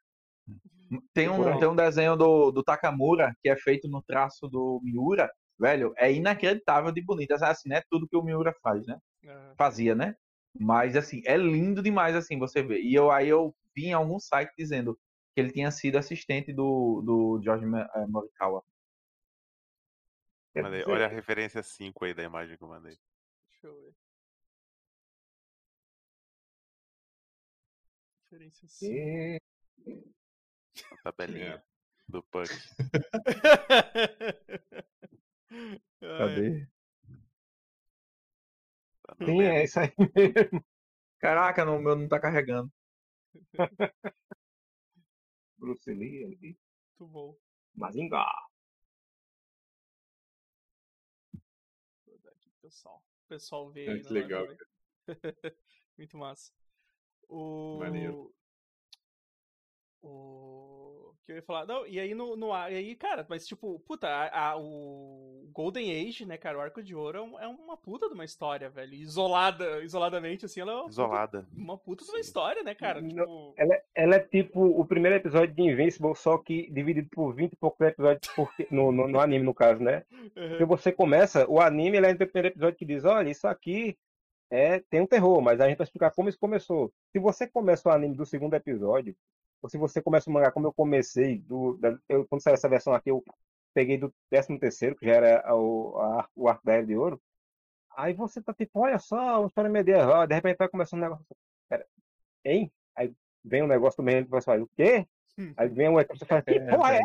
[1.14, 5.31] Tem um, tem um desenho do, do Takamura que é feito no traço do Miura.
[5.59, 7.33] Velho, é inacreditável de bonito.
[7.33, 8.99] Assim, não é tudo que o Miura faz, né?
[9.25, 9.55] Aham.
[9.57, 10.16] Fazia, né?
[10.59, 12.81] Mas, assim, é lindo demais, assim, você vê.
[12.81, 14.99] E eu, aí eu vi em algum site dizendo
[15.35, 18.64] que ele tinha sido assistente do, do George eh, Morikawa.
[20.57, 22.99] Mandei- Olha a referência 5 aí da imagem que eu mandei.
[23.51, 23.95] Deixa eu ver.
[28.25, 28.95] Referência sim.
[28.95, 29.40] e-
[30.93, 31.62] A tabelinha
[32.09, 32.49] do Puck.
[36.03, 36.66] Ai,
[39.03, 40.64] Tá Sim, é isso aí mesmo.
[41.18, 42.70] Caraca, no meu não tá carregando.
[45.61, 46.37] Bruce Lee, ali,
[46.99, 47.37] Muito bom.
[47.75, 48.25] Mazinga.
[52.07, 53.05] Vou dar aqui pro pessoal.
[53.25, 54.47] O pessoal vê aí que na- legal,
[55.99, 56.53] Muito massa.
[57.29, 57.79] O.
[57.79, 58.35] Maneiro.
[60.03, 61.12] O.
[61.26, 61.66] que eu ia falar?
[61.66, 65.90] Não, e aí no, no e aí, cara, mas tipo, puta, a, a- o Golden
[66.09, 68.68] Age, né, cara, o Arco de Ouro é, um- é uma puta de uma história,
[68.70, 68.94] velho.
[68.94, 71.46] Isolada, isoladamente, assim, ela é uma puta, Isolada.
[71.55, 73.01] uma puta de uma história, né, cara?
[73.01, 73.55] Não- Tipo.
[73.57, 77.53] Ela, é- ela é tipo o primeiro episódio de Invincible, só que dividido por 20
[77.53, 80.05] e poucos episódios por- no, no, no anime, no caso, né?
[80.34, 83.96] Porque você começa, o anime ele é o primeiro episódio que diz, olha, isso aqui
[84.51, 86.92] é, tem um terror, mas a gente vai explicar como isso começou.
[87.12, 89.14] Se você começa o anime do segundo episódio,
[89.69, 92.93] se você começa o mangá como eu comecei, do, da- eu, quando saiu essa versão
[92.95, 93.23] aqui, eu
[93.75, 97.21] peguei do 13 terceiro, que já era o, a, o arco da Era de Ouro,
[97.97, 101.27] aí você tá tipo, olha só, uma história medieval, de repente vai começando um negócio,
[101.69, 101.87] pera,
[102.45, 102.73] hein?
[102.97, 103.13] Aí
[103.45, 105.07] vem um negócio do meio, você fala, o quê?
[105.39, 105.55] Hum.
[105.57, 107.01] Aí vem um você fala, que É, porra é?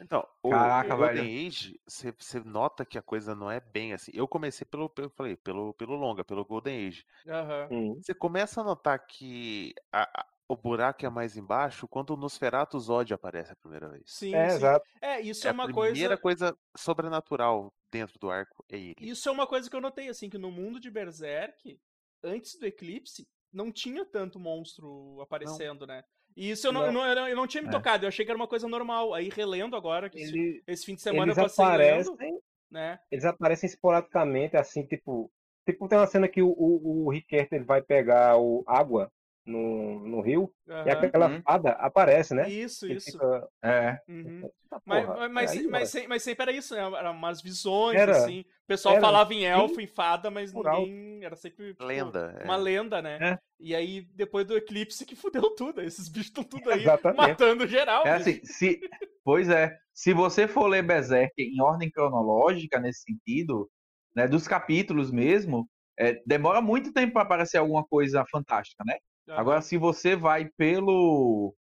[0.00, 1.46] Então, o, Caraca, o Golden.
[1.46, 4.12] Age, você nota que a coisa não é bem assim.
[4.14, 7.04] Eu comecei pelo, pelo, falei, pelo, pelo longa, pelo Golden Age.
[8.00, 13.12] Você começa a notar que a- o buraco é mais embaixo quando o Nosferatu Zod
[13.12, 14.04] aparece a primeira vez.
[14.06, 14.56] Sim, É, sim.
[14.56, 14.86] exato.
[15.00, 16.18] É, isso É é a uma primeira coisa.
[16.18, 18.94] coisa sobrenatural dentro do arco, é ele.
[19.00, 21.78] Isso é uma coisa que eu notei, assim, que no mundo de Berserk,
[22.22, 26.02] antes do eclipse, não tinha tanto monstro aparecendo, né?
[26.36, 26.86] E isso eu não, Não.
[26.86, 27.72] eu não, eu não- não tinha me É.
[27.72, 29.14] tocado, eu achei que era uma coisa normal.
[29.14, 32.40] Aí relendo agora, que esse, Ele, esse fim de semana eles eu passei lendo, aparecem,
[32.70, 33.00] né?
[33.10, 35.32] eles aparecem esporadicamente, assim, tipo.
[35.66, 39.12] Tipo, tem uma cena que o, o, o Riquet, ele vai pegar o água
[39.48, 40.90] no, no rio, e Aham.
[40.90, 41.42] aquela Uhum.
[41.42, 42.48] fada aparece, né?
[42.48, 43.12] Isso, Ele isso.
[43.12, 43.98] fica, É.
[44.08, 44.42] Uhum.
[44.42, 46.80] "Eita Mas, porra, mas, mas, peraí, mas, mano." sem- mas sempre era isso, né?
[46.82, 48.12] Eram umas visões, Era.
[48.12, 48.40] assim.
[48.40, 49.44] O pessoal Era, falava em sim.
[49.44, 50.68] elfo, em fada, mas alto.
[50.70, 51.24] ninguém.
[51.24, 51.68] Era sempre.
[51.72, 52.40] tipo, Lenda.
[52.44, 52.58] Uma é.
[52.58, 53.18] lenda, né?
[53.20, 53.38] É.
[53.58, 55.80] E aí, depois do eclipse, que fudeu tudo.
[55.80, 57.16] Esses bichos estão tudo aí Exatamente.
[57.16, 58.06] matando geral.
[58.06, 58.78] É assim, se,
[59.24, 63.68] pois é, se você for ler Berserk em ordem cronológica nesse sentido,
[64.14, 65.68] né, dos capítulos mesmo,
[65.98, 68.98] é, demora muito tempo para aparecer alguma coisa fantástica, né?
[69.36, 71.54] Agora, se você vai pelo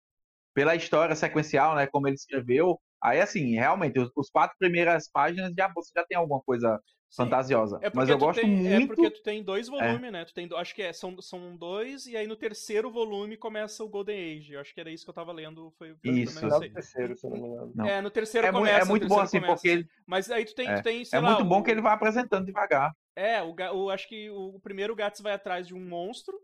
[0.54, 5.54] pela história sequencial, né, como ele escreveu, aí assim, realmente, os, os quatro primeiras páginas
[5.58, 7.24] já você já tem alguma coisa Sim.
[7.24, 7.78] fantasiosa.
[7.82, 8.68] É porque Mas eu tu gosto tem, muito.
[8.74, 10.26] É porque tu tem dois volumes, né?
[10.26, 13.88] Tu tem, acho que é, são, são dois, e aí no terceiro volume começa o
[13.90, 14.54] Golden Age.
[14.54, 15.72] Eu acho que era isso que eu tava lendo.
[15.78, 16.48] Foi, foi Isso.
[16.48, 17.72] isso terceiro, se eu não me engano.
[17.76, 17.88] Não.
[17.88, 18.82] É, no terceiro É, mui- começa.
[18.82, 21.22] é muito bom assim, começa, porque ele, Mas aí tu tem, tu tem sei é
[21.22, 22.92] lá, muito bom o- que ele vai apresentando devagar.
[23.16, 26.38] É, o, o- acho que o, o primeiro Gats vai atrás de um monstro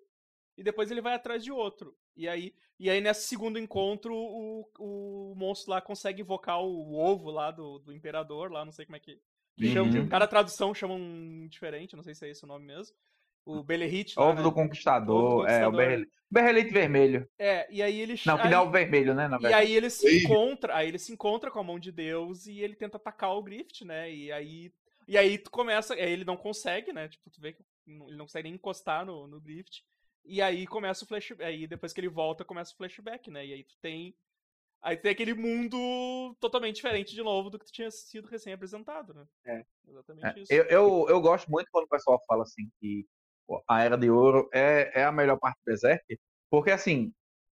[0.61, 1.97] e depois ele vai atrás de outro.
[2.15, 7.31] E aí, e aí nesse segundo encontro, o, o monstro lá consegue invocar o, ovo
[7.31, 9.19] lá do, do imperador, lá, não sei como é que.
[9.59, 10.07] Uhum.
[10.07, 12.95] cada tradução chama um diferente, não sei se é esse o nome mesmo.
[13.43, 14.19] O Belerite.
[14.19, 14.43] lá, Ovo né?
[14.43, 16.07] do Conquistador, Ovo do é, o Conquistador.
[16.29, 16.71] Berrelite.
[16.71, 17.27] Vermelho.
[17.39, 19.27] É, e aí ele Não, que é o vermelho, né?
[19.27, 19.65] Na E verdade.
[19.65, 20.23] aí ele se Ei.
[20.23, 23.41] encontra, aí ele se encontra com a mão de Deus e ele tenta atacar o
[23.41, 24.13] Grift, né?
[24.13, 24.71] E aí
[25.07, 27.07] e aí tu começa, aí ele não consegue, né?
[27.09, 29.83] Tipo, tu vê que não- ele não consegue nem encostar no, no Grift.
[30.23, 33.45] E aí começa o flashback, aí depois que ele volta começa o flashback, né?
[33.45, 34.15] E aí tu tem
[34.81, 39.13] aí tem aquele mundo totalmente diferente de novo do que tu tinha sido recém apresentado,
[39.13, 39.25] né?
[39.45, 39.63] É.
[39.87, 40.53] Exatamente É, isso.
[40.53, 43.05] eu, eu, eu gosto muito quando o pessoal fala assim que
[43.67, 46.17] a Era de Ouro é, é a melhor parte do Berserk,
[46.49, 47.11] porque assim,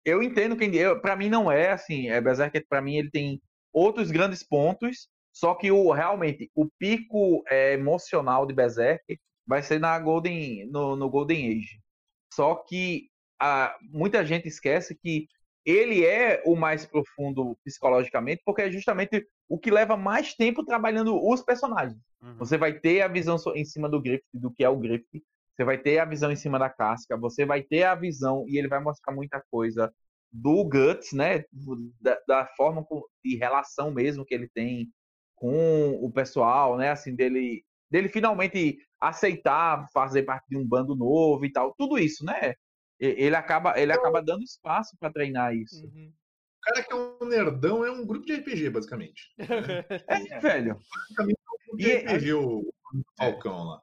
[0.04, 3.40] eu entendo quem eu, para mim não é assim, é Berserk para mim ele tem
[3.72, 9.78] outros grandes pontos, só que o realmente o pico é, emocional de Berserk vai ser
[9.78, 11.80] na Golden no, no Golden Age.
[12.34, 13.08] Só que
[13.40, 15.26] a, muita gente esquece que
[15.64, 21.20] ele é o mais profundo psicologicamente, porque é justamente o que leva mais tempo trabalhando
[21.22, 21.98] os personagens.
[22.20, 22.36] Uhum.
[22.38, 25.22] Você vai ter a visão em cima do Grift, do que é o Grift.
[25.54, 27.16] Você vai ter a visão em cima da casca.
[27.16, 29.92] Você vai ter a visão, e ele vai mostrar muita coisa
[30.32, 31.44] do Guts, né?
[32.00, 32.84] Da, da forma
[33.22, 34.90] de relação mesmo que ele tem
[35.36, 36.90] com o pessoal, né?
[36.90, 41.74] Assim, dele, dele finalmente aceitar fazer parte de um bando novo e tal.
[41.76, 42.54] Tudo isso, né?
[43.00, 45.84] Ele acaba, ele acaba dando espaço para treinar isso.
[45.84, 46.12] Uhum.
[46.12, 49.34] O cara que é um nerdão é um grupo de RPG, basicamente.
[50.08, 50.78] É, velho.
[51.08, 52.72] Basicamente é um grupo de RPG, o
[53.18, 53.82] Falcão lá.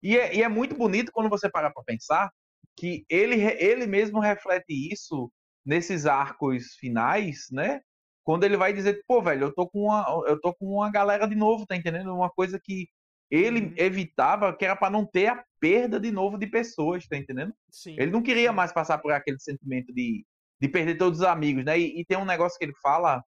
[0.00, 2.30] E é, e é muito bonito quando você para pra pensar
[2.76, 5.32] que ele, ele mesmo reflete isso
[5.64, 7.80] nesses arcos finais, né?
[8.22, 11.26] Quando ele vai dizer, pô, velho, eu tô com uma, eu tô com uma galera
[11.26, 12.14] de novo, tá entendendo?
[12.14, 12.88] Uma coisa que
[13.30, 13.74] ele Uhum.
[13.76, 17.52] evitava, que era pra não ter a perda de novo de pessoas, tá entendendo?
[17.70, 17.96] Sim.
[17.98, 20.24] Ele não queria mais passar por aquele sentimento de,
[20.60, 21.78] de perder todos os amigos, né?
[21.78, 23.22] E, e tem um negócio que ele fala,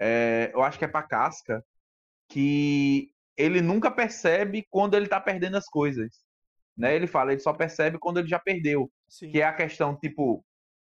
[0.00, 1.64] é, eu acho que é pra casca,
[2.28, 6.24] que ele nunca percebe quando ele tá perdendo as coisas.
[6.76, 6.94] Né?
[6.94, 8.90] Ele fala, ele só percebe quando ele já perdeu.
[9.08, 9.30] Sim.
[9.30, 10.44] Que é a questão, tipo,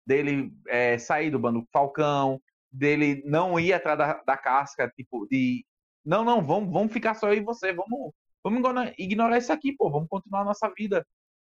[0.06, 2.40] dele é, sair do bando Falcão,
[2.72, 5.64] dele não ir atrás da, da casca, tipo, de.
[6.04, 8.12] Não, não, vamos, vamos ficar só eu e você, vamos,
[8.50, 11.06] vamos ignorar- isso aqui, pô, vamos continuar a nossa vida.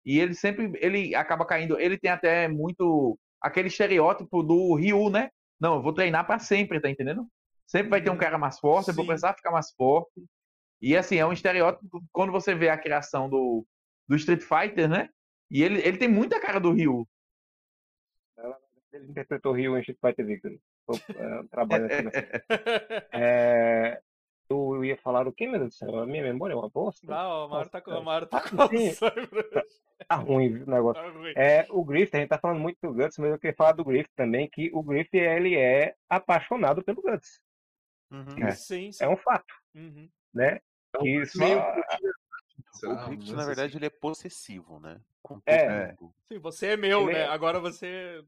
[0.05, 5.29] E ele sempre, ele acaba caindo, ele tem até muito aquele estereótipo do Ryu, né?
[5.59, 7.27] Não, eu vou treinar para sempre, tá entendendo?
[7.65, 10.23] Sempre vai ter um cara mais forte, eu vou precisar ficar mais forte.
[10.81, 13.65] E assim, é um estereótipo quando você vê a criação do,
[14.07, 15.09] do Street Fighter, né?
[15.49, 17.07] E ele, ele tem muita cara do Ryu.
[18.95, 20.61] Ele interpretou Rio em Street Fighter Victory.
[20.85, 22.03] Foi, é, um trabalho assim.
[23.11, 24.01] É,
[24.49, 25.99] eu ia falar o quê, meu Deus do céu?
[25.99, 27.13] A minha memória é uma bosta.
[27.13, 28.61] Ah, o Mario tá com, o Mario tá com.
[28.61, 29.65] Alzheimer.
[30.07, 31.01] Tá ruim o negócio.
[31.01, 31.33] Tá ruim.
[31.35, 33.83] É, o Griff, a gente tá falando muito do Guts, mas eu queria falar do
[33.85, 37.39] Griff também, que o Griff, ele é apaixonado pelo Guts.
[38.11, 38.45] Uhum.
[38.45, 38.51] É.
[38.51, 39.03] Sim, sim.
[39.03, 40.09] É um fato, Uhum.
[40.33, 40.59] né?
[40.99, 43.07] Que só- meio O?
[43.07, 44.99] Griffith, na verdade, ele é possessivo, né?
[45.21, 45.95] Com É.
[46.27, 47.19] Sim, você é meu, Ele né?
[47.21, 48.23] é- Agora você.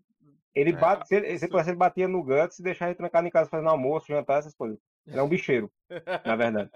[0.55, 3.31] ele É, bate, se ele, se ele batia no Guts e deixar ele trancado em
[3.31, 4.79] casa fazendo almoço, jantar, essas coisas.
[5.07, 5.71] Ele é um bicheiro,
[6.25, 6.69] na verdade.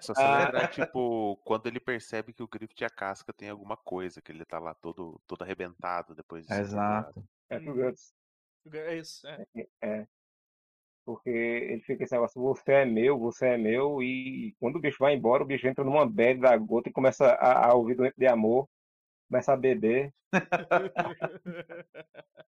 [0.00, 0.28] Só se Ah.
[0.28, 4.30] lembrar, tipo, quando ele percebe que o Griffith e a casca tem alguma coisa, que
[4.32, 6.62] ele tá lá todo, todo arrebentado depois torturado.
[6.62, 7.24] Exato.
[7.50, 7.74] É pro Hum.
[7.74, 8.14] Guts.
[8.72, 9.26] É isso.
[9.26, 9.46] É.
[9.82, 10.06] É.
[11.04, 14.96] Porque ele fica esse negócio, você é meu, você é meu, e quando o bicho
[15.00, 18.16] vai embora, o bicho entra numa bad da gota e começa a, a ouvir doente
[18.18, 18.68] de amor,
[19.30, 20.12] começa a beber.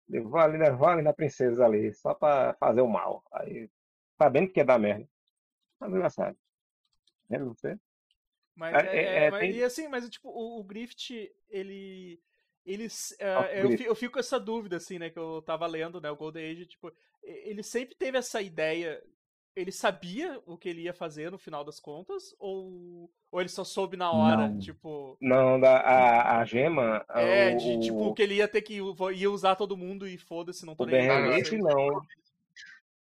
[0.09, 3.23] Eu vou ali, né, vou ali na princesa ali, só pra fazer o mal.
[3.31, 3.69] Aí,
[4.21, 5.07] sabendo que ia dar merda.
[5.79, 6.37] Mas engraçado.
[7.29, 7.77] É você?
[8.55, 11.11] Mas É, é, é, é, é, mas- tem- E assim, mas tipo, o, o Grift,
[11.49, 12.19] ele.
[12.65, 13.15] ele Nossa,
[13.53, 13.77] eu, Grift.
[13.83, 15.09] fi- eu fico com essa dúvida, assim, né?
[15.09, 16.09] Que eu tava lendo, né?
[16.11, 16.91] O Golden Age, tipo,
[17.23, 19.01] ele sempre teve essa ideia.
[19.55, 22.35] Ele sabia o que ele ia fazer no final das contas?
[22.39, 24.49] Ou, ou ele só soube na hora?
[24.49, 24.59] Não.
[24.59, 25.17] Tipo.
[25.21, 27.05] Não, da, a, a gema.
[27.09, 28.81] É, o, de tipo, que ele ia ter que
[29.15, 31.09] ia usar todo mundo e foda-se, não tô O nem.
[31.09, 31.57] Ah, sei.
[31.57, 32.01] não.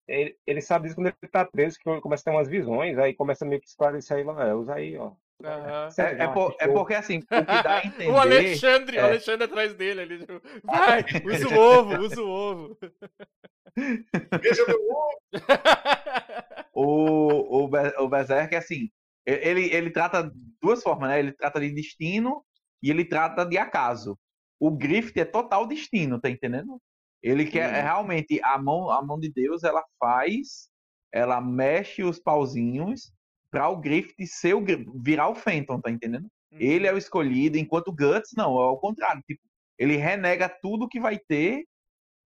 [0.08, 3.14] Ele, ele sabe disso quando ele tá preso, que começa a ter umas visões, aí
[3.14, 5.12] começa meio que esclarecer aí, lá, é, usa aí, ó.
[5.90, 8.10] Você É, é por- é porque assim, o que dá a entender.
[8.10, 9.04] O Alexandre, o é.
[9.04, 10.20] Alexandre atrás dele ali.
[10.20, 12.78] Tipo, vai, usa o ovo, usa o ovo.
[14.42, 15.18] Veja meu ovo!
[16.74, 18.90] o, o, Be- o Berserk, assim,
[19.28, 20.32] e- ele, ele trata
[20.62, 21.20] duas formas, né?
[21.20, 22.44] Ele trata de destino
[22.82, 24.18] e ele trata de acaso.
[24.60, 26.82] O Grift é total destino, tá entendendo?
[27.22, 30.70] Ele quer realmente a mão, a mão de Deus, ela faz,
[31.12, 33.12] ela mexe os pauzinhos
[33.52, 34.64] para o Grift ser o,
[35.02, 36.28] virar o Phantom, tá entendendo?
[36.62, 39.22] Ele é o escolhido, enquanto o Guts não, é o contrário.
[39.28, 39.42] Tipo,
[39.78, 41.66] ele renega tudo que vai ter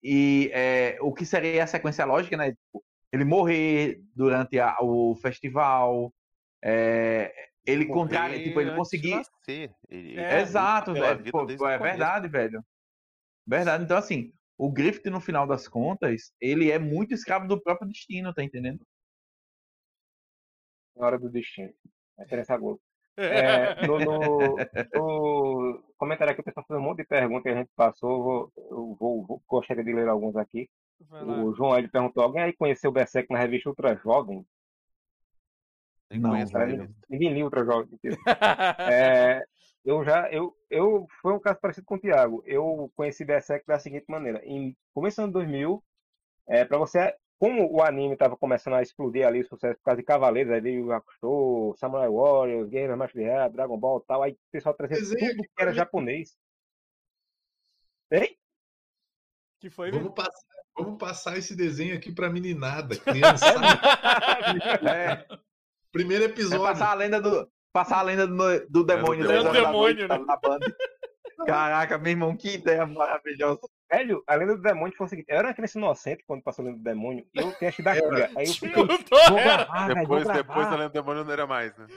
[0.04, 2.52] e é, o que seria a sequência lógica, né?
[2.52, 6.14] Tipo, ele morrer durante a- o festival,
[6.64, 7.34] é,
[7.66, 9.22] ele Morrer contrário, tipo, ele conseguir.
[9.90, 11.32] Ele- É, Exato, velho.
[11.32, 11.80] Pô, é começo.
[11.80, 12.64] verdade, velho.
[13.48, 13.84] Verdade.
[13.84, 18.34] Então, assim, o Griffith, no final das contas, ele é muito escravo do próprio destino,
[18.34, 18.86] tá entendendo?
[20.96, 21.74] Na hora do destino.
[22.18, 22.82] Referência a Globo.
[23.16, 24.56] É, no, no,
[24.94, 28.12] no comentário aqui, o pessoal fez um monte de perguntas que a gente passou.
[28.12, 30.70] Eu vou, eu vou, vou- gostaria de ler alguns aqui.
[31.08, 31.24] Vai.
[31.24, 34.46] O João ele perguntou: alguém aí conheceu o Berserk na revista Ultra Jovem?
[36.12, 36.94] Não, revista.
[37.10, 38.00] Ninguém liu Ultra Jovem.
[38.92, 39.46] É,
[39.90, 42.44] eu já, eu, eu, foi um caso parecido com o Thiago.
[42.46, 45.84] Eu conheci Berserk da seguinte maneira: em começando em 2000,
[46.48, 50.02] é, para você, como o anime estava começando a explodir ali, o sucesso por causa
[50.02, 54.24] de Cavaleiros, aí veio o Hakusho, Samurai Warriors, Guerra Master Rap, Dragon Ball e tal,
[54.24, 56.38] aí o pessoal trazia Desenho tudo que era japonês.
[58.12, 58.38] Ei?
[59.60, 63.66] que foi, Vamos passar, vamos passar esse desenho aqui pra meninada, criançada.
[64.90, 65.26] É,
[65.92, 66.64] Primeiro é episódio.
[66.64, 67.52] passar a lenda do.
[67.80, 68.36] Passar a lenda do,
[68.70, 69.22] do demônio.
[69.24, 70.18] do dez horas da demônio, né?
[70.18, 70.76] na banda.
[71.46, 73.62] Caraca, meu irmão, que ideia maravilhosa.
[73.90, 76.64] Velho, a lenda do demônio foi o seguinte: eu era uma criança inocente quando passou
[76.64, 78.14] a lenda do demônio, eu tinha assistido aquilo.
[78.38, 78.72] Aí eu fiquei,
[79.30, 80.42] vou gravar, vou Depois, gravar.
[80.42, 81.88] depois da Lenda do Demônio não era mais, né?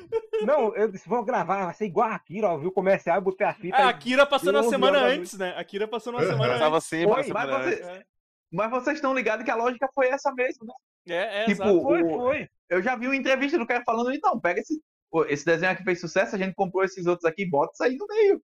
[0.46, 3.22] Não, eu disse, vou gravar, vai ser igual a Akira, ó, viu o comercial, eu
[3.22, 3.76] botei a fita.
[3.76, 5.54] Ah, a aí- Akira uma Onze semana da antes, né?
[5.56, 6.88] A Akira passando uma semana Passava antes.
[6.88, 7.88] sempre Oi, a semana mas você- antes.
[7.88, 8.04] É,
[8.52, 10.74] Mas vocês estão ligados que a lógica foi essa mesmo, né?
[11.08, 11.82] é, é Tipo, exato.
[11.82, 12.48] Foi, o- foi.
[12.70, 14.80] Eu já vi uma entrevista do cara falando, então, pega esse,
[15.28, 18.06] esse desenho aqui fez sucesso, a gente comprou esses outros aqui, bota isso aí no
[18.06, 18.42] meio.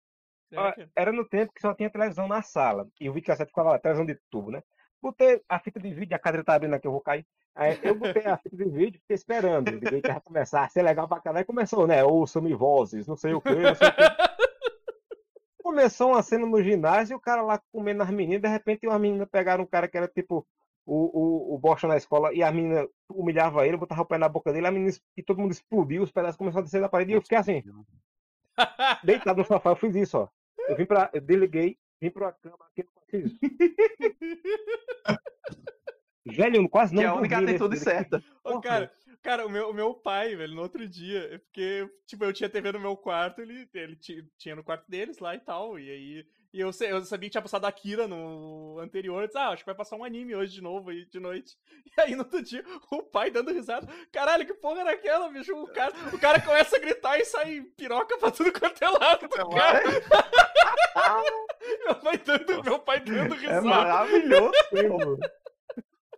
[0.52, 0.88] É.
[0.96, 2.86] Era no tempo que só tinha televisão na sala.
[3.00, 4.62] E o videocassete ficava lá, televisão de tubo, né?
[5.02, 7.26] Botei a fita de vídeo, a cadeira tá abrindo aqui, eu vou cair.
[7.54, 9.70] Aí eu botei a fita de vídeo, fiquei esperando.
[9.70, 11.38] Liguei que ia começar a ser legal pra caralho.
[11.38, 12.02] Aí começou, né?
[12.02, 14.02] Ouçam-me vozes, não sei o quê, não sei o quê.
[15.62, 19.28] Começou uma cena no ginásio, o cara lá comendo as meninas, de repente as meninas
[19.30, 20.46] pegaram um cara que era tipo
[20.86, 24.28] o, o, o bosta na escola e a menina humilhava ele, botava o pé na
[24.28, 27.12] boca dele, a menina, e todo mundo explodiu, os pedaços começaram a descer da parede
[27.12, 27.62] e eu fiquei assim,
[29.04, 30.28] deitado no sofá, eu fiz isso, ó.
[30.68, 31.10] Eu vim pra.
[31.12, 33.38] Eu desliguei, vim pra cama aqui eu fiz isso.
[36.26, 38.22] Velho, eu quase não que é a única atitude certa.
[38.42, 38.90] Ô, cara,
[39.24, 42.46] Cara, o meu, o meu pai, velho, no outro dia, é porque, tipo, eu tinha
[42.46, 45.90] TV no meu quarto, ele, ele ti- tinha no quarto deles lá e tal, e
[45.90, 46.26] aí.
[46.54, 49.20] E eu, sei- eu sabia que tinha passado a Akira no anterior.
[49.22, 51.56] Eu disse, ah, acho que vai passar um anime hoje de novo aí, de noite.
[51.98, 53.88] E aí no outro dia, o pai dando risada.
[54.12, 55.52] Caralho, que porra era aquela, bicho?
[55.56, 59.26] O cara, o cara começa a gritar e sai piroca pra tudo quanto é lado
[59.28, 59.82] do cara.
[61.84, 63.62] meu pai dando, meu pai dando É risada.
[63.62, 65.18] maravilhoso.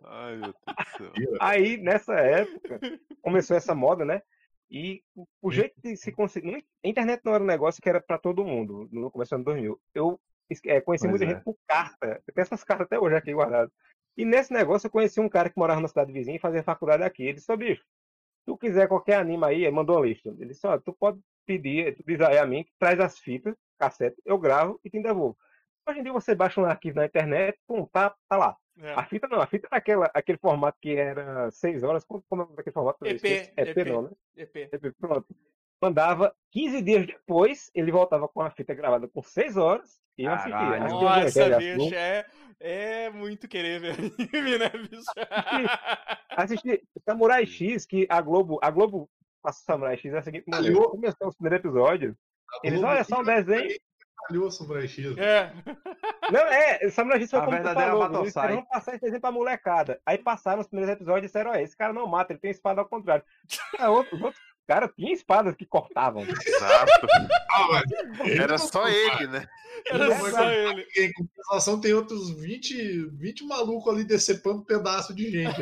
[0.03, 1.11] Ai, meu Deus do céu.
[1.39, 2.79] Aí, nessa época,
[3.21, 4.21] começou essa moda, né?
[4.69, 5.01] E
[5.41, 6.51] o, jeito de se conseguir.
[6.51, 9.35] não- A internet não era um negócio que era pra todo mundo, no começo do
[9.35, 9.81] ano 2000.
[9.95, 10.19] Eu
[10.65, 11.29] é, conheci Pois muita é.
[11.29, 12.21] gente por carta.
[12.27, 13.71] Eu tenho essas cartas até hoje aqui guardadas.
[14.17, 17.03] E nesse negócio eu conheci um cara que morava na cidade vizinha e fazia faculdade
[17.03, 17.23] aqui.
[17.23, 20.29] Ele disse: "Ô, bicho, se tu quiser qualquer anime aí, ele mandou uma lista.
[20.29, 23.55] Ele disse: Ó, tu pode pedir, tu diz aí a mim, que traz as fitas,
[23.77, 25.37] cassete, eu gravo e te devolvo.
[25.87, 28.57] Hoje em dia você baixa um arquivo na internet, pum, tá, tá lá.
[28.79, 28.93] É.
[28.93, 32.43] A fita não, a fita era aquela, aquele formato que era 6 horas, como, como
[32.43, 32.97] é aquele formato?
[33.01, 33.53] Eu EP, esqueci.
[33.57, 33.87] EP, EP.
[33.87, 34.09] não, né?
[34.35, 34.55] EP.
[34.71, 35.25] EP, pronto.
[35.81, 40.31] Mandava 15 dias depois, ele voltava com a fita gravada com 6 horas eu.
[40.31, 40.83] Caralho.
[40.83, 42.25] Assistia o Nossa, Evangelho, bicho, é,
[42.59, 43.91] é muito querer ver
[44.33, 45.03] anime, né, bicho?
[46.31, 49.09] Assisti Samurai X, que a Globo, a Globo
[49.41, 50.75] passa Samurai X é a seguinte maneira.
[50.75, 50.91] Aliou.
[50.91, 52.15] Começou os primeiros episódios,
[52.63, 53.77] A eles, olha só um desenho.
[54.27, 55.17] Falhou Samurai X.
[55.17, 55.53] É.
[56.31, 59.21] Não, é, Samurai X foi A como tu verdadeira falou, eles queriam passar esse desenho
[59.21, 60.01] pra molecada.
[60.05, 62.81] Aí passaram os primeiros episódios e disseram, ó, esse cara não mata, ele tem espada
[62.81, 63.23] ao contrário.
[63.79, 64.35] Ah, outro- Os
[64.67, 66.23] outros caras tinham espadas que cortavam.
[66.45, 67.07] Exato.
[67.51, 69.47] Ah, mas Era só ele, né?
[69.85, 70.85] Era só ele.
[70.97, 75.61] em compensação tem outros 20, 20 malucos ali decepando pedaço de gente.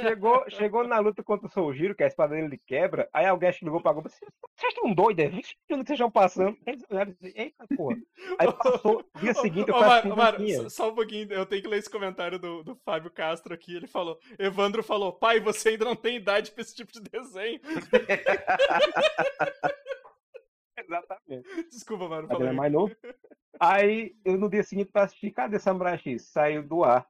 [0.00, 3.80] Chegou, chegou na luta contra o Soujiro, que a espada dele quebra, aí alguém ligou
[3.80, 4.20] pra Globo e disse,
[4.56, 6.56] vocês estão doidos, é 20 minutos que vocês estão passando.
[6.66, 7.96] Eles olharam e disseram, eita porra.
[8.38, 11.78] Aí passou, dia seguinte eu Mário, Mário, só- só um pouquinho, eu tenho que ler
[11.78, 13.76] esse comentário do, do Fábio Castro aqui.
[13.76, 17.60] Ele falou: Evandro falou, pai, você ainda não tem idade pra esse tipo de desenho.
[20.78, 21.68] Exatamente.
[21.70, 22.26] Desculpa, mano.
[22.26, 22.52] É Falei.
[22.52, 22.94] mais novo.
[23.58, 26.30] Aí eu no dia seguinte pra assistir, cadê Samurai X?
[26.30, 27.06] Saiu do ar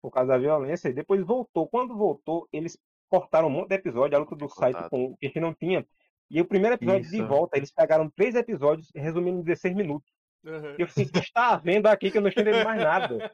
[0.00, 1.68] por causa da violência e depois voltou.
[1.68, 5.40] Quando voltou, eles cortaram um monte de episódio, a luta do site com o que
[5.40, 5.86] não tinha.
[6.30, 7.26] E o primeiro episódio de Isso.
[7.26, 10.10] volta, eles pegaram três episódios resumindo em 16 minutos.
[10.44, 13.30] E eu fiquei, o que está vendo aqui que eu não entendi mais nada.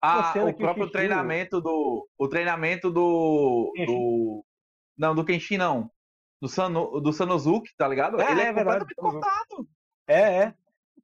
[0.00, 2.08] Ah, o próprio treinamento do.
[2.18, 3.72] O treinamento do.
[3.76, 3.92] Kenshin.
[3.92, 4.44] do
[4.96, 5.90] não, do Kenshin não.
[6.40, 8.20] Do, Sano, do Sanosuke, tá ligado?
[8.20, 9.68] Ah, Ele é, é verdade, cortado.
[10.06, 10.54] É, é.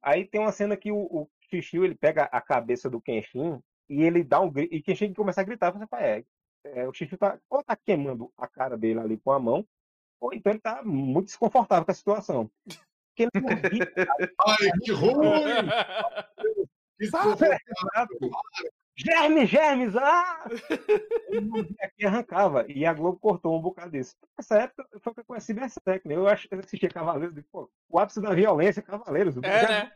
[0.01, 3.59] Aí tem uma cena que o, o Shishio, ele pega a cabeça do Kenshin
[3.89, 4.73] e ele dá um grito.
[4.73, 5.71] E Kenshin começa a gritar.
[5.71, 6.23] Você fala, é,
[6.65, 9.65] é, o Shishio tá, ou tá queimando a cara dele ali com a mão,
[10.19, 12.51] ou então ele tá muito desconfortável com a situação.
[12.65, 13.49] Porque ele não
[14.47, 15.13] Ai, que ruim!
[16.95, 18.31] Que desconfortável.
[18.95, 20.45] Germes, germes, ah!
[21.81, 22.65] Aqui e arrancava.
[22.67, 24.15] E a Globo cortou um bocado disso.
[24.37, 26.15] Nessa época foi que eu conheci Berserk, né?
[26.15, 29.35] Eu acho que eu assistia Cavaleiros, e, pô, o ápice da violência, Cavaleiros.
[29.37, 29.91] É, né?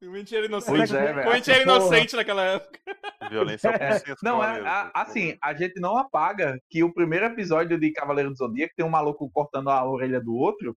[0.00, 0.76] Realmente era inocente.
[0.78, 1.20] Pois é, velho.
[1.20, 1.76] Realmente era Porra.
[1.76, 2.80] inocente naquela época.
[3.28, 4.24] Violência consenso.
[4.24, 8.36] Não, é, a- assim, a gente não apaga que o primeiro episódio de Cavaleiro do
[8.36, 10.74] Zodíaco tem um maluco cortando a orelha do outro.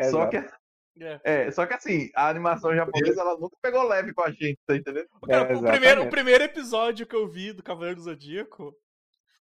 [0.00, 0.30] Só Exato.
[0.30, 0.50] que,
[1.00, 1.20] É.
[1.24, 4.76] é, só que assim, a animação japonesa ela nunca pegou leve com a gente, tá
[4.76, 5.08] entendendo?
[5.26, 8.72] Cara, É, o, primeiro, o primeiro episódio que eu vi do Cavaleiro do Zodíaco,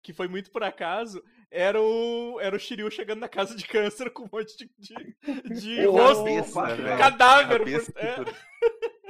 [0.01, 4.09] que foi muito por acaso, era o, era o Shiryu chegando na casa de câncer
[4.09, 6.97] com um monte de, de, de Eu rosto, Cabeça, Opa, velho.
[6.97, 7.59] cadáver.
[7.59, 8.15] Cabeça por- é.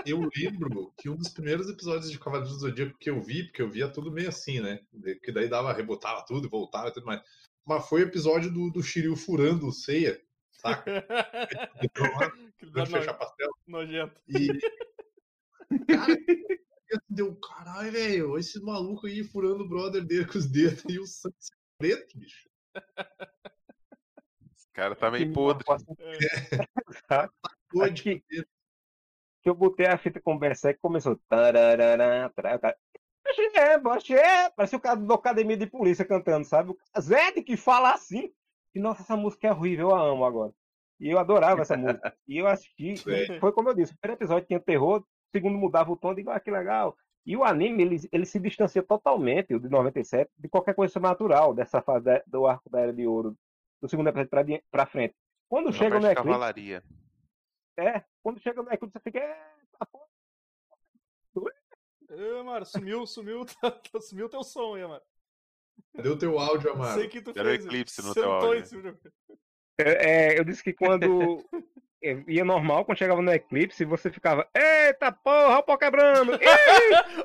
[0.06, 3.62] Eu lembro que um dos primeiros episódios de Cavaleiros do Zodíaco que eu vi, porque
[3.62, 4.82] eu via tudo meio assim, né?
[5.24, 7.22] Que daí dava, rebotava tudo, voltava e tudo mais.
[7.66, 10.20] Mas foi o episódio do, do Shiryu furando o ceia,
[10.64, 10.92] saca?
[11.84, 12.06] Então,
[12.72, 13.50] da de fechar no- pastel.
[13.68, 14.22] nojento.
[14.28, 14.48] E.
[15.88, 16.18] Cara,
[16.90, 21.00] eu deu, caralho, velho, esse maluco aí furando o brother dele com os dedos e
[21.00, 21.36] o sangue
[21.78, 22.48] preto, bicho.
[24.56, 25.64] Esse cara tá meio podre.
[27.74, 28.02] Doido.
[28.02, 31.20] que, que eu botei a fita com o Berserk começou.
[31.28, 32.78] tararara, tararara,
[33.56, 33.74] É,
[34.14, 34.50] é.
[34.52, 36.72] Parece o cara da academia de polícia cantando, sabe?
[36.72, 38.32] O Zed que fala assim.
[38.76, 40.54] E nossa, essa música é horrível, eu a amo agora.
[41.00, 42.16] E eu adorava essa música.
[42.28, 42.98] E eu assisti.
[42.98, 43.40] Sim.
[43.40, 46.16] Foi como eu disse: o primeiro episódio tinha terror, o segundo mudava o tom, eu
[46.16, 46.96] digo, ah, que legal.
[47.26, 51.54] E o anime, ele, ele se distancia totalmente, o de 97, de qualquer coisa sobrenatural,
[51.54, 53.38] dessa fase da- do arco da Era de Ouro,
[53.82, 55.16] do segundo episódio pra frente.
[55.48, 56.84] Quando Uma chega no Eclipse, cavalaria.
[57.78, 59.20] é, quando chega no Eclipse, você fica.
[59.20, 59.36] É,
[59.80, 60.06] tá porra.
[62.10, 65.02] É, mano, sumiu, sumiu, tá- sumiu teu som aí, mano.
[65.96, 66.96] Cadê o teu áudio, Não amado?
[66.96, 67.66] sei o que tu Era o fez.
[67.66, 68.64] eclipse no teu áudio.
[68.82, 68.96] de-
[69.80, 71.44] É, é, eu disse que quando
[72.04, 76.34] é, ia normal, quando chegava no eclipse, você ficava, eita porra, o pau quebrando!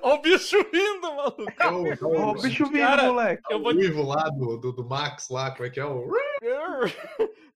[0.00, 1.36] Ó o bicho vindo, mano.
[1.36, 1.52] maluco.
[1.60, 3.42] É o, é Ó, o, o bicho vindo, Cara, moleque.
[3.50, 3.74] Eu vou.
[3.74, 6.08] Ruivo lá do, do, do Max lá, como é que é o.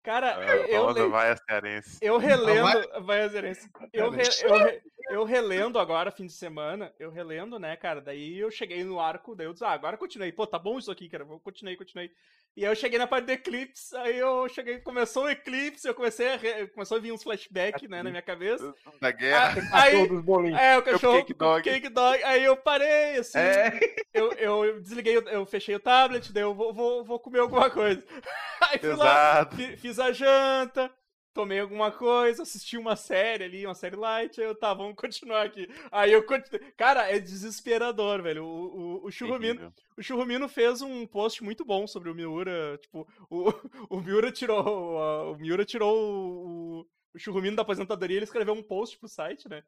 [0.02, 1.98] Cara, A eu, le- vai cearense.
[2.02, 3.02] eu relendo.
[3.04, 3.70] Vai, Azerense.
[3.92, 8.00] Eu, re- eu, re- eu relendo agora, fim de semana, eu relendo, né, cara?
[8.00, 10.32] Daí eu cheguei no arco, daí eu disse, ah, agora continuei.
[10.32, 11.24] Pô, tá bom isso aqui, cara.
[11.28, 12.10] Eu continuei, continuei.
[12.54, 15.94] E aí eu cheguei na parte do Eclipse, aí eu cheguei, começou o Eclipse, eu
[15.94, 16.36] comecei a.
[16.36, 16.66] Re...
[16.68, 18.74] Começou a vir uns flashbacks, né, na minha cabeça.
[19.00, 19.54] Da guerra.
[19.72, 20.60] Ah, Aí, bolinhos.
[20.60, 21.18] é, o cachorro.
[21.20, 21.62] cake dog.
[21.62, 22.22] Cake dog.
[22.22, 23.38] Aí eu parei, assim.
[23.38, 23.78] É,
[24.12, 28.04] Eu, eu desliguei, eu fechei o tablet, daí eu vou, vou, vou comer alguma coisa.
[28.60, 29.56] Aí fui lá, Exato.
[29.56, 30.90] fi- fiz a janta,
[31.32, 35.42] tomei alguma coisa, assisti uma série ali, uma série light, aí eu, tá, vamos continuar
[35.46, 35.68] aqui.
[35.90, 36.72] Aí eu continuei.
[36.72, 38.44] Cara, é desesperador, velho.
[38.44, 42.78] O, o, o, Churrumino, o Churrumino fez um post muito bom sobre o Miura.
[42.78, 43.50] Tipo, o,
[43.96, 44.62] o Miura tirou.
[44.64, 49.48] O, o Miura tirou o, o Churrumino da aposentadoria, ele escreveu um post pro site,
[49.48, 49.62] né?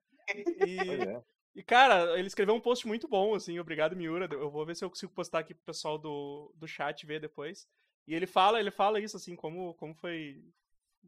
[0.66, 1.22] E, é.
[1.56, 4.28] e, cara, ele escreveu um post muito bom, assim, obrigado, Miura.
[4.32, 7.66] Eu vou ver se eu consigo postar aqui pro pessoal do, do chat ver depois.
[8.06, 10.42] E ele fala, ele fala isso, assim, como, como foi.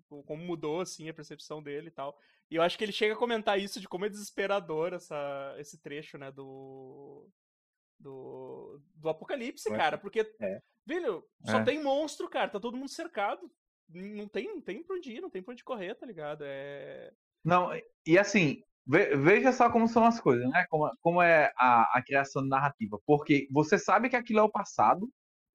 [0.09, 2.19] Como mudou, assim, a percepção dele e tal.
[2.51, 5.81] E eu acho que ele chega a comentar isso de como é desesperador essa, esse
[5.81, 7.29] trecho, né, do.
[7.99, 9.97] Do, do Apocalipse, cara.
[9.97, 10.61] Porque, É.
[10.87, 11.65] velho, só É.
[11.65, 12.51] tem monstro, cara.
[12.51, 13.51] Tá todo mundo cercado.
[13.89, 16.43] Não tem, não tem pra onde ir, não tem pra onde correr, tá ligado?
[16.45, 17.11] É.
[17.45, 17.71] Não,
[18.05, 20.67] e assim, ve- veja só como são as coisas, né?
[20.69, 22.99] Como, como é a, a criação de narrativa.
[23.07, 25.09] Porque você sabe que aquilo é o passado,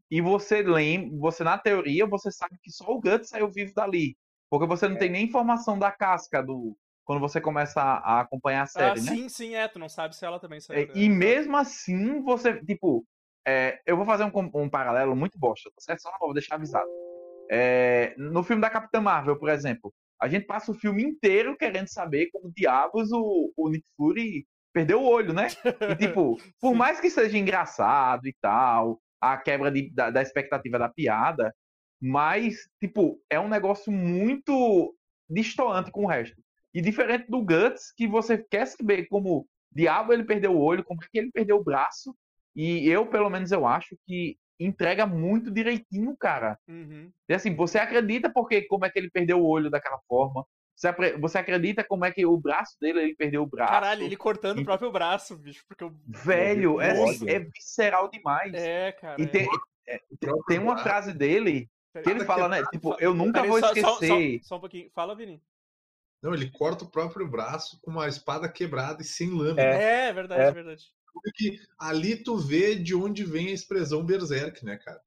[0.09, 4.17] e você lembra, você na teoria, você sabe que só o Guts saiu vivo dali.
[4.51, 6.75] Porque você não tem nem informação da casca do.
[7.05, 9.11] Quando você começa a, a acompanhar a Ah, série, né?
[9.15, 9.67] sim, sim, é.
[9.67, 10.93] Tu não sabe se ela também É, saiu.
[10.93, 13.05] E mesmo assim, você, tipo,
[13.47, 16.01] é, eu vou fazer um, um paralelo muito bosta, tá certo?
[16.01, 16.89] Só vou deixar avisado.
[17.49, 21.87] É, no filme da Capitã Marvel, por exemplo, a gente passa o filme inteiro querendo
[21.87, 25.47] saber como diabos o, o Nick Fury perdeu o olho, né?
[25.87, 30.77] E, tipo, por mais que seja engraçado e tal, a quebra de- da, da expectativa
[30.77, 31.53] da piada,
[32.01, 34.95] mas, tipo, é um negócio muito
[35.29, 36.41] distoante com o resto.
[36.73, 41.01] E diferente do Guts, que você quer saber como diabo ele perdeu o olho, como
[41.03, 42.15] é que ele perdeu o braço,
[42.55, 46.57] e eu, pelo menos, eu acho que entrega muito direitinho, cara.
[46.67, 47.11] Uhum.
[47.29, 50.45] E assim, você acredita porque como é que ele perdeu o olho daquela forma,
[51.19, 53.71] você, acredita como é que o braço dele, ele perdeu o braço.
[53.71, 55.95] Caralho, ele cortando o E- próprio braço, bicho, porque o.
[56.07, 56.95] Velho, é,
[57.27, 58.53] é visceral demais.
[58.53, 59.21] É, cara.
[59.21, 59.47] E tem,
[59.87, 59.99] é.
[60.47, 61.69] tem uma frase dele
[62.03, 62.63] que ele fala, né?
[62.71, 64.39] Tipo, eu nunca Peraí, vou só- só- esquecer.
[64.43, 64.89] Só, só um pouquinho.
[64.93, 65.41] Fala, Vini.
[66.21, 69.61] Não, ele corta o próprio braço com uma espada quebrada e sem lâmina.
[69.61, 70.09] É.
[70.09, 70.51] É, verdade, É.
[70.51, 70.85] verdade.
[71.13, 75.01] Porque ali tu vê de onde vem a expressão berserk, né, cara?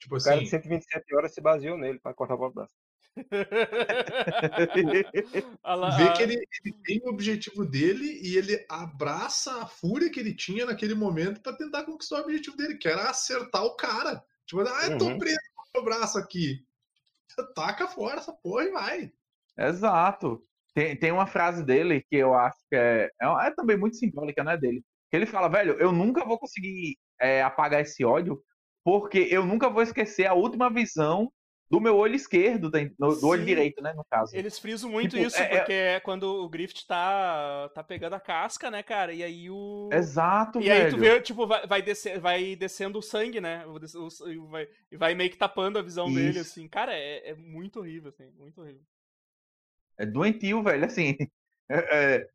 [0.00, 2.74] Tipo O cara assim, de 127 horas se baseou nele pra cortar o próprio braço.
[5.62, 10.10] Olha lá, vê que ele, ele tem o objetivo dele e ele abraça a fúria
[10.10, 13.76] que ele tinha naquele momento pra tentar conquistar o objetivo dele, que era acertar o
[13.76, 14.22] cara.
[14.46, 15.18] Tipo, ah, eu tô Uhum.
[15.18, 15.38] preso
[15.78, 16.60] o braço aqui.
[17.54, 19.12] Taca fora essa porra e vai.
[19.58, 20.42] Exato.
[20.74, 24.44] Tem, tem uma frase dele que eu acho que é, é, é também muito simbólica,
[24.44, 24.84] né, dele.
[25.10, 28.42] Que ele fala, velho, eu nunca vou conseguir é, apagar esse ódio,
[28.84, 31.32] porque eu nunca vou esquecer a última visão
[31.70, 33.46] do meu olho esquerdo, do olho Sim.
[33.46, 34.36] direito, né, no caso.
[34.36, 38.14] Eles frisam muito Tipo, isso, é- é- porque é quando o Grift tá, tá pegando
[38.14, 39.12] a casca, né, cara?
[39.12, 39.88] E aí o.
[39.92, 40.90] Exato, E aí velho.
[40.94, 43.64] tu vê, tipo, vai, vai, descer, vai descendo o sangue, né?
[43.66, 43.78] O
[44.28, 46.52] e vai, vai meio que tapando a visão dele, Isso.
[46.52, 46.68] assim.
[46.68, 48.30] Cara, é, é muito horrível, assim.
[48.38, 48.82] Muito horrível.
[49.98, 51.16] É doentio, velho, assim.
[51.68, 52.28] é- é,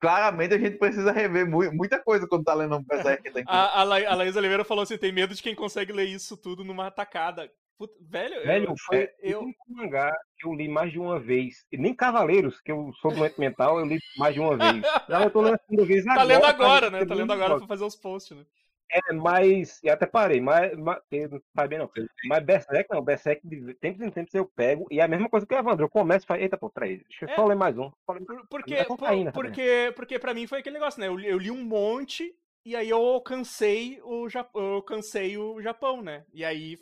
[0.00, 3.30] claramente a gente precisa rever mu- muita coisa quando tá lendo um Berserk.
[3.32, 6.06] Tá A, a, La- a Laís Oliveira falou assim: tem medo de quem consegue ler
[6.08, 7.50] isso tudo numa tacada.
[7.80, 11.64] Puta, velho, Velho, eu, foi eu- o mangá que eu li mais de uma vez.
[11.72, 14.82] E nem Cavaleiros, que eu sou doente mental, eu li mais de uma vez.
[15.08, 16.18] Já eu tô lendo a segunda vez agora.
[16.18, 17.06] tá lendo agora, ver né?
[17.06, 18.44] Tá eu lendo agora pra fazer os posts, né?
[18.92, 19.82] É, mas.
[19.82, 20.76] E até parei, mas.
[20.76, 21.90] mas eu não sabia não.
[22.26, 24.86] Mas Berserk não, Berserk de tempos em tempos eu pego.
[24.90, 25.86] E é a mesma coisa que o Evandro.
[25.86, 27.34] Eu começo e falo, eita, pô, peraí, deixa eu É.
[27.34, 27.84] só ler mais um.
[28.10, 28.98] Ler- Por- Porque, É por-
[29.32, 31.06] porque, porque pra mim foi aquele negócio, né?
[31.08, 36.02] Eu, eu li um monte e aí eu alcancei o, Ja- eu alcancei o Japão,
[36.02, 36.24] né?
[36.32, 36.78] E aí,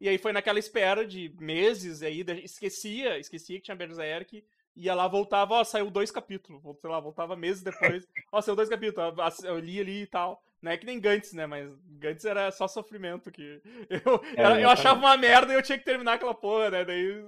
[0.00, 4.44] e aí foi naquela espera de meses, aí esquecia, esquecia que tinha Berserk,
[4.74, 8.68] ia lá, voltava, ó, saiu dois capítulos, sei lá, voltava meses depois, ó, saiu dois
[8.68, 9.14] capítulos,
[9.44, 10.42] eu- li ali e tal.
[10.60, 11.44] Não é que nem Gantz, né?
[11.44, 13.60] Mas Gantz era só sofrimento que.
[13.90, 16.84] Eu, É, eu, eu achava uma merda e eu tinha que terminar aquela porra, né?
[16.84, 17.24] Daí.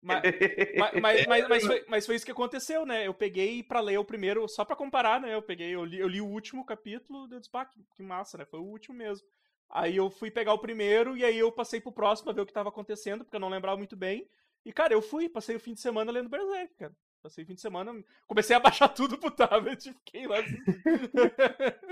[0.00, 0.22] Mas,
[1.02, 3.06] mas, mas, mas, foi, mas foi isso que aconteceu, né?
[3.06, 5.34] Eu peguei pra ler o primeiro, só pra comparar, né?
[5.34, 8.44] Eu peguei, eu li, eu li o último capítulo, eu disse, que, que massa, né?
[8.44, 9.26] Foi o último mesmo.
[9.70, 12.46] Aí eu fui pegar o primeiro e aí eu passei pro próximo pra ver o
[12.46, 14.26] que tava acontecendo, porque eu não lembrava muito bem.
[14.64, 16.96] E, cara, eu fui, passei o fim de semana lendo Berserk, cara.
[17.22, 17.92] Passei o fim de semana,
[18.26, 20.36] comecei a baixar tudo pro tablet e fiquei lá.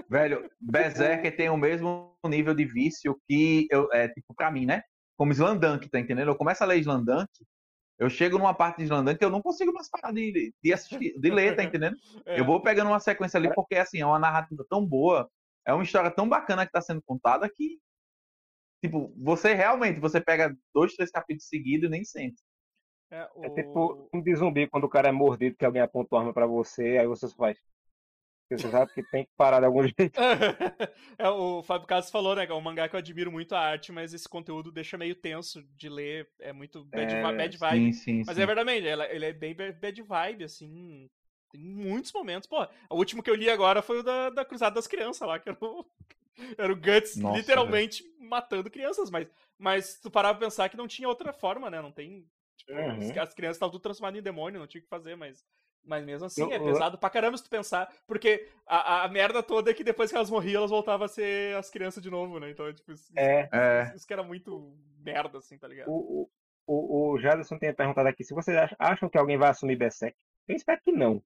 [0.08, 4.82] Velho, Berserker tem o mesmo nível de vício que eu, é, tipo, pra mim, né?
[5.16, 6.28] Como Slandunk, tá entendendo?
[6.28, 7.28] Eu começo a ler Slandunk,
[7.98, 11.30] eu chego numa parte de que eu não consigo mais parar de, de assistir, de
[11.30, 11.96] ler, tá entendendo?
[12.26, 12.38] É.
[12.40, 15.30] Eu vou pegando uma sequência ali porque, assim, é uma narrativa tão boa,
[15.64, 17.78] é uma história tão bacana que tá sendo contada que,
[18.82, 22.42] tipo, você realmente, você pega dois, três capítulos seguidos e nem sente.
[23.10, 26.14] É, É o- tipo um de zumbi quando o cara é mordido, que alguém aponta
[26.14, 27.58] uma arma pra você, aí você só faz.
[28.48, 30.18] Porque Você sabe que tem que parar de algum jeito.
[31.18, 32.46] é, o Fábio Casos falou, né?
[32.46, 35.62] É um mangá que eu admiro muito a arte, mas esse conteúdo deixa meio tenso
[35.76, 36.28] de ler.
[36.40, 37.84] É muito bad, É, bad vibe.
[37.84, 38.42] Sim, sim, Mas sim.
[38.42, 41.08] é verdade, ele, é bem ba- bad vibe, assim.
[41.50, 42.48] Tem muitos momentos.
[42.48, 45.38] Pô, o último que eu li agora foi o da, da Cruzada das Crianças lá,
[45.38, 45.84] que era o,
[46.58, 49.28] era o Guts Nossa, literalmente matando crianças, mas,
[49.58, 51.80] mas tu parar pra pensar que não tinha outra forma, né?
[51.82, 52.26] Não tem.
[52.56, 53.12] tipo, Uhum.
[53.20, 55.44] as, as crianças estavam tudo transformadas em demônio, não tinha o que fazer, mas.
[55.86, 59.08] Mas mesmo assim, Eu- é eu- pesado pra caramba se tu pensar, porque a, a
[59.08, 62.10] merda toda é que depois que elas morriam, elas voltavam a ser as crianças de
[62.10, 62.50] novo, né?
[62.50, 63.92] Então, tipo, isso, É, É.
[63.94, 65.88] isso, que era muito merda, assim, tá ligado?
[65.88, 66.28] o,
[66.66, 69.76] o, o, o Jadson tem perguntado aqui se vocês ach- acham que alguém vai assumir
[69.76, 70.16] Berserk.
[70.48, 71.22] Eu espero que não.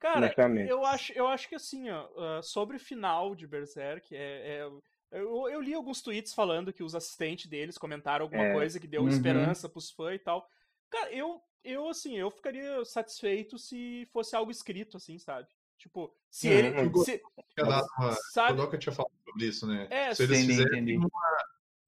[0.00, 0.34] Cara,
[0.68, 4.70] eu acho, eu acho que assim, ó, sobre o final de Berserk, é, é-
[5.12, 8.52] eu, eu li alguns tweets falando que os assistentes deles comentaram alguma É.
[8.52, 9.08] coisa que deu Uhum.
[9.08, 10.48] esperança pros fãs e tal.
[10.90, 15.48] Cara, eu, eu assim, eu ficaria satisfeito se fosse algo escrito, assim, sabe?
[15.78, 16.54] Tipo, se Uhum.
[16.54, 16.68] ele.
[16.80, 17.22] Eu se-
[17.58, 18.78] uma- O sabe?
[18.78, 19.86] Tinha falado sobre isso, né?
[19.90, 20.96] É, Se eles Entendi, fizerem entendi.
[20.96, 21.10] uma,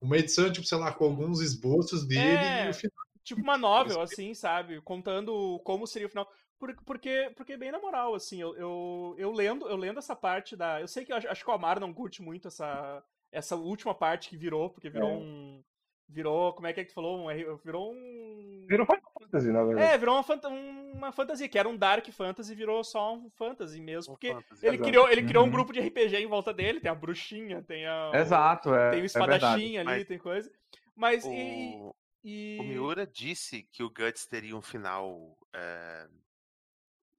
[0.01, 2.67] uma edição, tipo, sei lá, com alguns esboços dele É.
[2.67, 3.05] e o final.
[3.23, 4.81] tipo uma novel, assim, sabe?
[4.83, 6.31] Contando como seria o final.
[6.59, 10.55] Por- Porque, porque bem na moral, assim, eu, eu, eu lendo eu lendo essa parte
[10.57, 10.81] da.
[10.81, 13.03] Eu sei que eu acho, acho que o Amaro não curte muito essa,
[13.33, 15.13] essa última parte que virou, porque virou É.
[15.15, 15.65] um.
[16.09, 16.53] Virou.
[16.53, 17.19] Como é que é que tu falou?
[17.31, 18.67] Um virou um.
[18.69, 19.87] Virou Final Fantasy, na verdade.
[19.89, 23.81] É, virou uma, fanta- uma fantasia, que era um Dark Fantasy, virou só um Fantasy
[23.81, 24.13] mesmo.
[24.13, 24.91] Um Porque fantasy, ele exato.
[24.91, 25.53] criou, ele criou um Uhum.
[25.53, 28.11] grupo de RPG em volta dele, tem a bruxinha, tem a.
[28.15, 28.91] Exato, é.
[28.91, 29.79] Tem o é espadachim verdade.
[29.79, 30.53] ali, Mas tem coisa.
[30.95, 31.25] Mas.
[31.25, 32.59] E, O, e...
[32.61, 35.37] o Miura disse que o Guts teria um final.
[35.55, 36.07] é,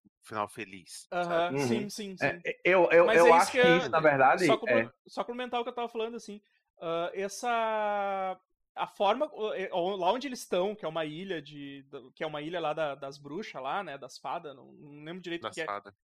[0.06, 1.08] um final feliz.
[1.52, 1.58] Uhum.
[1.60, 2.26] sim, sim, sim.
[2.26, 4.54] É, eu eu, Mas eu é isso acho que que, é- isso, na verdade, só,
[4.54, 6.40] é, complementar, só complementar o que eu tava falando, assim.
[6.82, 8.40] ah, essa.
[8.76, 9.32] A forma.
[9.56, 11.86] eh, Lá onde eles estão, que é uma ilha de.
[12.14, 13.98] Que é uma ilha lá da- das bruxas lá, né?
[13.98, 15.64] Das fadas, não, não lembro direito o que é.
[15.64, 15.96] espada.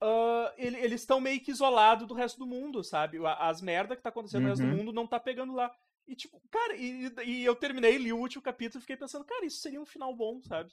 [0.00, 3.18] ah, ele- eles estão meio que isolados do resto do mundo, sabe?
[3.38, 4.76] As merdas que tá acontecendo no resto do Uhum.
[4.78, 5.74] mundo não tá pegando lá.
[6.06, 9.44] E, tipo, cara, e, e eu terminei, li o último capítulo e fiquei pensando, cara,
[9.44, 10.70] isso seria um final bom, sabe?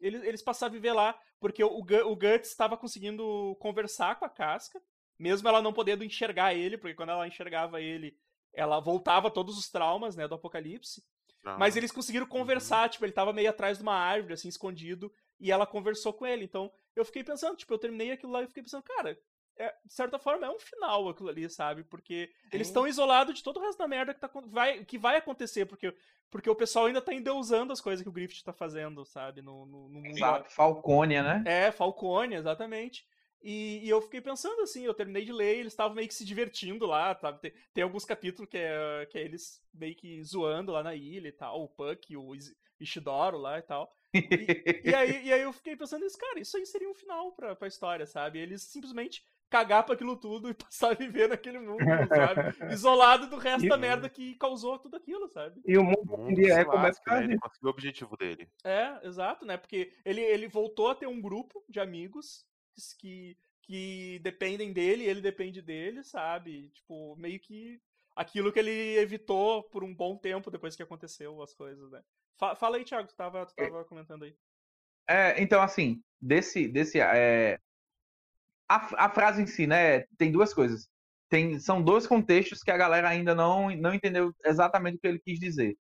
[0.00, 4.28] Eles, eles passaram a viver lá, porque o, o Guts estava conseguindo conversar com a
[4.28, 4.80] casca,
[5.18, 8.16] mesmo ela não podendo enxergar ele, porque quando ela enxergava ele,
[8.52, 11.04] ela voltava todos os traumas, né, do apocalipse.
[11.56, 11.78] Mas Aham.
[11.78, 15.66] eles conseguiram conversar, tipo, ele tava meio atrás de uma árvore, assim, escondido, e ela
[15.66, 16.44] conversou com ele.
[16.44, 19.18] Então, eu fiquei pensando, tipo, eu terminei aquilo lá e fiquei pensando, cara,
[19.58, 21.84] é, de certa forma é um final aquilo ali, sabe?
[21.84, 22.70] Porque eles Sim.
[22.70, 25.94] estão isolados de todo o resto da merda que, tá, vai, que vai acontecer, porque,
[26.30, 29.42] porque o pessoal ainda tá endeusando as coisas que o Griffith tá fazendo, sabe?
[29.42, 30.06] No, no, no.
[30.06, 31.42] Exato, Falcônia, né?
[31.46, 33.06] É, Falcone, exatamente.
[33.42, 36.24] E, e eu fiquei pensando assim, eu terminei de ler eles estavam meio que se
[36.24, 37.40] divertindo lá, sabe?
[37.40, 41.28] Tem, tem alguns capítulos que é, que é eles meio que zoando lá na ilha
[41.28, 43.94] e tal, o Puck, o Is- Ishidoro lá e tal.
[44.36, 44.52] E,
[44.84, 47.54] e aí, e aí eu fiquei pensando isso, cara, isso aí seria um final pra,
[47.56, 48.38] pra história, sabe?
[48.38, 52.46] Eles simplesmente cagar pra aquilo tudo e passar a viver naquele mundo, sabe?
[52.68, 55.60] Isolado do resto E- da merda que causou tudo aquilo, sabe?
[55.64, 57.24] E o O mundo em mundo é como é por né?
[57.24, 58.48] Ele conseguiu o objetivo dele.
[58.64, 59.56] É, exato, né?
[59.56, 62.46] Porque ele, ele voltou a ter um grupo de amigos
[62.98, 66.70] que, que dependem dele, ele depende dele, sabe?
[66.70, 67.80] Tipo, meio que
[68.14, 72.02] aquilo que ele evitou por um bom tempo depois que aconteceu as coisas, né?
[72.38, 74.36] Fa- Fala aí, Thiago, tu tava, tu tava comentando aí.
[75.08, 76.68] É, então, assim, desse.
[76.68, 77.58] desse é,
[78.68, 80.00] a, a frase em si, né?
[80.18, 80.88] Tem duas coisas.
[81.28, 85.18] Tem, são dois contextos que a galera ainda não, não entendeu exatamente o que ele
[85.20, 85.76] quis dizer.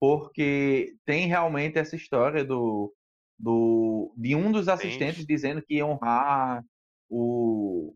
[0.00, 2.94] Porque tem realmente essa história do,
[3.38, 6.64] do de um dos assistentes dizendo que ia honrar
[7.08, 7.94] o.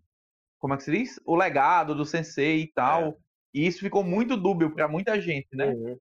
[0.58, 1.20] Como é que se diz?
[1.24, 3.18] O legado do sensei e tal.
[3.54, 5.66] E isso ficou muito dúbio para muita gente, né?
[5.68, 5.98] Uhum.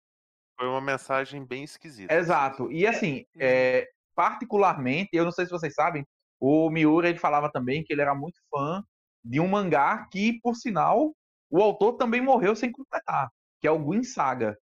[0.58, 2.14] Foi uma mensagem bem esquisita.
[2.14, 2.70] Exato.
[2.70, 3.40] E assim, Uhum.
[3.40, 6.06] é, particularmente, eu não sei se vocês sabem,
[6.40, 8.82] o Miura ele falava também que ele era muito fã
[9.24, 11.14] de um mangá que, por sinal,
[11.50, 13.30] o autor também morreu sem completar,
[13.60, 14.58] que é o Gwyn Saga.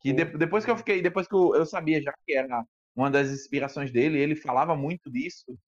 [0.00, 2.64] Que de- depois que eu fiquei, depois que eu, eu sabia já que era
[2.94, 5.58] uma das inspirações dele, ele falava muito disso,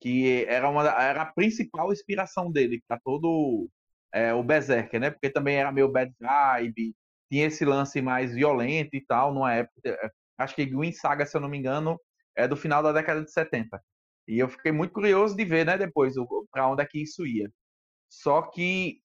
[0.00, 3.68] que era uma era a principal inspiração dele para todo
[4.12, 5.10] é, o Berserker, né?
[5.10, 6.94] Porque também era meio bad vibe,
[7.30, 9.80] tinha esse lance mais violento e tal, numa época.
[9.86, 12.00] é, Acho que Gwyn Saga, se eu não me engano,
[12.36, 13.82] é do final da década de 70.
[14.28, 16.14] E eu fiquei muito curioso de ver, né, depois,
[16.50, 17.50] para onde é que isso ia.
[18.08, 19.00] Só que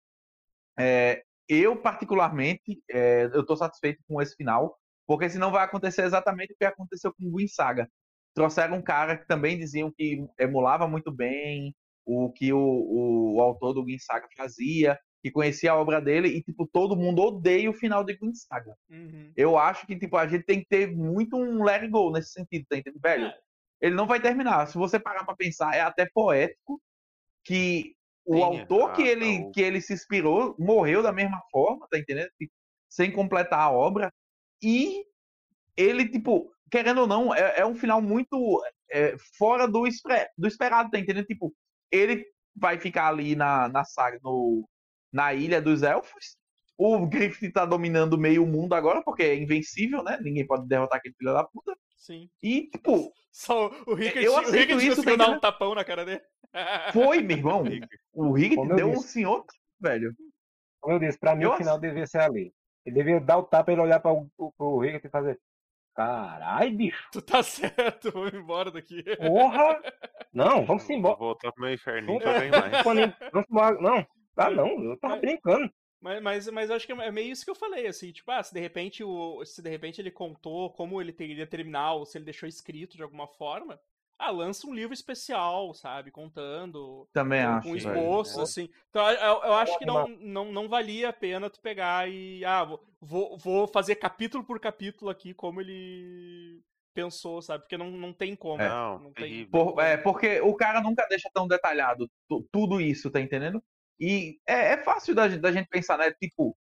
[0.80, 6.54] é, eu, particularmente, é, eu estou satisfeito com esse final, porque senão vai acontecer exatamente
[6.54, 7.90] o que aconteceu com o Gwyn Saga.
[8.36, 11.74] Trouxeram um cara que também diziam que emulava muito bem
[12.06, 16.28] o que o, o, o autor do Gwyn Saga fazia, que conhecia a obra dele,
[16.30, 18.76] e, tipo, todo mundo odeia o final de Gwyn Saga.
[18.90, 19.32] Uhum.
[19.36, 22.32] Eu acho que, tipo, a gente tem que ter muito um let it go nesse
[22.32, 23.02] sentido, tá entendendo?
[23.02, 23.34] Velho, É.
[23.82, 24.68] ele não vai terminar.
[24.68, 26.80] Se você parar pra pensar, é até poético
[27.44, 27.96] que
[28.26, 31.88] o Tem, autor que ah, ele, o- que ele se inspirou morreu da mesma forma,
[31.90, 32.30] tá entendendo?
[32.90, 34.14] Sem completar a obra.
[34.62, 35.04] E
[35.76, 40.48] ele, tipo, querendo ou não, é, é um final muito é, fora do, espre- do
[40.48, 41.26] esperado, tá entendendo?
[41.26, 41.54] Tipo,
[41.92, 44.68] ele vai ficar ali na, na saga, no,
[45.12, 46.36] na ilha dos elfos.
[46.78, 50.20] O Griffith tá dominando meio mundo agora, porque é invencível, né?
[50.22, 51.76] Ninguém pode derrotar aquele filho da puta.
[51.96, 52.30] Sim.
[52.42, 55.74] E, tipo, Só o Rickard, Eu o aceito Rickard isso, conseguiu tá dar um tapão
[55.76, 56.22] na cara dele.
[56.94, 57.64] foi, meu irmão.
[58.14, 59.08] O Rick Como eu deu um disse.
[59.10, 59.46] senhor,
[59.80, 60.14] velho.
[60.80, 62.54] Como eu disse, pra mim Eu o final devia ser ali.
[62.88, 65.38] Ele devia dar o tapa e ele olhar para o pro Rick e fazer.
[65.94, 67.10] Carai, bicho.
[67.12, 69.04] Tu tá certo, vamos embora daqui.
[69.18, 69.82] Porra!
[70.32, 71.18] Não, vamos Vou embora.
[71.18, 72.84] voltar pro meu inferninho eu ganho mais.
[72.84, 73.82] Vamos embora.
[73.82, 74.08] Não,
[74.38, 75.70] ah, não, eu tava brincando.
[76.00, 78.42] Mas, mas, mas eu acho que é meio isso que eu falei, assim, tipo, ah,
[78.42, 79.44] se de repente o.
[79.44, 83.04] Se de repente ele contou como ele teria terminar, ou se ele deixou escrito de
[83.04, 83.78] alguma forma,
[84.20, 86.10] ah, lança um livro especial, sabe?
[86.10, 87.08] Contando.
[87.14, 87.68] Também com, acho.
[87.68, 87.78] com velho.
[87.78, 88.42] esboços, É.
[88.42, 88.70] assim.
[88.90, 92.44] Então eu, eu acho que não, não, não valia a pena tu pegar e.
[92.44, 92.64] Ah,
[93.00, 96.62] vou, vou, fazer capítulo por capítulo aqui como ele
[96.96, 97.64] pensou, sabe?
[97.64, 98.62] Porque não, não tem como.
[98.62, 98.68] É.
[98.68, 99.46] Não, não tem.
[99.46, 103.64] Por- é, porque o cara nunca deixa tão detalhado tu- tudo isso, tá entendendo?
[104.00, 106.12] E é, é fácil da, da gente pensar, né?
[106.12, 106.58] Tipo,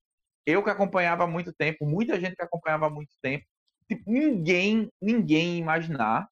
[0.45, 3.45] eu que acompanhava há muito tempo, muita gente que acompanhava há muito tempo,
[3.87, 6.29] tipo, ninguém, ninguém imaginar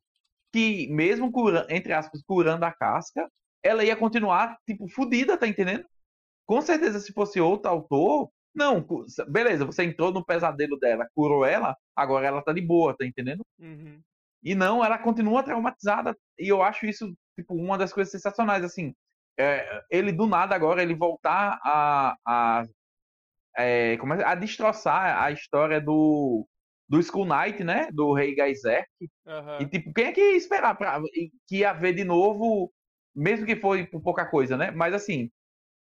[0.53, 3.27] que, mesmo cura, entre aspas, curando a casca,
[3.63, 5.85] ela ia continuar, tipo, fodida, tá entendendo?
[6.45, 8.85] Com certeza, se fosse outro autor, não,
[9.27, 13.41] beleza, você entrou no pesadelo dela, curou ela, agora ela tá de boa, tá entendendo?
[13.57, 13.99] Uhum.
[14.43, 16.15] E não, ela continua traumatizada.
[16.37, 18.93] E eu acho isso, tipo, uma das coisas sensacionais, assim.
[19.39, 22.15] É, ele, do nada, agora, ele voltar a...
[22.27, 22.63] a
[23.55, 26.47] é, como é, a destroçar a história do,
[26.87, 27.89] do Skull Knight, né?
[27.91, 28.85] Do Rei Geyser.
[29.25, 29.57] Aham.
[29.61, 31.01] E, tipo, quem é que ia esperar pra,
[31.47, 32.71] que ia ver de novo,
[33.15, 34.69] mesmo que foi por pouca coisa, né?
[34.71, 35.31] Mas, assim,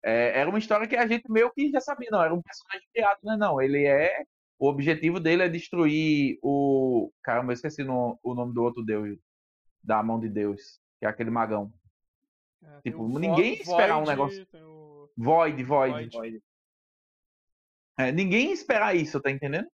[0.03, 2.09] é, era uma história que a gente meio que já sabia.
[2.11, 3.35] Não, era um personagem criado, né?
[3.37, 4.23] Não, ele é...
[4.59, 7.11] O objetivo dele é destruir o...
[7.23, 9.17] Caramba, eu esqueci no- o nome do outro deus.
[9.83, 10.79] Da mão de Deus.
[10.99, 11.73] Que é aquele magão.
[12.63, 15.93] É, tipo, Vo- ninguém ia esperar um Void, negócio- o- Void, Void.
[16.11, 16.15] Void.
[16.15, 16.41] Olha,
[17.97, 19.67] É, ninguém esperar isso, tá entendendo?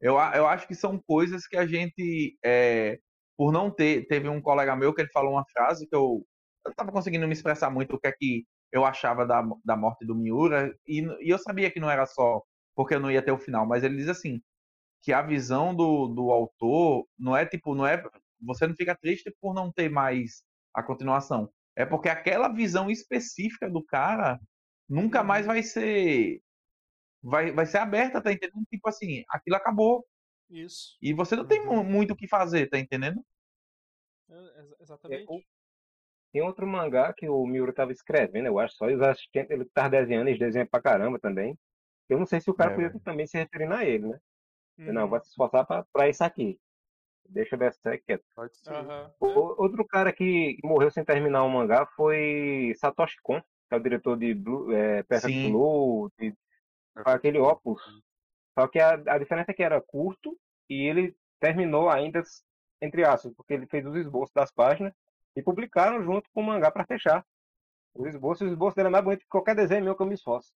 [0.00, 2.98] Eu, eu acho que são coisas que a gente, é,
[3.36, 6.24] por não ter, teve um colega meu que ele falou uma frase que eu,
[6.66, 10.04] eu tava conseguindo me expressar muito o que é que eu achava da, da morte
[10.04, 12.42] do Miura, e, e eu sabia que não era só
[12.74, 14.40] porque eu não ia ter o final, mas ele diz assim,
[15.00, 18.02] que a visão do, do autor não é tipo, não é,
[18.40, 20.42] você não fica triste por não ter mais
[20.74, 24.40] a continuação, é porque aquela visão específica do cara
[24.88, 26.40] nunca mais vai ser
[27.24, 28.64] vai, vai ser aberta, tá entendendo?
[28.70, 30.06] Tipo assim, aquilo acabou.
[30.50, 30.96] Isso.
[31.00, 31.76] E você não tem Uhum.
[31.76, 33.24] mu- muito o que fazer, tá entendendo?
[34.30, 35.24] É, ex- exatamente.
[35.28, 35.42] o-
[36.32, 39.90] Tem outro mangá que o Miura tava escrevendo, eu acho, só os assistentes, ele tava
[39.90, 41.56] desenhando, eles desenham pra caramba também.
[42.08, 43.00] Eu não sei se o cara É, podia velho.
[43.00, 44.18] também se referindo a ele, né?
[44.78, 45.08] Não, Uhum.
[45.10, 46.58] vai se esforçar pra, pra isso aqui.
[47.28, 48.24] Deixa eu descer quieto.
[48.34, 48.68] Pode ser.
[48.74, 49.14] Aham.
[49.20, 53.80] O- Outro cara que morreu sem terminar o mangá foi Satoshi Kon, que é o
[53.80, 55.52] diretor de Blue, é, Perfect Sim.
[55.52, 56.34] Blue, de,
[56.94, 57.82] aquele Opus.
[58.58, 60.38] Só que a, a diferença é que era curto
[60.68, 62.22] e ele terminou ainda,
[62.80, 64.92] entre aspas, porque ele fez os esboços das páginas
[65.36, 67.26] e publicaram junto com o mangá para fechar.
[67.94, 70.14] Os esboços, o esboço dele é mais bonito que qualquer desenho meu que eu me
[70.14, 70.52] esforço.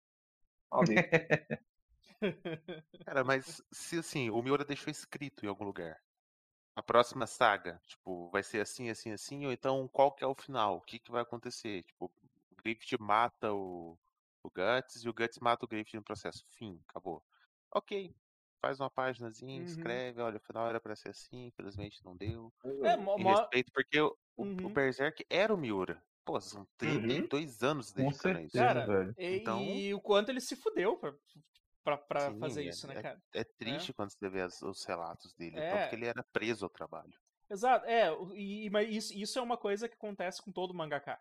[3.06, 6.00] Cara, mas se assim, o Miura deixou escrito em algum lugar.
[6.76, 10.34] A próxima saga, tipo, vai ser assim, assim, assim, ou então qual que é o
[10.34, 10.78] final?
[10.78, 11.84] O que que vai acontecer?
[11.84, 13.96] Tipo, o Griffith mata o,
[14.44, 16.44] o Guts e o Guts mata o Griffith no processo.
[16.58, 17.22] Fim, acabou.
[17.72, 18.14] Ok,
[18.60, 19.64] faz uma páginazinha, Uhum.
[19.64, 22.52] escreve, olha, o final era pra ser assim, infelizmente não deu.
[22.84, 24.72] É, mo- respeito, porque o, o- o Uhum.
[24.72, 26.00] Berserk era o Miura.
[26.24, 28.52] Pô, são 32 anos Com dedicando a isso.
[28.52, 29.14] certeza, Cara, velho.
[29.18, 31.14] E, Então- e o quanto ele se fudeu pra,
[31.82, 33.22] pra, pra Sim, fazer é- isso, né, é- cara?
[33.34, 35.70] É triste quando você vê as- os relatos dele, É.
[35.70, 37.12] tanto que ele era preso ao trabalho.
[37.50, 41.20] Exato, é, e, mas isso, isso é uma coisa que acontece com todo mangaka,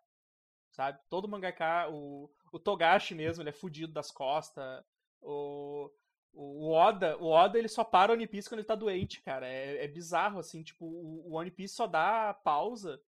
[0.72, 0.98] sabe?
[1.10, 4.84] Todo mangaka, o, o Togashi mesmo, ele é fudido das costas,
[5.20, 5.92] o,
[6.32, 9.48] o Oda, o Oda ele só para o One Piece quando ele tá doente, cara,
[9.48, 13.02] é, é bizarro, assim, tipo, o, o One Piece só dá pausa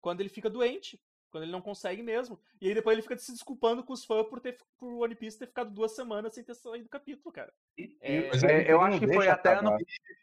[0.00, 1.00] quando ele fica doente.
[1.28, 2.40] Quando ele não consegue mesmo.
[2.60, 5.38] E aí depois ele fica se desculpando com os fãs por ter por One Piece
[5.38, 7.52] ter ficado duas semanas sem ter saído do capítulo, cara.
[8.00, 9.76] É, É, eu acho que foi até acabar.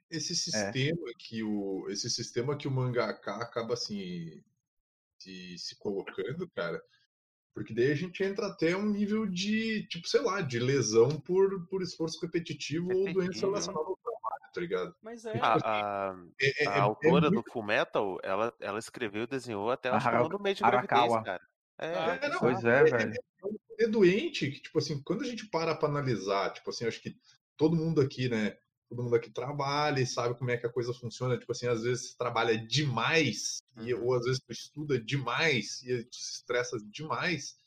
[0.10, 4.42] esse sistema que o esse sistema que o mangaka acaba assim
[5.20, 6.82] se, se colocando, cara,
[7.54, 11.66] porque daí a gente entra até um nível de, tipo, sei lá, de lesão por,
[11.68, 13.48] por esforço repetitivo ou doença Repetitivo.
[13.52, 14.96] relacionada ao trabalho, tá ligado?
[15.02, 15.38] Mas é.
[15.40, 19.24] A, a, É, é- a é- é autora muito- do Full Metal, ela, ela escreveu
[19.24, 21.22] e desenhou até A acho que Hara- no mês de Arakawa.
[21.22, 21.42] gravidez, cara.
[21.80, 23.14] É, é, não, Pois é, velho.
[23.80, 27.16] é doente que, tipo assim, quando a gente para pra analisar, tipo assim, acho que
[27.58, 28.58] todo mundo aqui, né?
[28.94, 31.36] Todo mundo aqui trabalha e sabe como é que a coisa funciona.
[31.36, 34.06] Tipo assim, às vezes você trabalha demais, e, Uhum.
[34.06, 37.58] ou às vezes tu estuda demais e te estressa demais,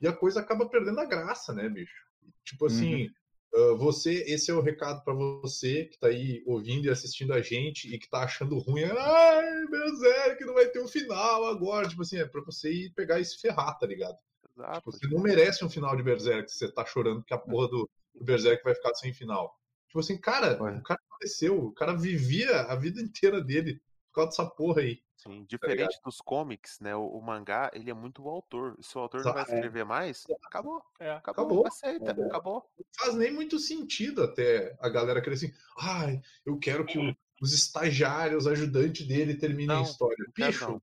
[0.00, 2.06] e a coisa acaba perdendo a graça, né, bicho?
[2.42, 3.10] Tipo assim,
[3.54, 7.42] ah, você, esse é o recado pra você que tá aí ouvindo e assistindo a
[7.42, 8.84] gente e que tá achando ruim.
[8.84, 11.86] Ai, meu Zé, que não vai ter um final agora.
[11.86, 14.16] Tipo assim, é pra você ir pegar e se ferrar, tá ligado?
[14.56, 14.78] exato.
[14.78, 17.68] Tipo, você não merece um final de Berserk se você tá chorando que a porra
[17.68, 19.54] do, do Berserk vai ficar sem final.
[19.92, 23.74] Tipo assim, cara, o cara faleceu, o cara vivia a vida inteira dele
[24.08, 25.02] por causa dessa porra aí.
[25.18, 26.96] Sim, diferente dos comics, né?
[26.96, 28.74] O, o mangá, ele é muito o autor.
[28.80, 29.54] Se o autor não vai Exato.
[29.54, 30.82] escrever mais, acabou.
[30.98, 31.10] É.
[31.10, 31.66] Acabou, Acabou.
[31.66, 32.24] aceita, É.
[32.24, 32.66] acabou.
[32.78, 37.14] Não faz nem muito sentido até a galera querer assim, ai, eu quero que o-
[37.42, 40.16] os estagiários, ajudantes dele terminem Não, a história.
[40.34, 40.82] Bicho, não.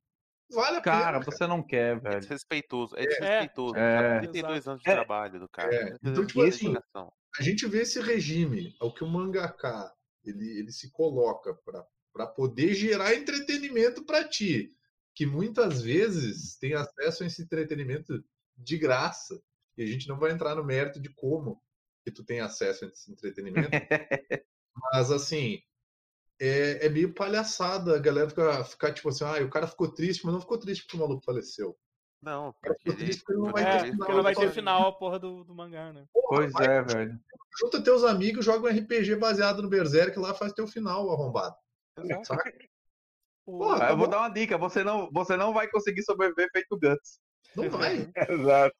[0.51, 1.25] vale a Cara, pena.
[1.31, 2.19] você não quer, É velho.
[2.19, 3.75] desrespeitoso, é desrespeitoso.
[3.75, 3.95] É.
[3.97, 4.19] cara.
[4.19, 4.93] 32 anos de É.
[4.93, 5.73] trabalho do cara.
[5.75, 6.75] É, então, de tipo assim.
[7.37, 11.53] A gente vê esse regime, ao que o mangaka ele, ele se coloca
[12.13, 14.73] para poder gerar entretenimento para ti,
[15.15, 18.23] que muitas vezes tem acesso a esse entretenimento
[18.57, 19.41] de graça.
[19.77, 21.61] E a gente não vai entrar no mérito de como
[22.03, 23.69] que tu tem acesso a esse entretenimento.
[24.93, 25.61] Mas assim,
[26.39, 30.25] é, é meio palhaçada a galera ficar, ficar tipo assim, ah, o cara ficou triste,
[30.25, 31.77] mas não ficou triste porque o maluco faleceu.
[32.21, 33.11] Não, porque ele.
[33.29, 35.55] não vai É, ter porque final, não vai ter pode- final a porra do, do
[35.55, 36.05] mangá, né?
[36.13, 37.19] Porra, Pois vai, é, velho.
[37.59, 41.55] Junta teus amigos, joga um RPG baseado no Berserk lá, faz teu final arrombado.
[41.97, 42.25] Exato.
[42.27, 42.53] Saca?
[43.45, 46.49] O- Porra, Ah, eu vou dar uma dica, você não, você não vai conseguir sobreviver
[46.51, 47.19] feito Guts.
[47.55, 48.07] Não vai.
[48.29, 48.75] Exato.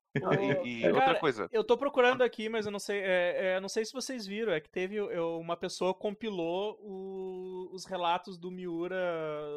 [0.64, 3.00] E, e Cara, outra coisa, Eu tô procurando aqui, mas eu não sei.
[3.00, 4.52] É, é, não sei se vocês viram.
[4.54, 8.96] É que teve eu- uma pessoa compilou o- os relatos do Miura.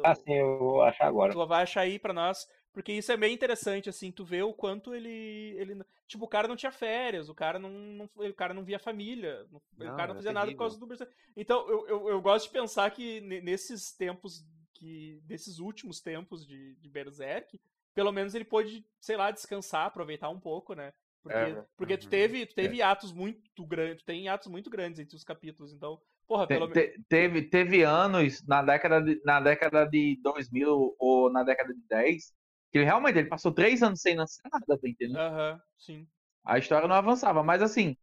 [0.03, 1.31] Assim, eu vou achar agora.
[1.33, 2.47] Tu vai achar aí pra nós.
[2.73, 5.09] Porque isso é bem interessante, assim, tu vê o quanto ele.
[5.57, 8.79] ele tipo, o cara não tinha férias, o cara não, não- o cara não via
[8.79, 10.87] família, não- o cara não é fazia nada por causa do.
[11.35, 14.43] Então, eu, eu, eu gosto de pensar que ne- nesses tempos,
[14.73, 17.59] que desses últimos tempos de, de Berserk,
[17.93, 20.93] pelo menos ele pôde, sei lá, descansar, aproveitar um pouco, né?
[21.21, 22.09] Porque, É, porque tu uhum.
[22.09, 26.01] teve, tu teve atos muito grandes, tu tem atos muito grandes entre os capítulos, então,
[26.27, 26.83] porra, Te- pelo menos.
[26.83, 31.81] te- teve, teve anos na década, de, na década de 2000 ou na década de
[31.87, 32.42] 10 que
[32.77, 35.17] ele realmente ele passou três anos sem lançar nada, tá entendendo?
[35.17, 36.07] Aham, sim.
[36.43, 37.95] A história não avançava, mas assim,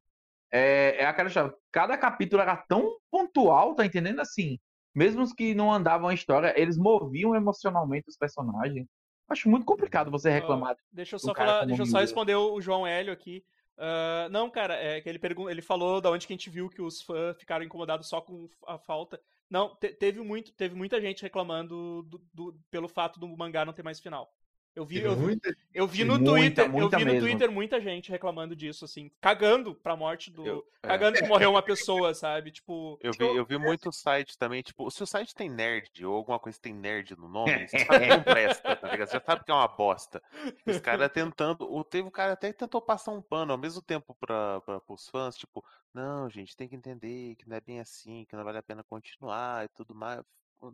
[0.51, 1.55] é, é aquela história.
[1.71, 4.21] Cada capítulo era tão pontual, tá entendendo?
[4.21, 4.59] Assim,
[4.95, 8.87] mesmo os que não andavam a história, eles moviam emocionalmente os personagens.
[9.29, 10.77] Acho muito complicado você reclamar.
[10.93, 13.45] Deixa eu só falar, deixa eu só responder o João Hélio aqui.
[13.79, 16.69] Ah, não, cara, é que ele pergun ele falou da onde que a gente viu
[16.69, 19.21] que os fãs ficaram incomodados só com a falta.
[19.49, 23.73] Não, te- teve muito, teve muita gente reclamando do- do- pelo fato do mangá não
[23.73, 24.31] ter mais final.
[24.75, 27.29] Eu vi, eu, muita eu vi no Muita, Twitter, eu muita vi no mesmo.
[27.29, 30.87] Twitter muita gente reclamando disso, assim, cagando pra morte do, Eu- é.
[30.87, 32.53] cagando que morreu uma pessoa, sabe?
[32.53, 36.15] Tipo, Eu vi, eu vi muito site também, tipo, se o site tem nerd ou
[36.15, 39.09] alguma coisa que tem nerd no nome, você sabe que não presta, tá ligado?
[39.09, 40.23] Você já sabe que é uma bosta.
[40.65, 41.63] Os caras tentando.
[41.71, 45.09] O, teve um cara até tentou passar um pano ao mesmo tempo pra, pra, pros
[45.09, 48.59] fãs, tipo, não, gente, tem que entender que não é bem assim, que não vale
[48.59, 50.23] a pena continuar e tudo mais.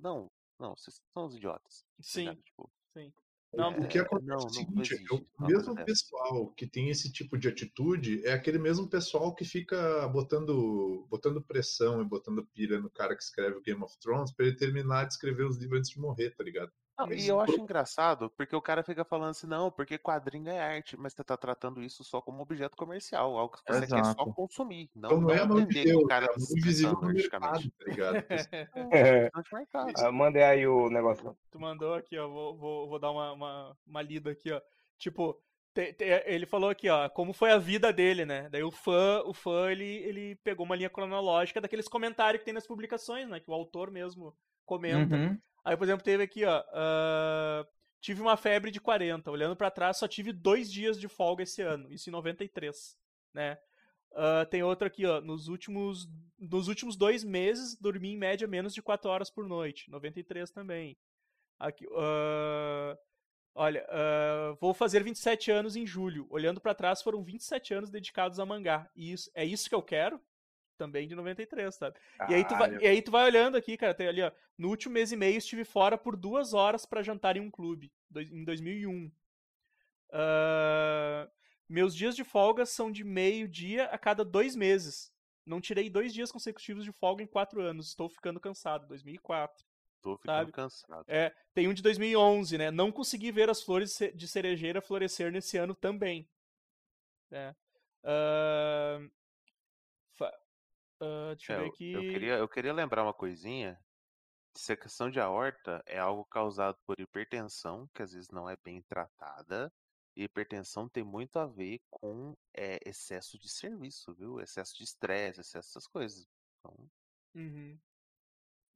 [0.03, 1.79] Não, não, vocês são os idiotas.
[1.97, 2.43] tá sim, ligado?
[2.43, 3.13] Tipo, sim.
[3.57, 5.85] Não, O que acontece não, é o não- não seguinte, existe é o mesmo dessa.
[5.87, 11.41] pessoal que tem esse tipo de atitude é aquele mesmo pessoal que fica botando, botando
[11.43, 15.05] pressão e botando pilha no cara que escreve o Game of Thrones pra ele terminar
[15.07, 16.71] de escrever os livros antes de morrer, tá ligado?
[16.99, 20.49] Não, e eu acho pro- engraçado, porque o cara fica falando assim, não, porque quadrinho
[20.49, 23.89] é arte, mas você tá tratando isso só como objeto comercial, algo que você quer
[23.89, 24.33] só Exato.
[24.35, 24.91] consumir.
[24.95, 26.93] Não, Então não é de entender que o cara é a tá mão se invisível
[26.95, 28.17] no mercado, tá ligado?
[28.93, 29.93] É, Bastante mercado.
[29.97, 31.37] ah, mandei aí o negócio.
[31.51, 32.29] Tu mandou aqui, ó.
[32.29, 34.61] Vou, vou, vou dar uma, uma, uma lida aqui, ó.
[34.99, 35.39] Tipo,
[35.75, 38.49] te- te- ele falou aqui, ó, como foi a vida dele, né?
[38.49, 42.55] Daí o fã, o fã, ele, ele pegou uma linha cronológica daqueles comentários que tem
[42.55, 43.39] nas publicações, né?
[43.41, 45.15] Que o autor mesmo comenta.
[45.15, 45.39] Uhum.
[45.67, 46.63] Aí, por exemplo, teve aqui, ó.
[46.73, 47.67] ah,
[48.01, 49.29] tive uma febre de 40.
[49.33, 51.93] Olhando pra trás, só tive dois dias de folga esse ano.
[51.93, 52.97] Isso em 93,
[53.35, 53.59] né?
[54.15, 55.21] Ah, tem outro aqui, ó.
[55.21, 59.91] Nos últimos, nos últimos dois meses, dormi em média menos de 4 horas por noite.
[59.91, 60.97] 93 também.
[61.59, 62.97] Aqui, ah,
[63.53, 66.29] Olha, ah, vou fazer 27 anos em julho.
[66.31, 68.89] Olhando pra trás, foram 27 anos dedicados a mangá.
[68.95, 70.21] E isso, é isso que eu quero?
[70.77, 71.99] Também de 93, sabe?
[72.29, 74.31] E aí, tu vai, e aí tu vai olhando aqui, cara, tem ali, ó.
[74.59, 77.91] No último mês e meio estive fora por duas horas pra jantar em um clube,
[78.15, 79.11] em 2001.
[80.13, 81.29] Ah,
[81.69, 85.13] meus dias de folga são de meio-dia a cada dois meses.
[85.45, 87.89] Não tirei dois dias consecutivos de folga em quatro anos.
[87.89, 88.87] Estou ficando cansado.
[88.89, 89.65] 2004.
[90.03, 90.53] Tô ficando Sabe?
[90.53, 91.05] cansado.
[91.09, 92.71] É, tem um de 2011, né?
[92.71, 96.29] Não consegui ver as flores de cerejeira florescer nesse ano também.
[97.31, 97.55] É.
[98.03, 99.01] Fa-
[101.01, 101.93] ah, deixa eu É, ver eu, aqui.
[101.93, 103.79] eu queria, eu queria lembrar uma coisinha.
[104.55, 109.73] Dissecação de aorta é algo causado por hipertensão, que às vezes não é bem tratada.
[110.17, 114.41] E hipertensão tem muito a ver com é, excesso de serviço, viu?
[114.41, 116.27] Excesso de estresse, excesso dessas coisas.
[116.61, 116.91] Então,
[117.35, 117.79] Uhum.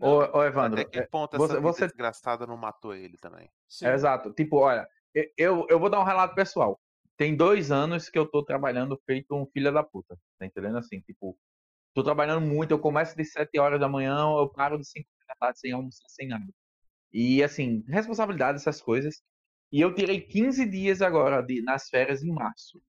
[0.00, 3.16] Ô, Não, ô, Evandro, até que é, ponto você- essa você- desgraçada não matou ele
[3.18, 3.50] também?
[3.82, 4.32] É, exato.
[4.32, 4.88] Tipo, olha,
[5.36, 6.80] eu, eu vou dar um relato pessoal.
[7.16, 10.18] Tem dois anos que eu tô trabalhando feito um filho da puta.
[10.38, 10.78] Tá entendendo?
[10.78, 11.38] Assim, tipo,
[11.94, 12.70] tô trabalhando muito.
[12.72, 16.08] Eu começo de 7 horas da manhã, eu paro de 5 da tarde sem almoçar,
[16.08, 16.46] sem nada.
[17.12, 19.22] E, assim, responsabilidade, essas coisas.
[19.72, 22.80] E eu tirei 15 dias agora de, nas férias em março.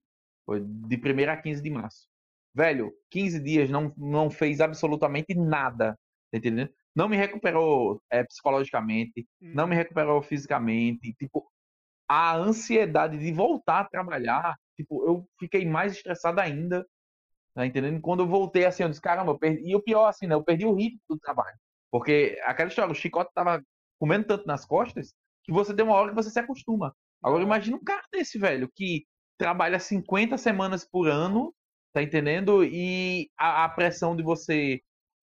[0.46, 2.08] Foi de 1 a 15 de março.
[2.54, 5.98] Velho, 15 dias não, não fez absolutamente nada.
[6.32, 6.72] Tá entendendo?
[6.96, 9.82] Não me recuperou é, psicologicamente não me Uhum.
[9.82, 11.50] recuperou fisicamente, tipo,
[12.08, 16.86] a ansiedade de voltar a trabalhar, tipo, eu fiquei mais estressado ainda,
[17.54, 18.02] tá entendendo?
[18.02, 20.44] Quando eu voltei assim, eu disse, caramba, eu perdi, e o pior assim, né, eu
[20.44, 21.58] perdi o ritmo do trabalho,
[21.92, 23.62] porque aquela história, o chicote tava
[24.00, 25.14] comendo tanto nas costas,
[25.44, 26.96] que você tem uma hora que você se acostuma.
[27.24, 29.06] Agora imagina um cara desse, velho, que
[29.38, 31.54] trabalha 50 semanas por ano,
[31.94, 32.64] tá entendendo?
[32.64, 34.82] E a, a pressão de você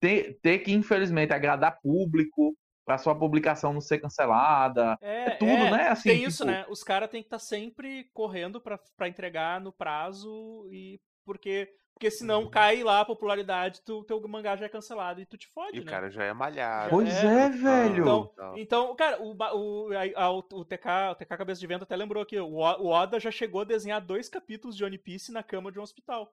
[0.00, 2.54] ter, ter que, infelizmente, agradar público,
[2.84, 4.98] para sua publicação não ser cancelada.
[5.00, 5.88] É, tudo, é, né?
[5.88, 6.66] Assim, tem isso, tipo- né?
[6.68, 12.10] Os caras têm que estar sempre correndo pra, pra entregar no prazo e porque porque
[12.10, 15.50] senão cai lá a popularidade, tu, teu mangá já é cancelado e tu te E
[15.50, 15.90] fode, o né?
[15.90, 16.90] cara já é malhado.
[16.90, 18.02] Pois É, é, velho.
[18.02, 21.84] Então, então, cara, o, o, a- a- o, o TK, o TK Cabeça de Vento
[21.84, 24.98] até lembrou aqui, o, O- o Oda já chegou a desenhar dois capítulos de One
[24.98, 26.32] Piece na cama de um hospital.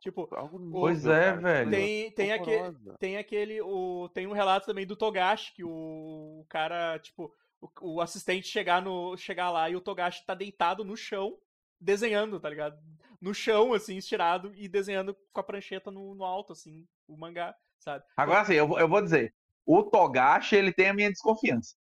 [0.00, 1.70] Tipo, Algo Pois nível, é, cara, velho.
[1.70, 2.96] coisa tem, tem, aque, horrorosa.
[3.00, 3.60] tem aquele.
[3.60, 8.46] O, tem um relato também do Togashi, que o, o cara, tipo, o, o assistente
[8.46, 11.36] chegar, no, chegar lá e o Togashi tá deitado no chão,
[11.80, 12.78] desenhando, tá ligado?
[13.20, 17.54] No chão, assim, estirado, e desenhando com a prancheta no, no alto, assim, o mangá,
[17.78, 18.04] sabe?
[18.16, 19.34] Agora sim, eu, vou- eu vou dizer,
[19.66, 21.74] o Togashi, ele tem a minha desconfiança.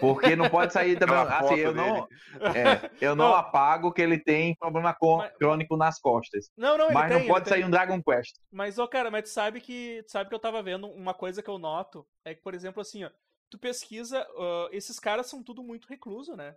[0.00, 1.16] Porque não pode sair também.
[1.16, 2.08] Aquela Assim, foto eu não,
[2.54, 3.34] é, eu não Não.
[3.34, 6.50] apago que ele tem problema Mas- crônico nas costas.
[6.56, 7.52] Não, não, Mas tem, não pode tem.
[7.54, 8.36] sair um Dragon Quest.
[8.50, 11.42] Mas, ô, cara, mas tu sabe que, tu sabe que eu tava vendo uma coisa
[11.42, 13.10] que eu noto, é que, por exemplo, assim, ó,
[13.48, 16.54] tu pesquisa, ah, esses caras são tudo muito recluso, né?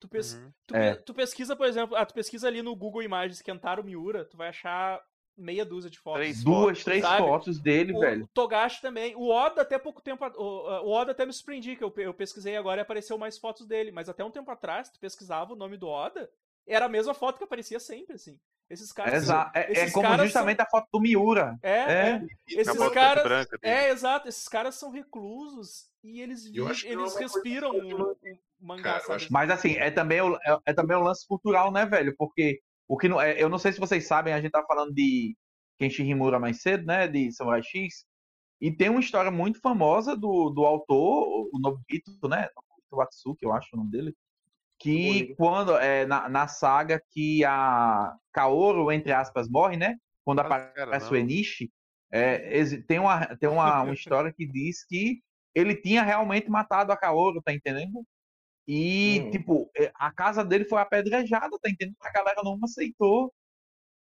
[0.00, 0.52] Tu, pes- Uhum.
[0.66, 0.94] tu, É.
[0.96, 4.48] tu pesquisa, por exemplo, ah, tu pesquisa ali no Google Imagens Kentaro Miura, tu vai
[4.48, 5.00] achar
[5.36, 6.20] meia dúzia de fotos.
[6.20, 7.18] Três Duas, fotos, três sabe?
[7.26, 8.28] fotos dele, O velho.
[8.34, 9.16] Togashi também.
[9.16, 10.24] O Oda até pouco tempo.
[10.36, 10.42] O,
[10.86, 13.90] o Oda até me surpreendi, que eu, eu pesquisei agora e apareceu mais fotos dele.
[13.90, 16.30] Mas até um tempo atrás, tu pesquisava o nome do Oda,
[16.66, 18.38] era a mesma foto que aparecia sempre, assim.
[18.70, 19.12] Esses caras.
[19.14, 21.58] Exa é, é esses como caras justamente a foto do Miura.
[21.62, 22.08] É, É.
[22.10, 22.18] é.
[22.20, 23.22] Na Esses bota caras.
[23.24, 23.58] branca.
[23.62, 24.28] É, exato.
[24.28, 27.72] Esses caras são reclusos e eles, vi- é eles respiram
[28.64, 31.26] o, o mangá, Cara, acho Mas assim, é também o, é, é também o lance
[31.26, 32.14] cultural, né, velho?
[32.16, 34.92] Porque o que não, é, eu não sei se vocês sabem, a gente tá falando
[34.92, 35.36] de
[35.78, 38.04] Kenshi Himura mais cedo, né, de Samurai X,
[38.60, 43.52] e tem uma história muito famosa do, do autor, o Nobuhito, né, Nobuhito Watsuki, eu
[43.52, 44.14] acho o nome dele,
[44.78, 50.56] que quando, é, na, na saga que a Kaoru, entre aspas, morre, né, quando Fala
[50.56, 51.16] esse cara, aparece o.
[51.16, 51.72] Enishi,
[52.10, 55.20] é, tem, uma, tem uma, uma história que diz que
[55.54, 58.04] ele tinha realmente matado a Kaoru, tá entendendo?
[58.66, 59.30] E, Hum.
[59.30, 61.96] tipo, é, a casa dele foi apedrejada, tá entendendo?
[62.00, 63.32] A galera não aceitou.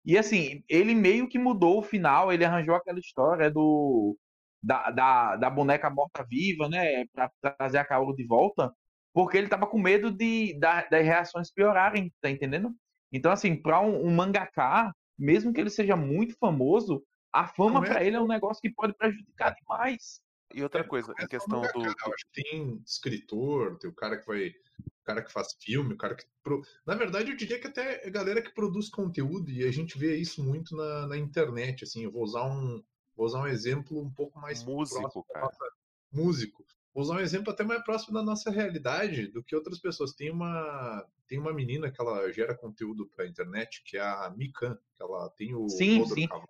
[0.05, 4.17] E, assim, ele meio que mudou o final, ele arranjou aquela história do
[4.63, 7.05] da, da, da boneca morta-viva, né?
[7.13, 8.73] Pra trazer a Kaoru de volta,
[9.13, 12.73] porque ele tava com medo de, da- das reações piorarem, tá entendendo?
[13.13, 17.03] Então, assim, pra um, um mangaká, mesmo que ele seja muito famoso,
[17.33, 20.21] a fama é- pra ele é um negócio que pode prejudicar demais.
[20.55, 21.83] E outra coisa, É em só questão do.
[21.85, 24.49] Eu acho que tem escritor, tem o cara que vai.
[24.49, 26.25] O cara que faz filme, o cara que.
[26.43, 29.99] pro- Na verdade, eu diria que até é galera que produz conteúdo, e a gente
[29.99, 31.85] vê isso muito na, na internet.
[31.85, 32.83] Assim, eu vou usar um.
[33.17, 35.47] Vou usar um exemplo um pouco mais Músico, cara.
[35.47, 35.71] nossa-
[36.11, 36.65] músico.
[36.95, 40.13] Vou usar um exemplo até mais próximo da nossa realidade do que outras pessoas.
[40.13, 44.79] Tem uma, tem uma menina que ela gera conteúdo pra internet, que é a Mikan,
[44.95, 46.29] que ela tem o Sim, sim.
[46.29, 46.47] Cavalo.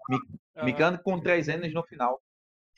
[0.56, 0.66] Aham.
[0.66, 2.20] Micando com três N's no final.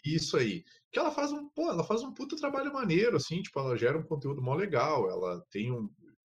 [0.05, 0.64] Isso aí.
[0.93, 3.98] Que ela faz um, pô, ela faz um puta trabalho maneiro, assim, tipo, ela gera
[3.98, 5.89] um conteúdo mó legal, ela tem um.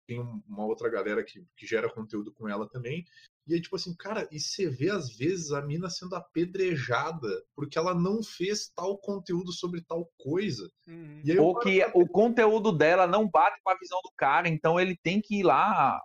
[0.07, 3.05] tem um- uma outra galera que, que gera conteúdo com ela também.
[3.47, 7.79] E aí, tipo assim, cara, e você vê às vezes a mina sendo apedrejada porque
[7.79, 10.69] ela não fez tal conteúdo sobre tal coisa.
[10.87, 11.21] Uhum.
[11.25, 14.79] E aí Ou que o conteúdo dela não bate com a visão do cara, então
[14.79, 16.01] ele tem que ir lá,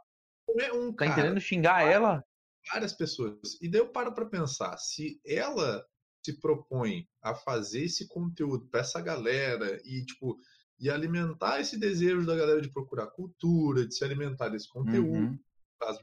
[0.59, 1.41] é um tá cara, entendendo?
[1.41, 2.23] Xingar ela.
[2.71, 3.39] várias pessoas.
[3.61, 5.83] E daí eu paro pra pensar, se ela
[6.25, 10.37] se propõe a fazer esse conteúdo pra essa galera e tipo
[10.77, 15.39] e alimentar esse desejo da galera de procurar cultura, de se alimentar desse conteúdo, Uhum.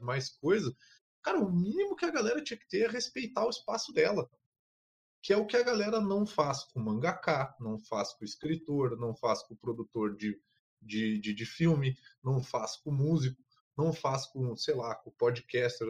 [0.01, 0.75] mais coisa,
[1.21, 4.27] cara, o mínimo que a galera tinha que ter é respeitar o espaço dela.
[5.21, 8.25] Que é o que a galera não faz com o mangaká, não faz com o
[8.25, 10.41] escritor, não faz com o produtor de,
[10.81, 13.41] de, de, de filme, não faz com o músico,
[13.77, 15.87] não faz com, sei lá, com o podcaster.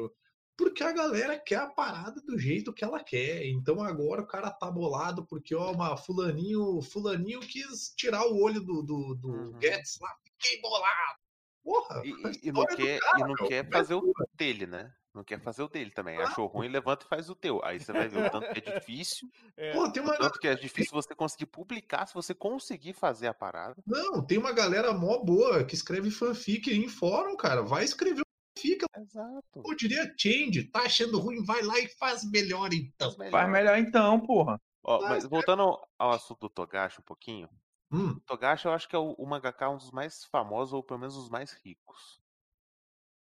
[0.56, 3.46] Porque a galera quer a parada do jeito que ela quer.
[3.48, 8.62] Então agora o cara tá bolado porque, ó, uma fulaninho, fulaninho quis tirar o olho
[8.62, 9.52] do, do, do Uhum.
[9.60, 10.10] Guedes lá.
[10.40, 11.20] Fiquei bolado.
[11.64, 12.02] Porra!
[12.06, 14.92] E, e- não quer, cara, e não meu, quer fazer o dele, né?
[15.14, 16.16] Não quer fazer o dele também.
[16.16, 16.32] Claro.
[16.32, 17.64] Achou ruim, levanta e faz o teu.
[17.64, 19.72] Aí você vai ver o tanto que é difícil, É.
[19.72, 23.28] Pô, tem o uma tanto que é difícil você conseguir publicar, se você conseguir fazer
[23.28, 23.76] a parada.
[23.88, 27.62] Não, tem uma galera mó boa que escreve fanfic em fórum, cara.
[27.62, 28.24] Vai escrever
[28.56, 28.86] fanfic.
[28.98, 29.64] Exato.
[29.66, 30.64] Eu diria change.
[30.66, 31.44] Tá achando ruim?
[31.44, 33.12] Vai lá e faz melhor então.
[33.12, 34.60] Faz Faz melhor então, porra.
[34.84, 35.62] Ó, Mas, mas voltando
[35.98, 37.50] ao, assunto do Togashi um pouquinho.
[37.92, 40.84] Hum, O Togashi eu acho que é o, o mangaka um dos mais famosos, ou
[40.84, 42.22] pelo menos os mais ricos.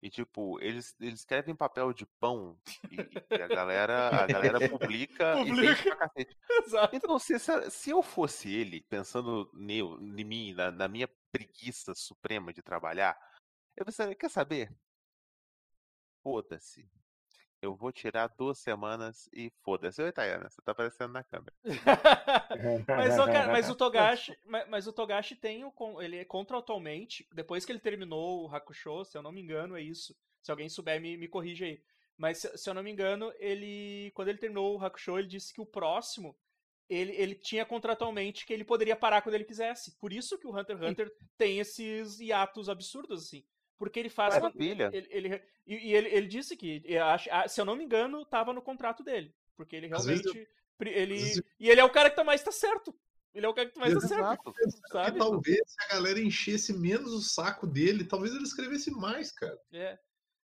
[0.03, 2.57] E tipo, eles, eles escrevem papel de pão
[2.91, 2.95] e,
[3.38, 5.61] e a galera, a galera publica, e Publica.
[5.61, 6.38] vende pra cacete.
[6.65, 6.95] Exato.
[6.95, 11.93] Então, se, se se eu fosse ele, pensando neu- em mim, na, na minha preguiça
[11.93, 13.15] suprema de trabalhar,
[13.76, 14.76] eu pensaria, quer saber?
[16.23, 16.89] Foda-se.
[17.61, 20.02] Eu vou tirar duas semanas e foda-se.
[20.02, 21.53] Oi, Tayana, você tá aparecendo na câmera.
[22.88, 27.27] mas, ô, cara, mas o Togashi, mas, mas o Togashi tem o ele é contratualmente,
[27.31, 30.15] depois que ele terminou o Hakusho, se eu não me engano, é isso.
[30.41, 31.84] Se alguém souber me, me corrige aí.
[32.18, 35.53] Mas se, se eu não me engano, ele quando ele terminou o Hakusho, ele disse
[35.53, 36.35] que o próximo
[36.89, 39.98] ele, ele tinha contratualmente que ele poderia parar quando ele quisesse.
[39.99, 43.45] Por isso que o Hunter x Hunter tem esses hiatos absurdos assim.
[43.81, 44.91] Porque ele faz Maravilha.
[44.93, 48.23] ele, ele- e e ele, ele disse que, eu ah, se eu não me engano,
[48.23, 49.33] tava no contrato dele.
[49.57, 50.47] Porque ele realmente.
[50.77, 52.95] pri- Ele, vezes E ele é o cara que tá mais tá certo.
[53.33, 54.53] Ele é o cara que mais tá certo.
[54.91, 55.17] Sabe?
[55.17, 59.59] talvez se a galera enchesse menos o saco dele, talvez ele escrevesse mais, cara.
[59.73, 59.97] É.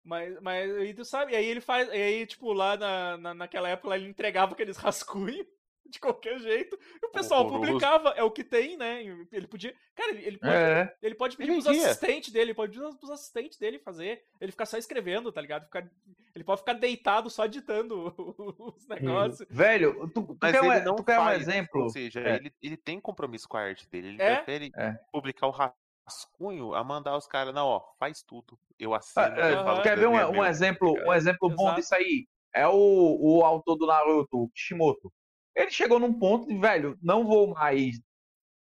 [0.03, 1.87] Mas, mas aí tu sabe, e aí ele faz.
[1.89, 5.45] E aí, tipo, lá na, na, naquela época lá, ele entregava aqueles rascunhos
[5.91, 6.77] de qualquer jeito.
[7.01, 7.65] E o pessoal Horroroso.
[7.65, 9.03] publicava, é o que tem, né?
[9.31, 9.73] Ele podia.
[9.95, 10.95] Cara, ele, ele pode, É.
[11.01, 14.23] ele pode pedir Ele pros assistentes dele, ele pode pedir pros assistentes dele fazer.
[14.39, 15.65] Ele ficar só escrevendo, tá ligado?
[15.65, 15.89] Ficar,
[16.35, 18.13] ele pode ficar deitado só ditando
[18.77, 19.47] os negócios.
[19.49, 21.83] Velho, tu, tu quer, um, não tu quer um faz, exemplo?
[21.83, 22.35] Ou seja, É.
[22.35, 24.09] ele, ele tem compromisso com a arte dele.
[24.09, 24.35] Ele É?
[24.37, 24.93] prefere É.
[25.11, 28.57] publicar o rascunho a mandar os caras, não, ó, faz tudo.
[28.77, 29.25] Eu assino.
[29.25, 30.45] Ah, é, eu quer que ver um, é um meu.
[30.45, 32.27] exemplo, um exemplo bom disso aí?
[32.53, 35.11] É o, o autor do Naruto, o Kishimoto.
[35.59, 37.99] Ele chegou num ponto de, velho, não vou mais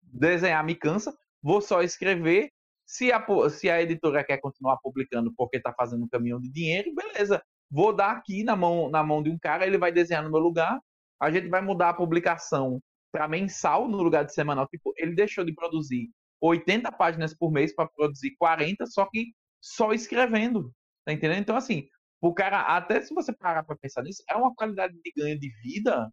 [0.01, 2.49] desenhar, me cansa, vou só escrever.
[2.87, 6.91] Se a, se a editora quer continuar publicando porque tá fazendo um caminhão de dinheiro,
[6.95, 7.43] beleza.
[7.69, 10.39] Vou dar aqui na mão, na mão de um cara, ele vai desenhar no meu
[10.39, 10.79] lugar.
[11.19, 14.67] A gente vai mudar a publicação para mensal no lugar de semanal.
[14.67, 16.09] Tipo, ele deixou de produzir
[16.41, 20.73] 80 páginas por mês para produzir 40, só que só escrevendo.
[21.05, 21.41] Tá entendendo?
[21.41, 21.87] Então, assim,
[22.21, 25.51] o cara, até se você parar pra pensar nisso, é uma qualidade de ganho de
[25.61, 26.09] vida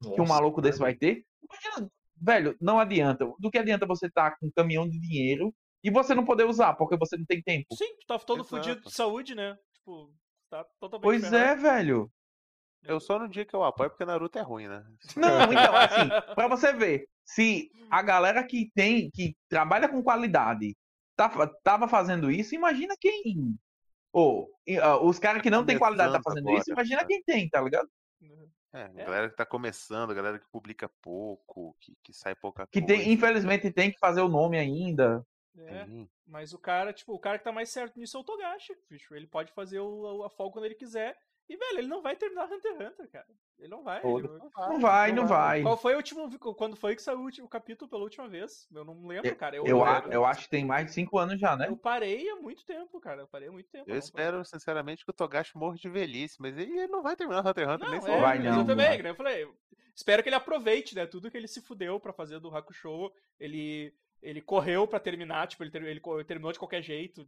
[0.00, 1.24] que um Nossa, maluco desse vai ter.
[1.42, 3.30] Imagina, velho, não adianta.
[3.38, 6.74] Do que adianta você estar com um caminhão de dinheiro e você não poder usar,
[6.74, 7.66] porque você não tem tempo?
[7.74, 8.48] Sim, tu tá todo Exato.
[8.48, 9.56] fudido de saúde, né?
[9.74, 10.12] Tipo,
[10.50, 11.36] tá totalmente Pois ferrado.
[11.36, 12.10] é, velho.
[12.84, 14.84] Eu só no dia que eu apoio porque Naruto é ruim, né?
[15.16, 20.76] Não, então, assim, pra você ver, se a galera que tem, que trabalha com qualidade,
[21.16, 21.28] tá,
[21.62, 23.58] tava fazendo isso, imagina quem.
[24.12, 24.48] Ou,
[25.02, 27.88] os caras que não tem qualidade tá fazendo agora, isso, imagina quem tem, tá ligado?
[28.72, 28.88] É, É.
[29.04, 32.86] galera que tá começando, galera que publica pouco, que, que sai pouca Que coisa.
[33.02, 35.26] tem, infelizmente tem que fazer o nome ainda.
[35.56, 36.08] É, Sim.
[36.26, 39.14] mas o cara, tipo, o cara que tá mais certo nisso é o Togashi, bicho.
[39.14, 41.16] Ele pode fazer o, a folga quando ele quiser.
[41.48, 43.26] E, velho, ele não vai terminar Hunter x Hunter, cara.
[43.58, 44.00] Ele não vai.
[44.04, 45.62] Ele- Não vai, não vai.
[45.62, 46.38] Qual foi o último.
[46.54, 48.68] Quando foi que saiu o último capítulo pela última vez?
[48.72, 49.56] Eu não lembro, cara.
[49.56, 51.66] Eu, Eu, eu, eu acho que tem mais de cinco anos já, né?
[51.68, 53.22] eu parei há muito tempo, cara.
[53.22, 53.88] Eu parei há muito tempo.
[53.88, 57.40] Eu não- espero, sinceramente, que o Togashi morra de velhice, mas ele não vai terminar
[57.40, 59.48] Hunter x Hunter Não, nem é, vai, não, eu também, nem eu falei.
[59.94, 61.06] Espero que ele aproveite, né?
[61.06, 63.10] Tudo que ele se fudeu pra fazer do Hakusho.
[63.40, 63.92] Ele,
[64.22, 67.26] ele correu pra terminar, tipo, ele, ter- ele terminou de qualquer jeito,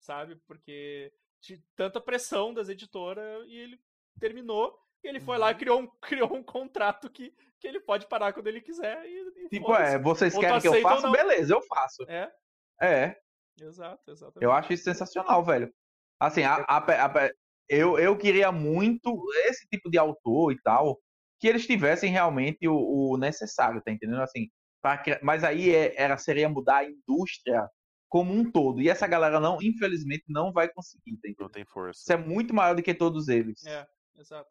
[0.00, 0.36] sabe?
[0.46, 3.80] Porque de tanta pressão das editoras e ele
[4.20, 4.76] terminou.
[5.02, 5.40] E ele foi Uhum.
[5.42, 9.04] lá e criou um, criou um contrato que, que ele pode parar quando ele quiser.
[9.06, 11.10] E, e Tipo, é, vocês querem que eu faça?
[11.10, 12.02] Beleza, eu faço.
[12.08, 12.30] É,
[12.80, 13.16] É.
[13.60, 14.44] Exato, exatamente.
[14.44, 15.72] Eu acho isso sensacional, velho.
[16.20, 17.30] Assim, a, a, a,
[17.68, 21.00] eu, eu queria muito esse tipo de autor e tal,
[21.40, 22.74] que eles tivessem realmente o,
[23.12, 24.22] o necessário, tá entendendo?
[24.22, 24.48] Assim,
[24.80, 27.68] pra, mas aí é, era, seria mudar a indústria
[28.08, 28.80] como um todo.
[28.80, 32.00] E essa galera não, infelizmente, não vai conseguir, tá Não tem força.
[32.00, 33.64] Isso é muito maior do que todos eles.
[33.66, 33.86] É,
[34.16, 34.50] exato.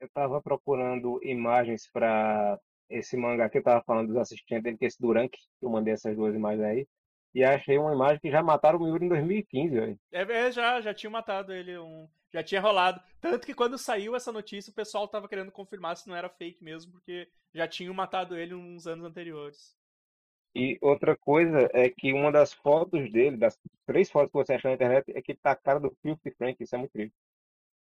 [0.00, 2.58] Eu tava procurando imagens para
[2.88, 5.70] esse mangá que eu tava falando dos assistentes dele, que é esse Durank, que eu
[5.70, 6.88] mandei essas duas imagens aí.
[7.34, 10.00] E achei uma imagem que já mataram o Miura em 2015, velho.
[10.12, 13.00] É, é, já, já tinha matado ele, um, já tinha rolado.
[13.20, 16.62] Tanto que quando saiu essa notícia, o pessoal tava querendo confirmar se não era fake
[16.62, 19.74] mesmo, porque já tinham matado ele uns anos anteriores.
[20.54, 24.70] E outra coisa é que uma das fotos dele, das três fotos que você achou
[24.70, 27.14] na internet, é que tá a cara do Filthy Frank, isso é muito triste.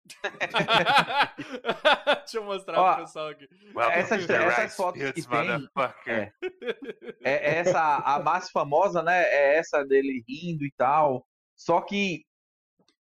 [2.20, 3.48] Deixa eu mostrar Ó, pro pessoal aqui.
[3.92, 5.70] Essas, essas fotos que tem,
[6.08, 6.32] é,
[7.24, 9.24] é essa a mais famosa, né?
[9.24, 11.26] É essa dele rindo e tal.
[11.56, 12.26] Só que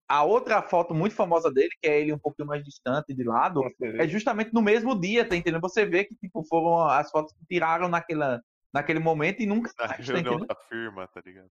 [0.07, 3.61] a outra foto muito famosa dele, que é ele um pouquinho mais distante de lado,
[3.79, 5.61] é justamente no mesmo dia, tá entendendo?
[5.61, 8.41] Você vê que tipo foram as fotos que tiraram naquela,
[8.73, 11.49] naquele momento e nunca Na mais, tá da firma, tá ligado?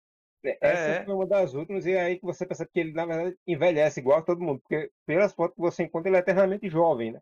[0.62, 1.06] Essa É.
[1.06, 4.00] foi uma das últimas, e é aí que você pensa que ele, na verdade, envelhece
[4.02, 7.22] igual a todo mundo, porque pelas fotos que você encontra, ele é eternamente jovem, né?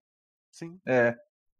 [0.50, 0.80] Sim.
[0.88, 1.16] É.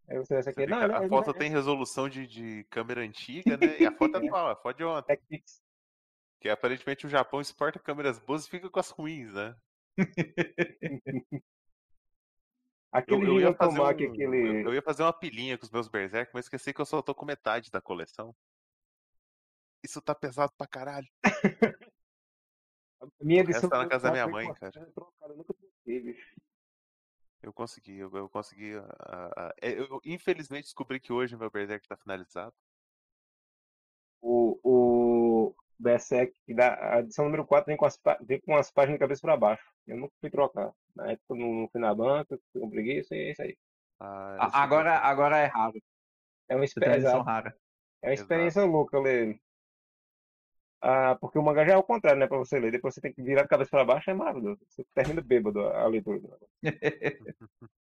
[0.10, 3.02] Aí você pensa que não, ele, a ele foto não tem resolução de, de câmera
[3.02, 3.80] antiga, né?
[3.80, 5.14] E a foto é atual, a foto de ontem.
[5.14, 5.18] é
[6.42, 9.56] Que aparentemente o Japão exporta câmeras boas e fica com as ruins, né?
[12.92, 14.66] Aquele Eu, eu, ia fazer um, aquele...
[14.66, 17.16] eu, ia fazer uma pilinha com os meus Berserk, mas esqueci que eu só tô
[17.16, 18.36] com metade da coleção.
[19.84, 21.08] Isso tá pesado pra caralho.
[23.20, 24.72] Minha edição tá na casa da minha mãe, cara.
[24.78, 25.56] eu nunca.
[27.42, 28.76] Eu consegui, eu, eu consegui.
[28.76, 32.54] ah, é, eu, infelizmente descobri que hoje meu Berserk tá finalizado.
[34.22, 38.98] O, o Berserk, da, a edição número 4 vem com, as, vem com as páginas
[38.98, 39.66] de cabeça para baixo.
[39.88, 40.72] Eu nunca fui trocar.
[40.96, 43.58] Na época não, não fui na banca, fui com preguiça e é isso aí.
[44.00, 45.82] Ah, A- Agora, agora é raro.
[46.50, 47.56] É uma, experiência, rara.
[48.02, 49.40] é uma experiência louca ler.
[50.82, 52.28] Ah, porque o mangá já é o contrário, né?
[52.28, 52.72] Pra você ler.
[52.72, 54.60] Depois você tem que virar de cabeça para baixo, é maravilhoso.
[54.68, 56.28] Você termina bêbado a, a leitura do
[56.64, 57.38] negócio.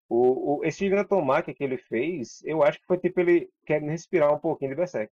[0.08, 4.32] O, o, esse Gigantomachia que ele fez, eu acho que foi tipo ele querendo respirar
[4.32, 5.12] um pouquinho de Berserk.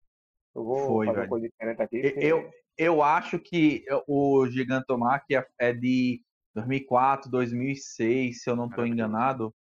[0.54, 1.22] Eu vou Foi, fazer velho.
[1.26, 1.96] uma coisa diferente aqui.
[1.98, 6.20] Eu- porque- eu, eu acho que o Gigantomachia é de
[6.54, 9.54] 2004, 2006, se eu não estou enganado.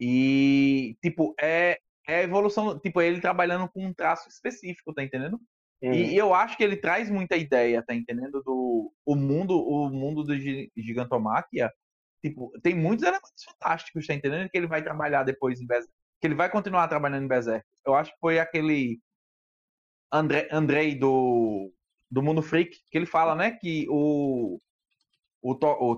[0.00, 5.40] E, tipo, é, é a evolução, tipo, ele trabalhando com um traço específico, tá entendendo?
[5.82, 5.92] Uhum.
[5.92, 8.42] E eu acho que ele traz muita ideia, tá entendendo?
[8.42, 11.72] Do o mundo, o mundo do Gi- Gigantomachia,
[12.22, 14.48] tipo, tem muitos elementos fantásticos, tá entendendo?
[14.50, 17.64] Que ele vai trabalhar depois em Berserk, que ele vai continuar trabalhando em Berserk.
[17.86, 19.00] Eu acho que foi aquele
[20.12, 21.72] André, Andrei do
[22.10, 24.58] do Mundo Freak, que ele fala, né, que o
[25.42, 25.96] o, to, o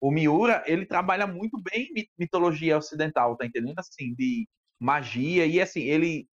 [0.00, 3.78] o Miura, ele trabalha muito bem mi- mitologia ocidental, tá entendendo?
[3.78, 6.28] Assim, de magia e assim, ele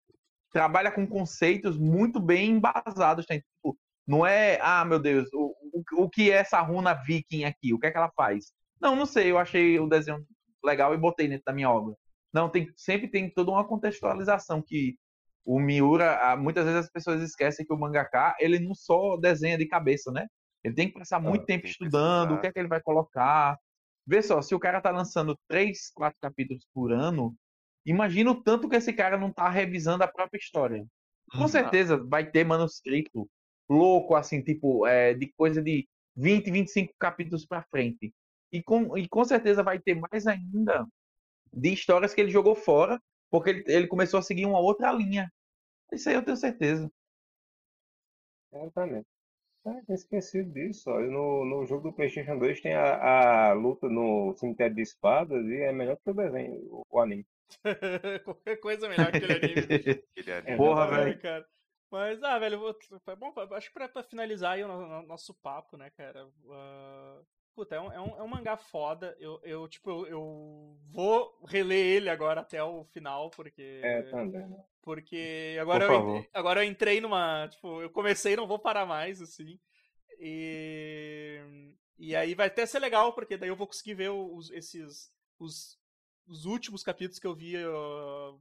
[0.51, 3.35] trabalha com conceitos muito bem embasados, tá?
[3.35, 3.77] Tipo,
[4.07, 7.73] não é, ah, meu Deus, o, o, o que é essa runa viking aqui?
[7.73, 8.53] O que é que ela faz?
[8.81, 10.25] Não, não sei, eu achei o desenho
[10.63, 11.95] legal e botei dentro da minha obra.
[12.33, 14.97] Não, tem, sempre tem toda uma contextualização que
[15.45, 19.67] o Miura, muitas vezes as pessoas esquecem que o mangaka, ele não só desenha de
[19.67, 20.27] cabeça, né?
[20.63, 23.57] Ele tem que passar muito tempo que estudando, o que é que ele vai colocar.
[24.05, 27.35] Vê só, se o cara tá lançando três, quatro capítulos por ano,
[27.85, 30.85] imagina o tanto que esse cara não tá revisando a própria história.
[31.29, 31.47] Com Uhum.
[31.47, 33.29] certeza vai ter manuscrito
[33.69, 38.13] louco, assim, tipo, é, de coisa de 20, 25 capítulos pra frente.
[38.51, 40.85] E com, e com certeza vai ter mais ainda
[41.51, 45.31] de histórias que ele jogou fora, porque ele, ele começou a seguir uma outra linha.
[45.91, 46.91] Isso aí eu tenho certeza.
[48.51, 49.12] Exatamente.
[49.65, 50.89] Ah, tinha esquecido disso.
[50.89, 50.99] Ó.
[51.01, 55.45] E No, no jogo do PlayStation 2 tem a, a luta no cemitério de espadas
[55.45, 57.25] e é melhor que o desenho, o, o anime.
[58.25, 59.61] Qualquer coisa melhor que aquele anime.
[59.69, 60.03] Aquele.
[60.45, 61.19] É, Porra, velho.
[61.21, 61.45] cara.
[61.91, 62.75] Mas, ah, velho, vou-
[63.05, 66.27] foi bom, acho que pra, pra finalizar aí o no- no- nosso papo, né, cara?
[66.49, 67.21] ah,
[67.53, 69.15] puta, é um, é, um, é um mangá foda.
[69.19, 73.81] Eu, eu tipo, eu, eu vou reler ele agora até o final, porque.
[73.83, 74.47] É, também.
[74.47, 74.63] né?
[74.81, 77.47] Porque agora, Por eu, agora eu entrei numa.
[77.47, 79.59] Tipo, eu comecei e não vou parar mais, assim.
[80.19, 81.39] E.
[81.97, 85.11] E aí vai até ser legal, porque daí eu vou conseguir ver os, esses.
[85.39, 85.79] Os,
[86.27, 87.55] os últimos capítulos que eu vi.
[87.57, 88.33] ah,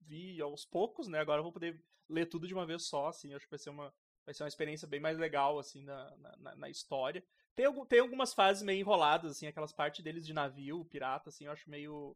[0.00, 1.18] vi aos poucos, né?
[1.18, 1.78] Agora eu vou poder
[2.08, 3.34] ler tudo de uma vez só, assim.
[3.34, 3.92] Acho que vai ser uma.
[4.28, 7.24] Vai ser uma experiência bem mais legal, assim, na, na- na, história.
[7.56, 11.52] Tem, tem algumas fases meio enroladas, assim, aquelas partes deles de navio, pirata, assim, eu
[11.52, 12.14] acho meio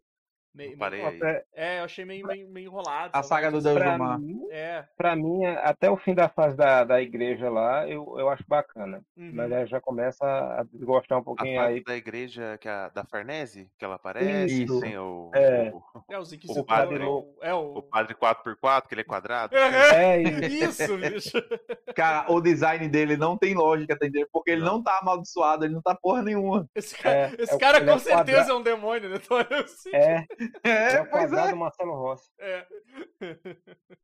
[0.54, 1.16] Meio, parei meio-.
[1.16, 3.10] Até- É, eu achei meio, meio, meio enrolado.
[3.14, 4.18] A saga do Deus pra do Mar.
[4.18, 4.84] mim, É.
[4.96, 9.00] pra mim, até o fim da fase da, da igreja lá, eu, eu acho bacana.
[9.16, 9.30] uhum.
[9.32, 11.84] Mas aí já começa a desgostar um A pouquinho fase aí.
[11.84, 14.80] da igreja que é a, da Farnese, que ela aparece, Isso.
[14.80, 15.72] tem o, É.
[15.72, 17.82] o, É, os o padre- é o- É o o.
[17.82, 19.56] padre 4x4, que ele é quadrado.
[19.56, 20.82] Aham, É isso.
[20.92, 21.42] Isso, bicho.
[21.94, 24.28] Cara, o design dele não tem lógica, tá entendendo?
[24.32, 24.74] Porque ele Não.
[24.74, 26.68] não tá amaldiçoado, ele não tá porra nenhuma.
[26.74, 29.18] Esse cara, É, esse é cara com é certeza quadra- é um demônio, né?
[29.22, 30.26] Então, assim, É,
[30.64, 31.36] É, é o pois é.
[31.36, 32.30] quadrado Marcelo Rossi.
[32.38, 32.66] é.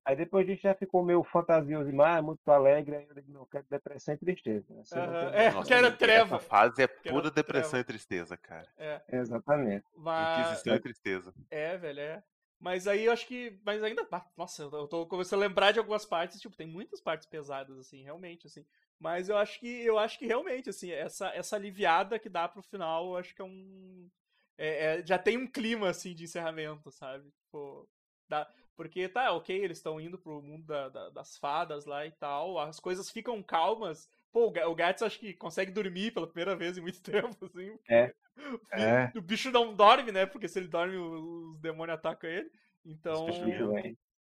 [0.05, 3.47] Aí depois a gente já ficou meio fantasioso demais, muito alegre, aí eu digo, não,
[3.47, 4.67] quero depressão e tristeza.
[4.81, 6.39] Assim, tem- é, Nossa, que era essa treva.
[6.39, 7.83] fase é pura depressão treva.
[7.83, 8.69] e tristeza, cara.
[8.77, 9.85] É, Exatamente.
[9.97, 10.39] mas...
[10.47, 11.35] Inquisição e tristeza.
[11.51, 12.23] É, velho, é.
[12.61, 13.57] Mas aí eu acho que.
[13.65, 14.05] Mas ainda.
[14.37, 17.25] Nossa, eu tô- eu tô começando a lembrar de algumas partes, tipo, tem muitas partes
[17.25, 18.67] pesadas, assim, realmente, assim.
[18.99, 22.61] Mas eu acho que eu acho que realmente, assim, essa, essa aliviada que dá pro
[22.61, 24.11] final, eu acho que é um.
[24.59, 27.31] É- é- já tem um clima, assim, de encerramento, sabe?
[27.31, 27.89] Tipo,
[28.29, 32.13] dá, porque tá, ok, eles estão indo pro mundo da- da- das fadas lá e
[32.13, 34.09] tal, as coisas ficam calmas.
[34.33, 37.01] Pô, o Ga- o Gats acho que consegue dormir pela primeira vez em muito
[37.37, 37.79] tempo, assim.
[37.89, 38.15] É.
[38.37, 39.13] O, É.
[39.17, 40.27] o bicho não dorme, né?
[40.27, 42.51] Porque se ele dorme, os demônios atacam ele.
[42.85, 43.27] Então.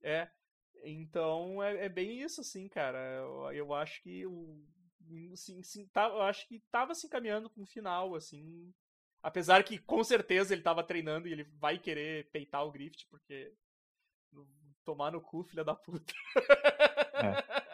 [0.02, 0.30] É.
[0.84, 2.98] Então é, é bem isso, assim, cara.
[3.18, 4.64] Eu, eu acho que o.
[5.34, 8.74] Assim, sim, tá, eu acho que tava se encaminhando com o final, assim.
[9.22, 13.54] Apesar que com certeza ele tava treinando e ele vai querer peitar o Grift, porque.
[14.86, 16.14] Tomar no cu, filha da puta.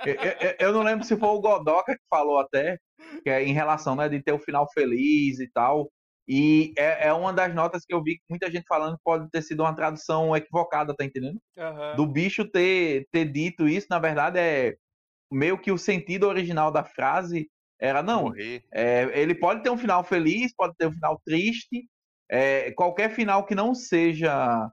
[0.06, 2.78] Eu, eu- eu não lembro se foi o Godoka que falou até,
[3.24, 5.92] que é em relação, né, de ter o final feliz e tal.
[6.28, 9.42] E é, é uma das notas que eu vi muita gente falando que pode ter
[9.42, 11.40] sido uma tradução equivocada, tá entendendo?
[11.58, 11.96] Aham.
[11.96, 14.76] Do bicho ter, ter dito isso, na verdade, é
[15.32, 17.50] meio que o sentido original da frase
[17.80, 18.34] era, não,
[18.72, 21.90] é, ele pode ter um final feliz, pode ter um final triste.
[22.30, 24.72] é, qualquer final que não seja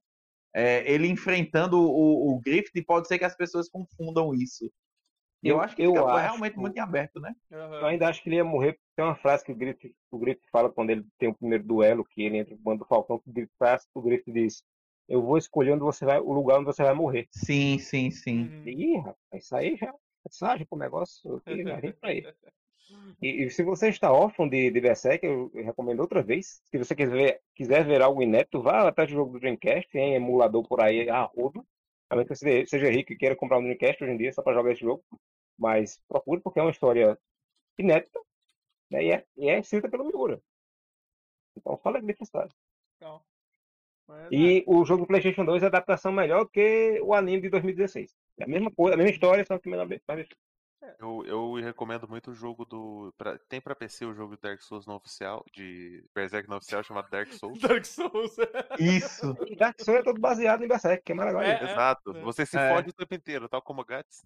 [0.55, 4.71] é, ele enfrentando o, o Griffith, pode ser que as pessoas confundam isso.
[5.43, 7.35] Eu, Eu- acho que eu acho- realmente muito em aberto, né?
[7.51, 8.79] Eu ainda acho que ele ia morrer.
[8.95, 12.05] Tem uma frase que o Griffith, o Griffith fala quando ele tem o primeiro duelo,
[12.05, 14.63] que ele entra no bando do Falcão, que o Griffith, faz, o Griffith diz:
[15.09, 17.27] Eu vou escolher onde você vai, o lugar onde você vai morrer.
[17.33, 18.51] Sim, sim, sim.
[18.67, 19.93] Ih, rapaz, isso aí já é
[20.27, 22.23] mensagem pro negócio aqui, já vem pra aí.
[23.21, 26.63] E, e se você está órfão de, de Berserk, eu, eu recomendo outra vez.
[26.71, 30.15] Se você quiser ver, quiser ver algo inédito, vá atrás do jogo do Dreamcast, tem
[30.15, 31.67] emulador por aí a rodo.
[32.09, 34.43] A menos que você seja rico e queira comprar um Dreamcast hoje em dia só
[34.43, 35.05] para jogar esse jogo.
[35.59, 37.19] Mas procure porque é uma história
[37.79, 38.21] inédita
[38.91, 40.43] né, e, é, e é escrita pelo Miura.
[41.57, 42.51] Então fala de história.
[42.97, 43.23] Então,
[44.11, 48.17] mas, E o jogo do PlayStation 2 é adaptação melhor que o anime de 2016.
[48.39, 49.87] É a mesma coisa, a mesma história, só que menor.
[50.81, 53.13] Mais- Eu, eu recomendo muito o jogo do.
[53.19, 56.83] pra- tem pra PC o jogo de Dark Souls não oficial, de Berserk não oficial,
[56.83, 57.61] chamado Dark Souls.
[57.61, 58.37] Dark Souls.
[58.79, 59.37] Isso.
[59.47, 61.43] E Dark Souls é todo baseado em Berserk, que é legal.
[61.43, 61.71] É, ainda.
[61.73, 62.17] Exato.
[62.17, 62.21] é.
[62.23, 62.75] Você se É.
[62.75, 64.25] fode o tempo inteiro, tal como o Guts.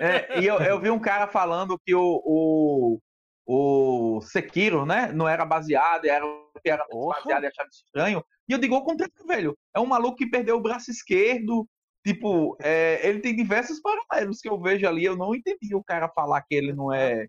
[0.00, 3.00] É, e eu, eu vi um cara falando que o, o,
[3.46, 6.24] o Sekiro, né, não era baseado, era,
[6.62, 8.24] que era baseado e achava isso estranho.
[8.48, 9.58] E eu digo ao contrário, velho.
[9.74, 11.66] É um maluco que perdeu o braço esquerdo.
[12.08, 15.04] Tipo, é, ele tem diversos paralelos que eu vejo ali.
[15.04, 17.26] Eu não entendi o cara falar que ele não é.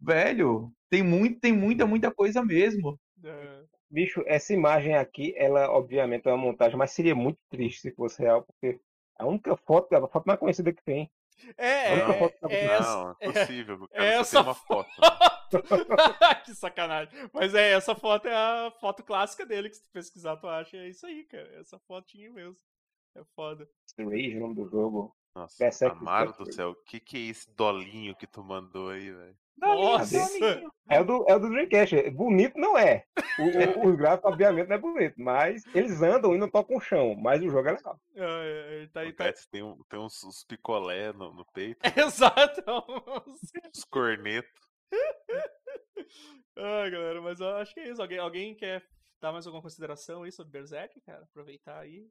[0.00, 2.98] Velho, tem, muito, tem muita, muita coisa mesmo.
[3.22, 3.62] É.
[3.90, 8.22] Bicho, essa imagem aqui, ela obviamente é uma montagem, mas seria muito triste se fosse
[8.22, 8.80] real, porque
[9.18, 11.10] a única foto, a foto mais conhecida que tem.
[11.58, 13.74] É, A única é, foto que é, essa, Não, é possível.
[13.82, 14.90] O cara essa só tem uma foto.
[16.46, 17.28] que sacanagem.
[17.30, 20.78] Mas é, essa foto é a foto clássica dele, que se tu pesquisar tu acha.
[20.78, 21.60] É isso aí, cara.
[21.60, 22.56] Essa fotinha mesmo.
[23.14, 23.68] É foda.
[23.98, 25.14] Rage, o nome do jogo.
[25.34, 26.44] Nossa, Berserk Berserk.
[26.44, 29.36] do céu, o que, que é esse dolinho que tu mandou aí, velho?
[29.56, 30.18] Nossa!
[30.88, 32.10] É o do, é o do Dreamcast.
[32.10, 33.06] Bonito não é.
[33.38, 36.80] O, o, os gráficos, obviamente, não é bonito, mas eles andam e não tocam o
[36.80, 38.00] chão, mas o jogo é legal.
[38.14, 39.32] É, é, ele tá aí, O tá...
[39.50, 42.62] Tem, um, tem uns, uns picolé no, no peito, Exato!
[43.74, 44.50] uns cornetos.
[46.56, 48.02] Ai, galera, mas eu acho que é isso.
[48.02, 48.84] Alguém, alguém quer
[49.20, 51.22] dar mais alguma consideração aí sobre Berserk, cara?
[51.22, 52.06] Aproveitar aí.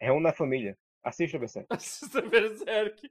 [0.00, 0.76] Reúna a família.
[1.02, 1.66] Assista, Berserk.
[1.70, 3.10] Assista Berserk.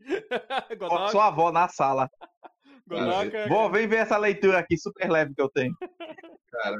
[1.12, 2.10] Sua avó na sala.
[2.88, 5.74] Godoka, Vou, vem ver essa leitura aqui super leve que eu tenho.
[6.52, 6.78] Cara,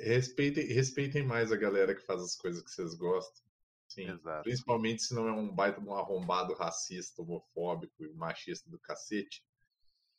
[0.00, 3.42] respeitem, respeitem mais a galera que faz as coisas que vocês gostam.
[3.88, 4.08] Sim.
[4.08, 4.44] Exato.
[4.44, 9.42] Principalmente se não é um baita um arrombado racista, homofóbico e machista do cacete.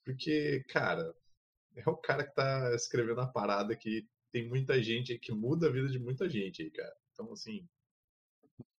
[0.04, 1.16] Porque, cara,
[1.78, 5.68] é o cara que tá escrevendo a parada que tem muita gente aí que muda
[5.68, 6.94] a vida de muita gente aí, cara.
[7.14, 7.66] Então, assim,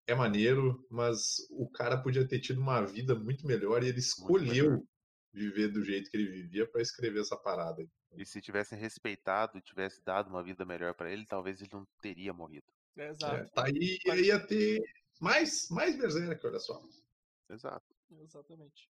[0.06, 4.86] é maneiro, mas o cara podia ter tido uma vida muito melhor e ele escolheu
[5.32, 7.80] viver do jeito que ele vivia pra escrever essa parada.
[7.80, 7.88] aí.
[8.16, 11.86] E se tivessem respeitado e tivesse dado uma vida melhor pra ele, talvez ele não
[12.00, 12.66] teria morrido.
[12.96, 13.36] Exato.
[13.36, 14.82] É, tá aí, aí ia ter
[15.20, 16.78] mais, mais Berserk, olha só.
[17.48, 17.86] Exato.
[18.20, 18.90] Exatamente.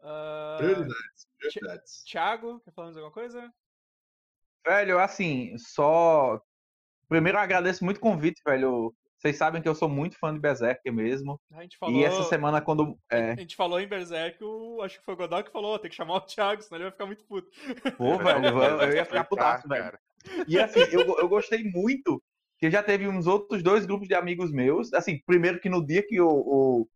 [0.00, 2.02] Ah, Prioridades, prioridades.
[2.04, 3.52] Thiago, quer falar mais alguma coisa?
[4.66, 6.40] Velho, assim, só.
[7.08, 8.92] Primeiro agradeço muito o convite, velho.
[9.26, 11.40] Vocês sabem que eu sou muito fã de Berserk mesmo.
[11.52, 12.00] A gente falou.
[12.00, 12.96] E essa semana, quando.
[13.10, 14.80] É, A gente falou em Berserk, o...
[14.82, 16.92] acho que foi o Godal que falou, tem que chamar o Thiago, senão ele vai
[16.92, 17.50] ficar muito puto.
[17.96, 19.98] pô, velho, eu, ia ficar putaço, velho.
[20.46, 22.22] E assim, eu, eu gostei muito
[22.58, 24.92] que já teve uns outros dois grupos de amigos meus.
[24.94, 26.88] Assim, primeiro que no dia que o, o,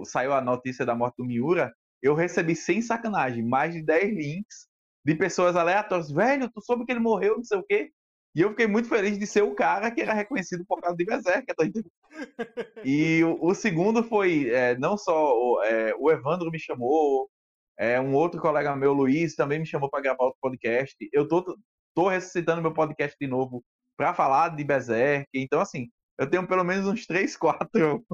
[0.00, 1.72] o- saiu a notícia da morte do Miura,
[2.02, 4.66] eu recebi sem sacanagem mais de 10 links
[5.04, 6.10] de pessoas aleatórias.
[6.10, 7.90] Velho, tu soube que ele morreu, não sei o quê.
[8.34, 11.04] E eu fiquei muito feliz de ser o cara que era reconhecido por causa de
[11.04, 11.92] Berserk, tá entendendo?
[12.84, 17.30] E o, o segundo foi, é, não só o, é, o Evandro me chamou,
[17.78, 20.96] é, um outro colega meu, Luiz, também me chamou para gravar outro podcast.
[21.12, 21.56] Eu tô,
[21.94, 23.62] tô ressuscitando meu podcast de novo
[23.96, 25.28] para falar de Berserk.
[25.34, 25.88] Então, assim,
[26.18, 28.04] eu tenho pelo menos uns três, quatro,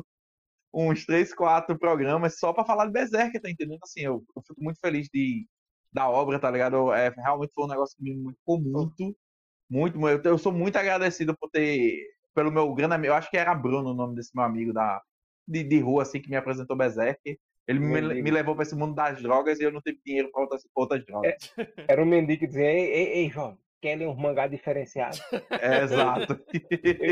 [0.73, 3.81] uns três, quatro programas só para falar de Berserk, tá entendendo?
[3.83, 5.47] Assim, eu, eu fico muito feliz de,
[5.93, 6.93] da obra, tá ligado?
[6.93, 9.17] É, realmente foi um negócio que me marcou muito,
[9.71, 10.27] muito, muito.
[10.27, 12.03] Eu, sou muito agradecido por ter,
[12.35, 15.01] pelo meu grande amigo, eu acho que era Bruno o nome desse meu amigo da,
[15.47, 17.39] de, de rua, assim, que me apresentou Berserk.
[17.67, 20.41] Ele me, me levou para esse mundo das drogas e eu não tive dinheiro para
[20.41, 21.35] outras, outras drogas.
[21.87, 25.19] Era um mendigo que dizia, ei, ei, ei, João, quer ler um mangá diferenciado?
[25.51, 26.41] É, exato.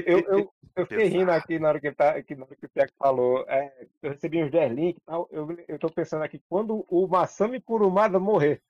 [0.07, 2.70] Eu, eu, eu fiquei rindo aqui na hora que, tá, que, na hora que o
[2.70, 3.45] Tiago falou.
[3.49, 5.28] é, eu recebi uns 10 links e tal.
[5.31, 8.62] Eu, eu tô pensando aqui, quando o Masami Kurumada morrer,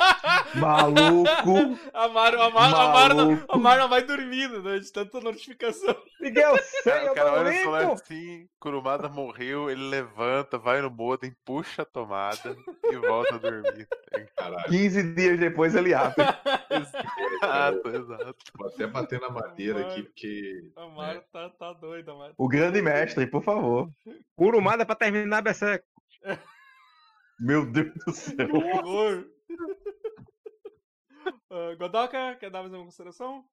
[0.56, 1.78] Maluco.
[1.92, 3.44] Amaro, Amaro, Amaro, não.
[3.48, 4.78] Amaro não vai dormindo, né?
[4.78, 5.94] De tanta notificação.
[6.20, 10.58] Miguel, sei, Cara, eu o cara tô olha o celular assim, Kurumada morreu, ele levanta,
[10.58, 12.56] vai no modem, puxa a tomada
[12.90, 13.88] e volta a dormir.
[14.36, 16.14] Caralho, 15 dias depois ele abre.
[16.70, 18.36] Exato, exato.
[18.56, 20.70] vou até bater na madeira aqui, porque.
[20.76, 22.34] Amaro tá, tá doido, Amaro.
[22.38, 23.90] O grande mestre, por favor.
[24.36, 25.84] Kurumada pra terminar Berserk.
[27.40, 28.48] Meu Deus do Que céu.
[28.54, 29.24] horror!
[31.50, 33.44] Ah, Godoka, quer dar mais uma consideração?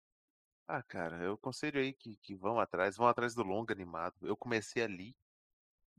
[0.67, 4.15] Ah, cara, eu aconselho aí que, que vão atrás, vão atrás do longa animado.
[4.27, 5.15] Eu comecei ali,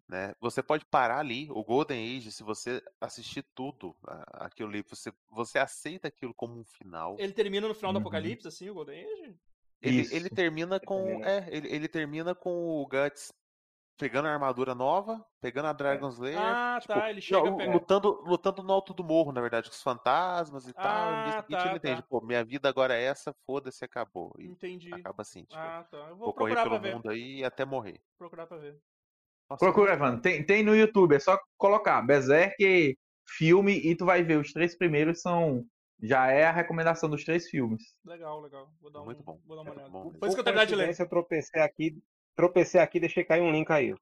[0.08, 0.34] né?
[0.40, 5.12] Você pode parar ali, o Golden Age, se você assistir tudo a- aquilo ali, você,
[5.30, 7.16] você aceita aquilo como um final.
[7.18, 8.02] Ele termina no final do Uhum.
[8.02, 9.34] Apocalipse, assim, o Golden Age?
[9.80, 10.14] Ele, Isso.
[10.14, 11.22] ele termina com.
[11.24, 13.32] É, ele, ele termina com o Guts
[13.98, 16.38] pegando a armadura nova, pegando a Dragon Slayer.
[16.40, 19.74] Ah, tipo, tá, ele chega não, lutando, lutando no alto do morro, na verdade, com
[19.74, 20.84] os fantasmas e tal.
[20.86, 22.06] Ah, No dia seguinte tá, ele entende, tá.
[22.08, 24.32] pô, minha vida agora é essa, foda-se, acabou.
[24.38, 24.92] E Entendi.
[24.94, 25.96] acaba assim, tipo, Ah, tá.
[25.98, 28.00] Eu vou vou correr pelo mundo aí até morrer.
[28.16, 28.78] Procurar pra ver.
[29.50, 30.20] Nossa, Procura, Evandro.
[30.20, 32.96] Tem, tem no YouTube, é só colocar Berserk
[33.26, 34.38] filme e tu vai ver.
[34.38, 35.64] Os três primeiros são.
[36.00, 37.82] Já é a recomendação dos três filmes.
[38.04, 38.70] Legal, legal.
[38.80, 39.90] Vou dar, um, Muito bom, vou dar uma muito olhada.
[39.90, 40.12] bom.
[40.12, 40.94] Depois que eu terminar de ler.
[40.96, 41.98] Eu tropecei aqui,
[42.38, 43.92] tropecei aqui e deixei cair um link aí.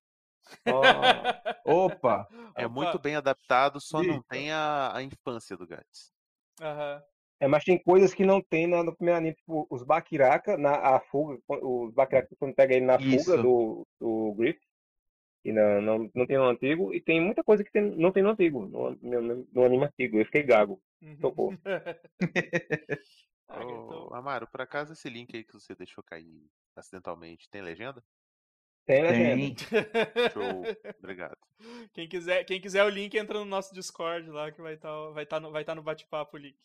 [0.68, 0.82] Ó,
[1.64, 2.28] Opa!
[2.54, 2.68] É Opa.
[2.68, 4.26] muito bem adaptado, só não Eita.
[4.28, 6.12] tem a, a infância do Guts.
[6.60, 7.02] Aham.
[7.40, 10.72] É, mas tem coisas que não tem na- no primeiro anime, tipo, os Bakiraka, na
[10.96, 13.24] a fuga, os Bakiraka quando pega ele na Isso.
[13.24, 14.60] fuga do, do Griff,
[15.44, 18.22] e não, não, não tem no antigo, e tem muita coisa que tem- não tem
[18.22, 20.18] no antigo, no, no, no anime antigo.
[20.18, 20.80] Eu fiquei gago.
[21.02, 21.16] Uhum.
[21.20, 21.58] Socorro.
[23.48, 26.44] Ah, então, Amaro, por acaso esse link aí que você deixou cair
[26.74, 28.02] acidentalmente, tem legenda?
[28.86, 29.54] Tem legenda.
[30.32, 30.62] Show,
[30.98, 31.36] obrigado.
[31.92, 35.26] Quem quiser, quem quiser o link, entra no nosso Discord lá, que vai estar vai
[35.26, 36.56] tá no, vai tá no bate-papo o link.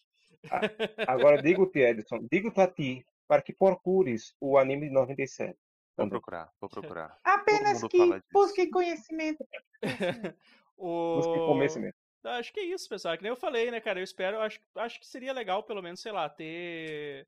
[1.08, 5.58] Agora digo-te, Edson, digo-te a ti, para que procures o anime de 97.
[5.98, 7.18] Vou procurar, vou procurar.
[7.24, 9.46] Apenas que busque conhecimento.
[10.78, 11.46] Busque o...
[11.46, 11.96] conhecimento.
[12.24, 13.16] Acho que é isso, pessoal.
[13.16, 14.00] Que nem eu falei, né, cara?
[14.00, 17.28] Eu espero, acho, acho que seria legal, pelo menos, sei lá, ter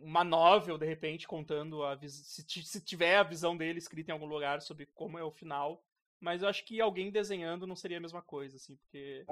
[0.00, 4.26] uma novel, de repente, contando a se, se tiver a visão dele escrita em algum
[4.26, 5.82] lugar sobre como é o final.
[6.20, 9.24] Mas eu acho que alguém desenhando não seria a mesma coisa, assim, porque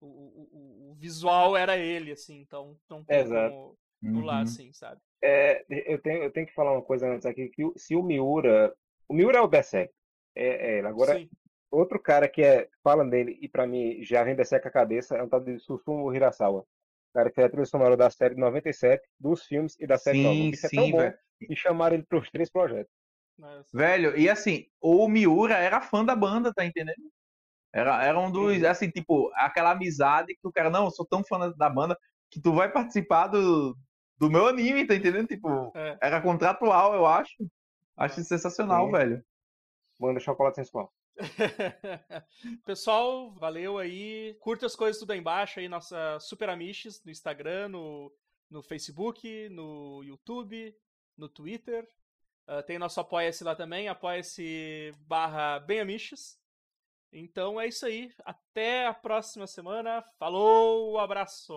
[0.00, 3.54] o, o, o- o visual era ele, assim, então não tem Exato.
[3.54, 3.78] como
[4.12, 4.42] pular, Uhum.
[4.42, 5.00] assim, sabe?
[5.22, 8.02] É, eu, tenho, eu tenho que falar uma coisa antes aqui, que o- se o
[8.02, 8.74] Miura.
[9.08, 9.92] O Miura é o Berserk.
[10.34, 10.86] É, é ele.
[10.86, 11.28] Agora, Sim.
[11.70, 15.22] outro cara que é, fala dele e pra mim já vem Berserk a cabeça é
[15.22, 16.64] um tal de Susumu Hirasawa.
[17.10, 19.98] O cara que fez a trilha sonora da série de 97, dos filmes e da
[19.98, 20.34] série nova.
[20.34, 21.18] Sim, Isso é tão sim, bom velho.
[21.40, 22.92] que chamaram ele pros três projetos.
[23.38, 27.10] Mas- Velho, e assim, o Miura era fã da banda, tá entendendo?
[27.72, 28.66] Era, era um dos, Uhum.
[28.68, 31.96] assim, tipo, aquela amizade que o cara, não, eu sou tão fã da banda
[32.30, 33.76] que tu vai participar do,
[34.18, 35.28] do meu anime, tá entendendo?
[35.28, 35.98] Tipo, É.
[36.02, 37.34] era contratual, eu acho.
[37.96, 38.92] Acho sensacional, Sim.
[38.92, 39.24] velho.
[40.00, 40.92] Banda Chocolate Sensual.
[42.64, 44.34] Pessoal, valeu aí.
[44.40, 48.12] Curta as coisas tudo aí embaixo aí, nossa Super Amiches no Instagram, no,
[48.50, 50.74] no Facebook, no YouTube,
[51.16, 51.88] no Twitter.
[52.48, 56.38] Uh, tem nosso Apoia-se lá também, apoia-se barra Benamiches.
[57.12, 58.12] Então é isso aí.
[58.24, 60.02] Até a próxima semana.
[60.18, 61.52] Falou, abraço!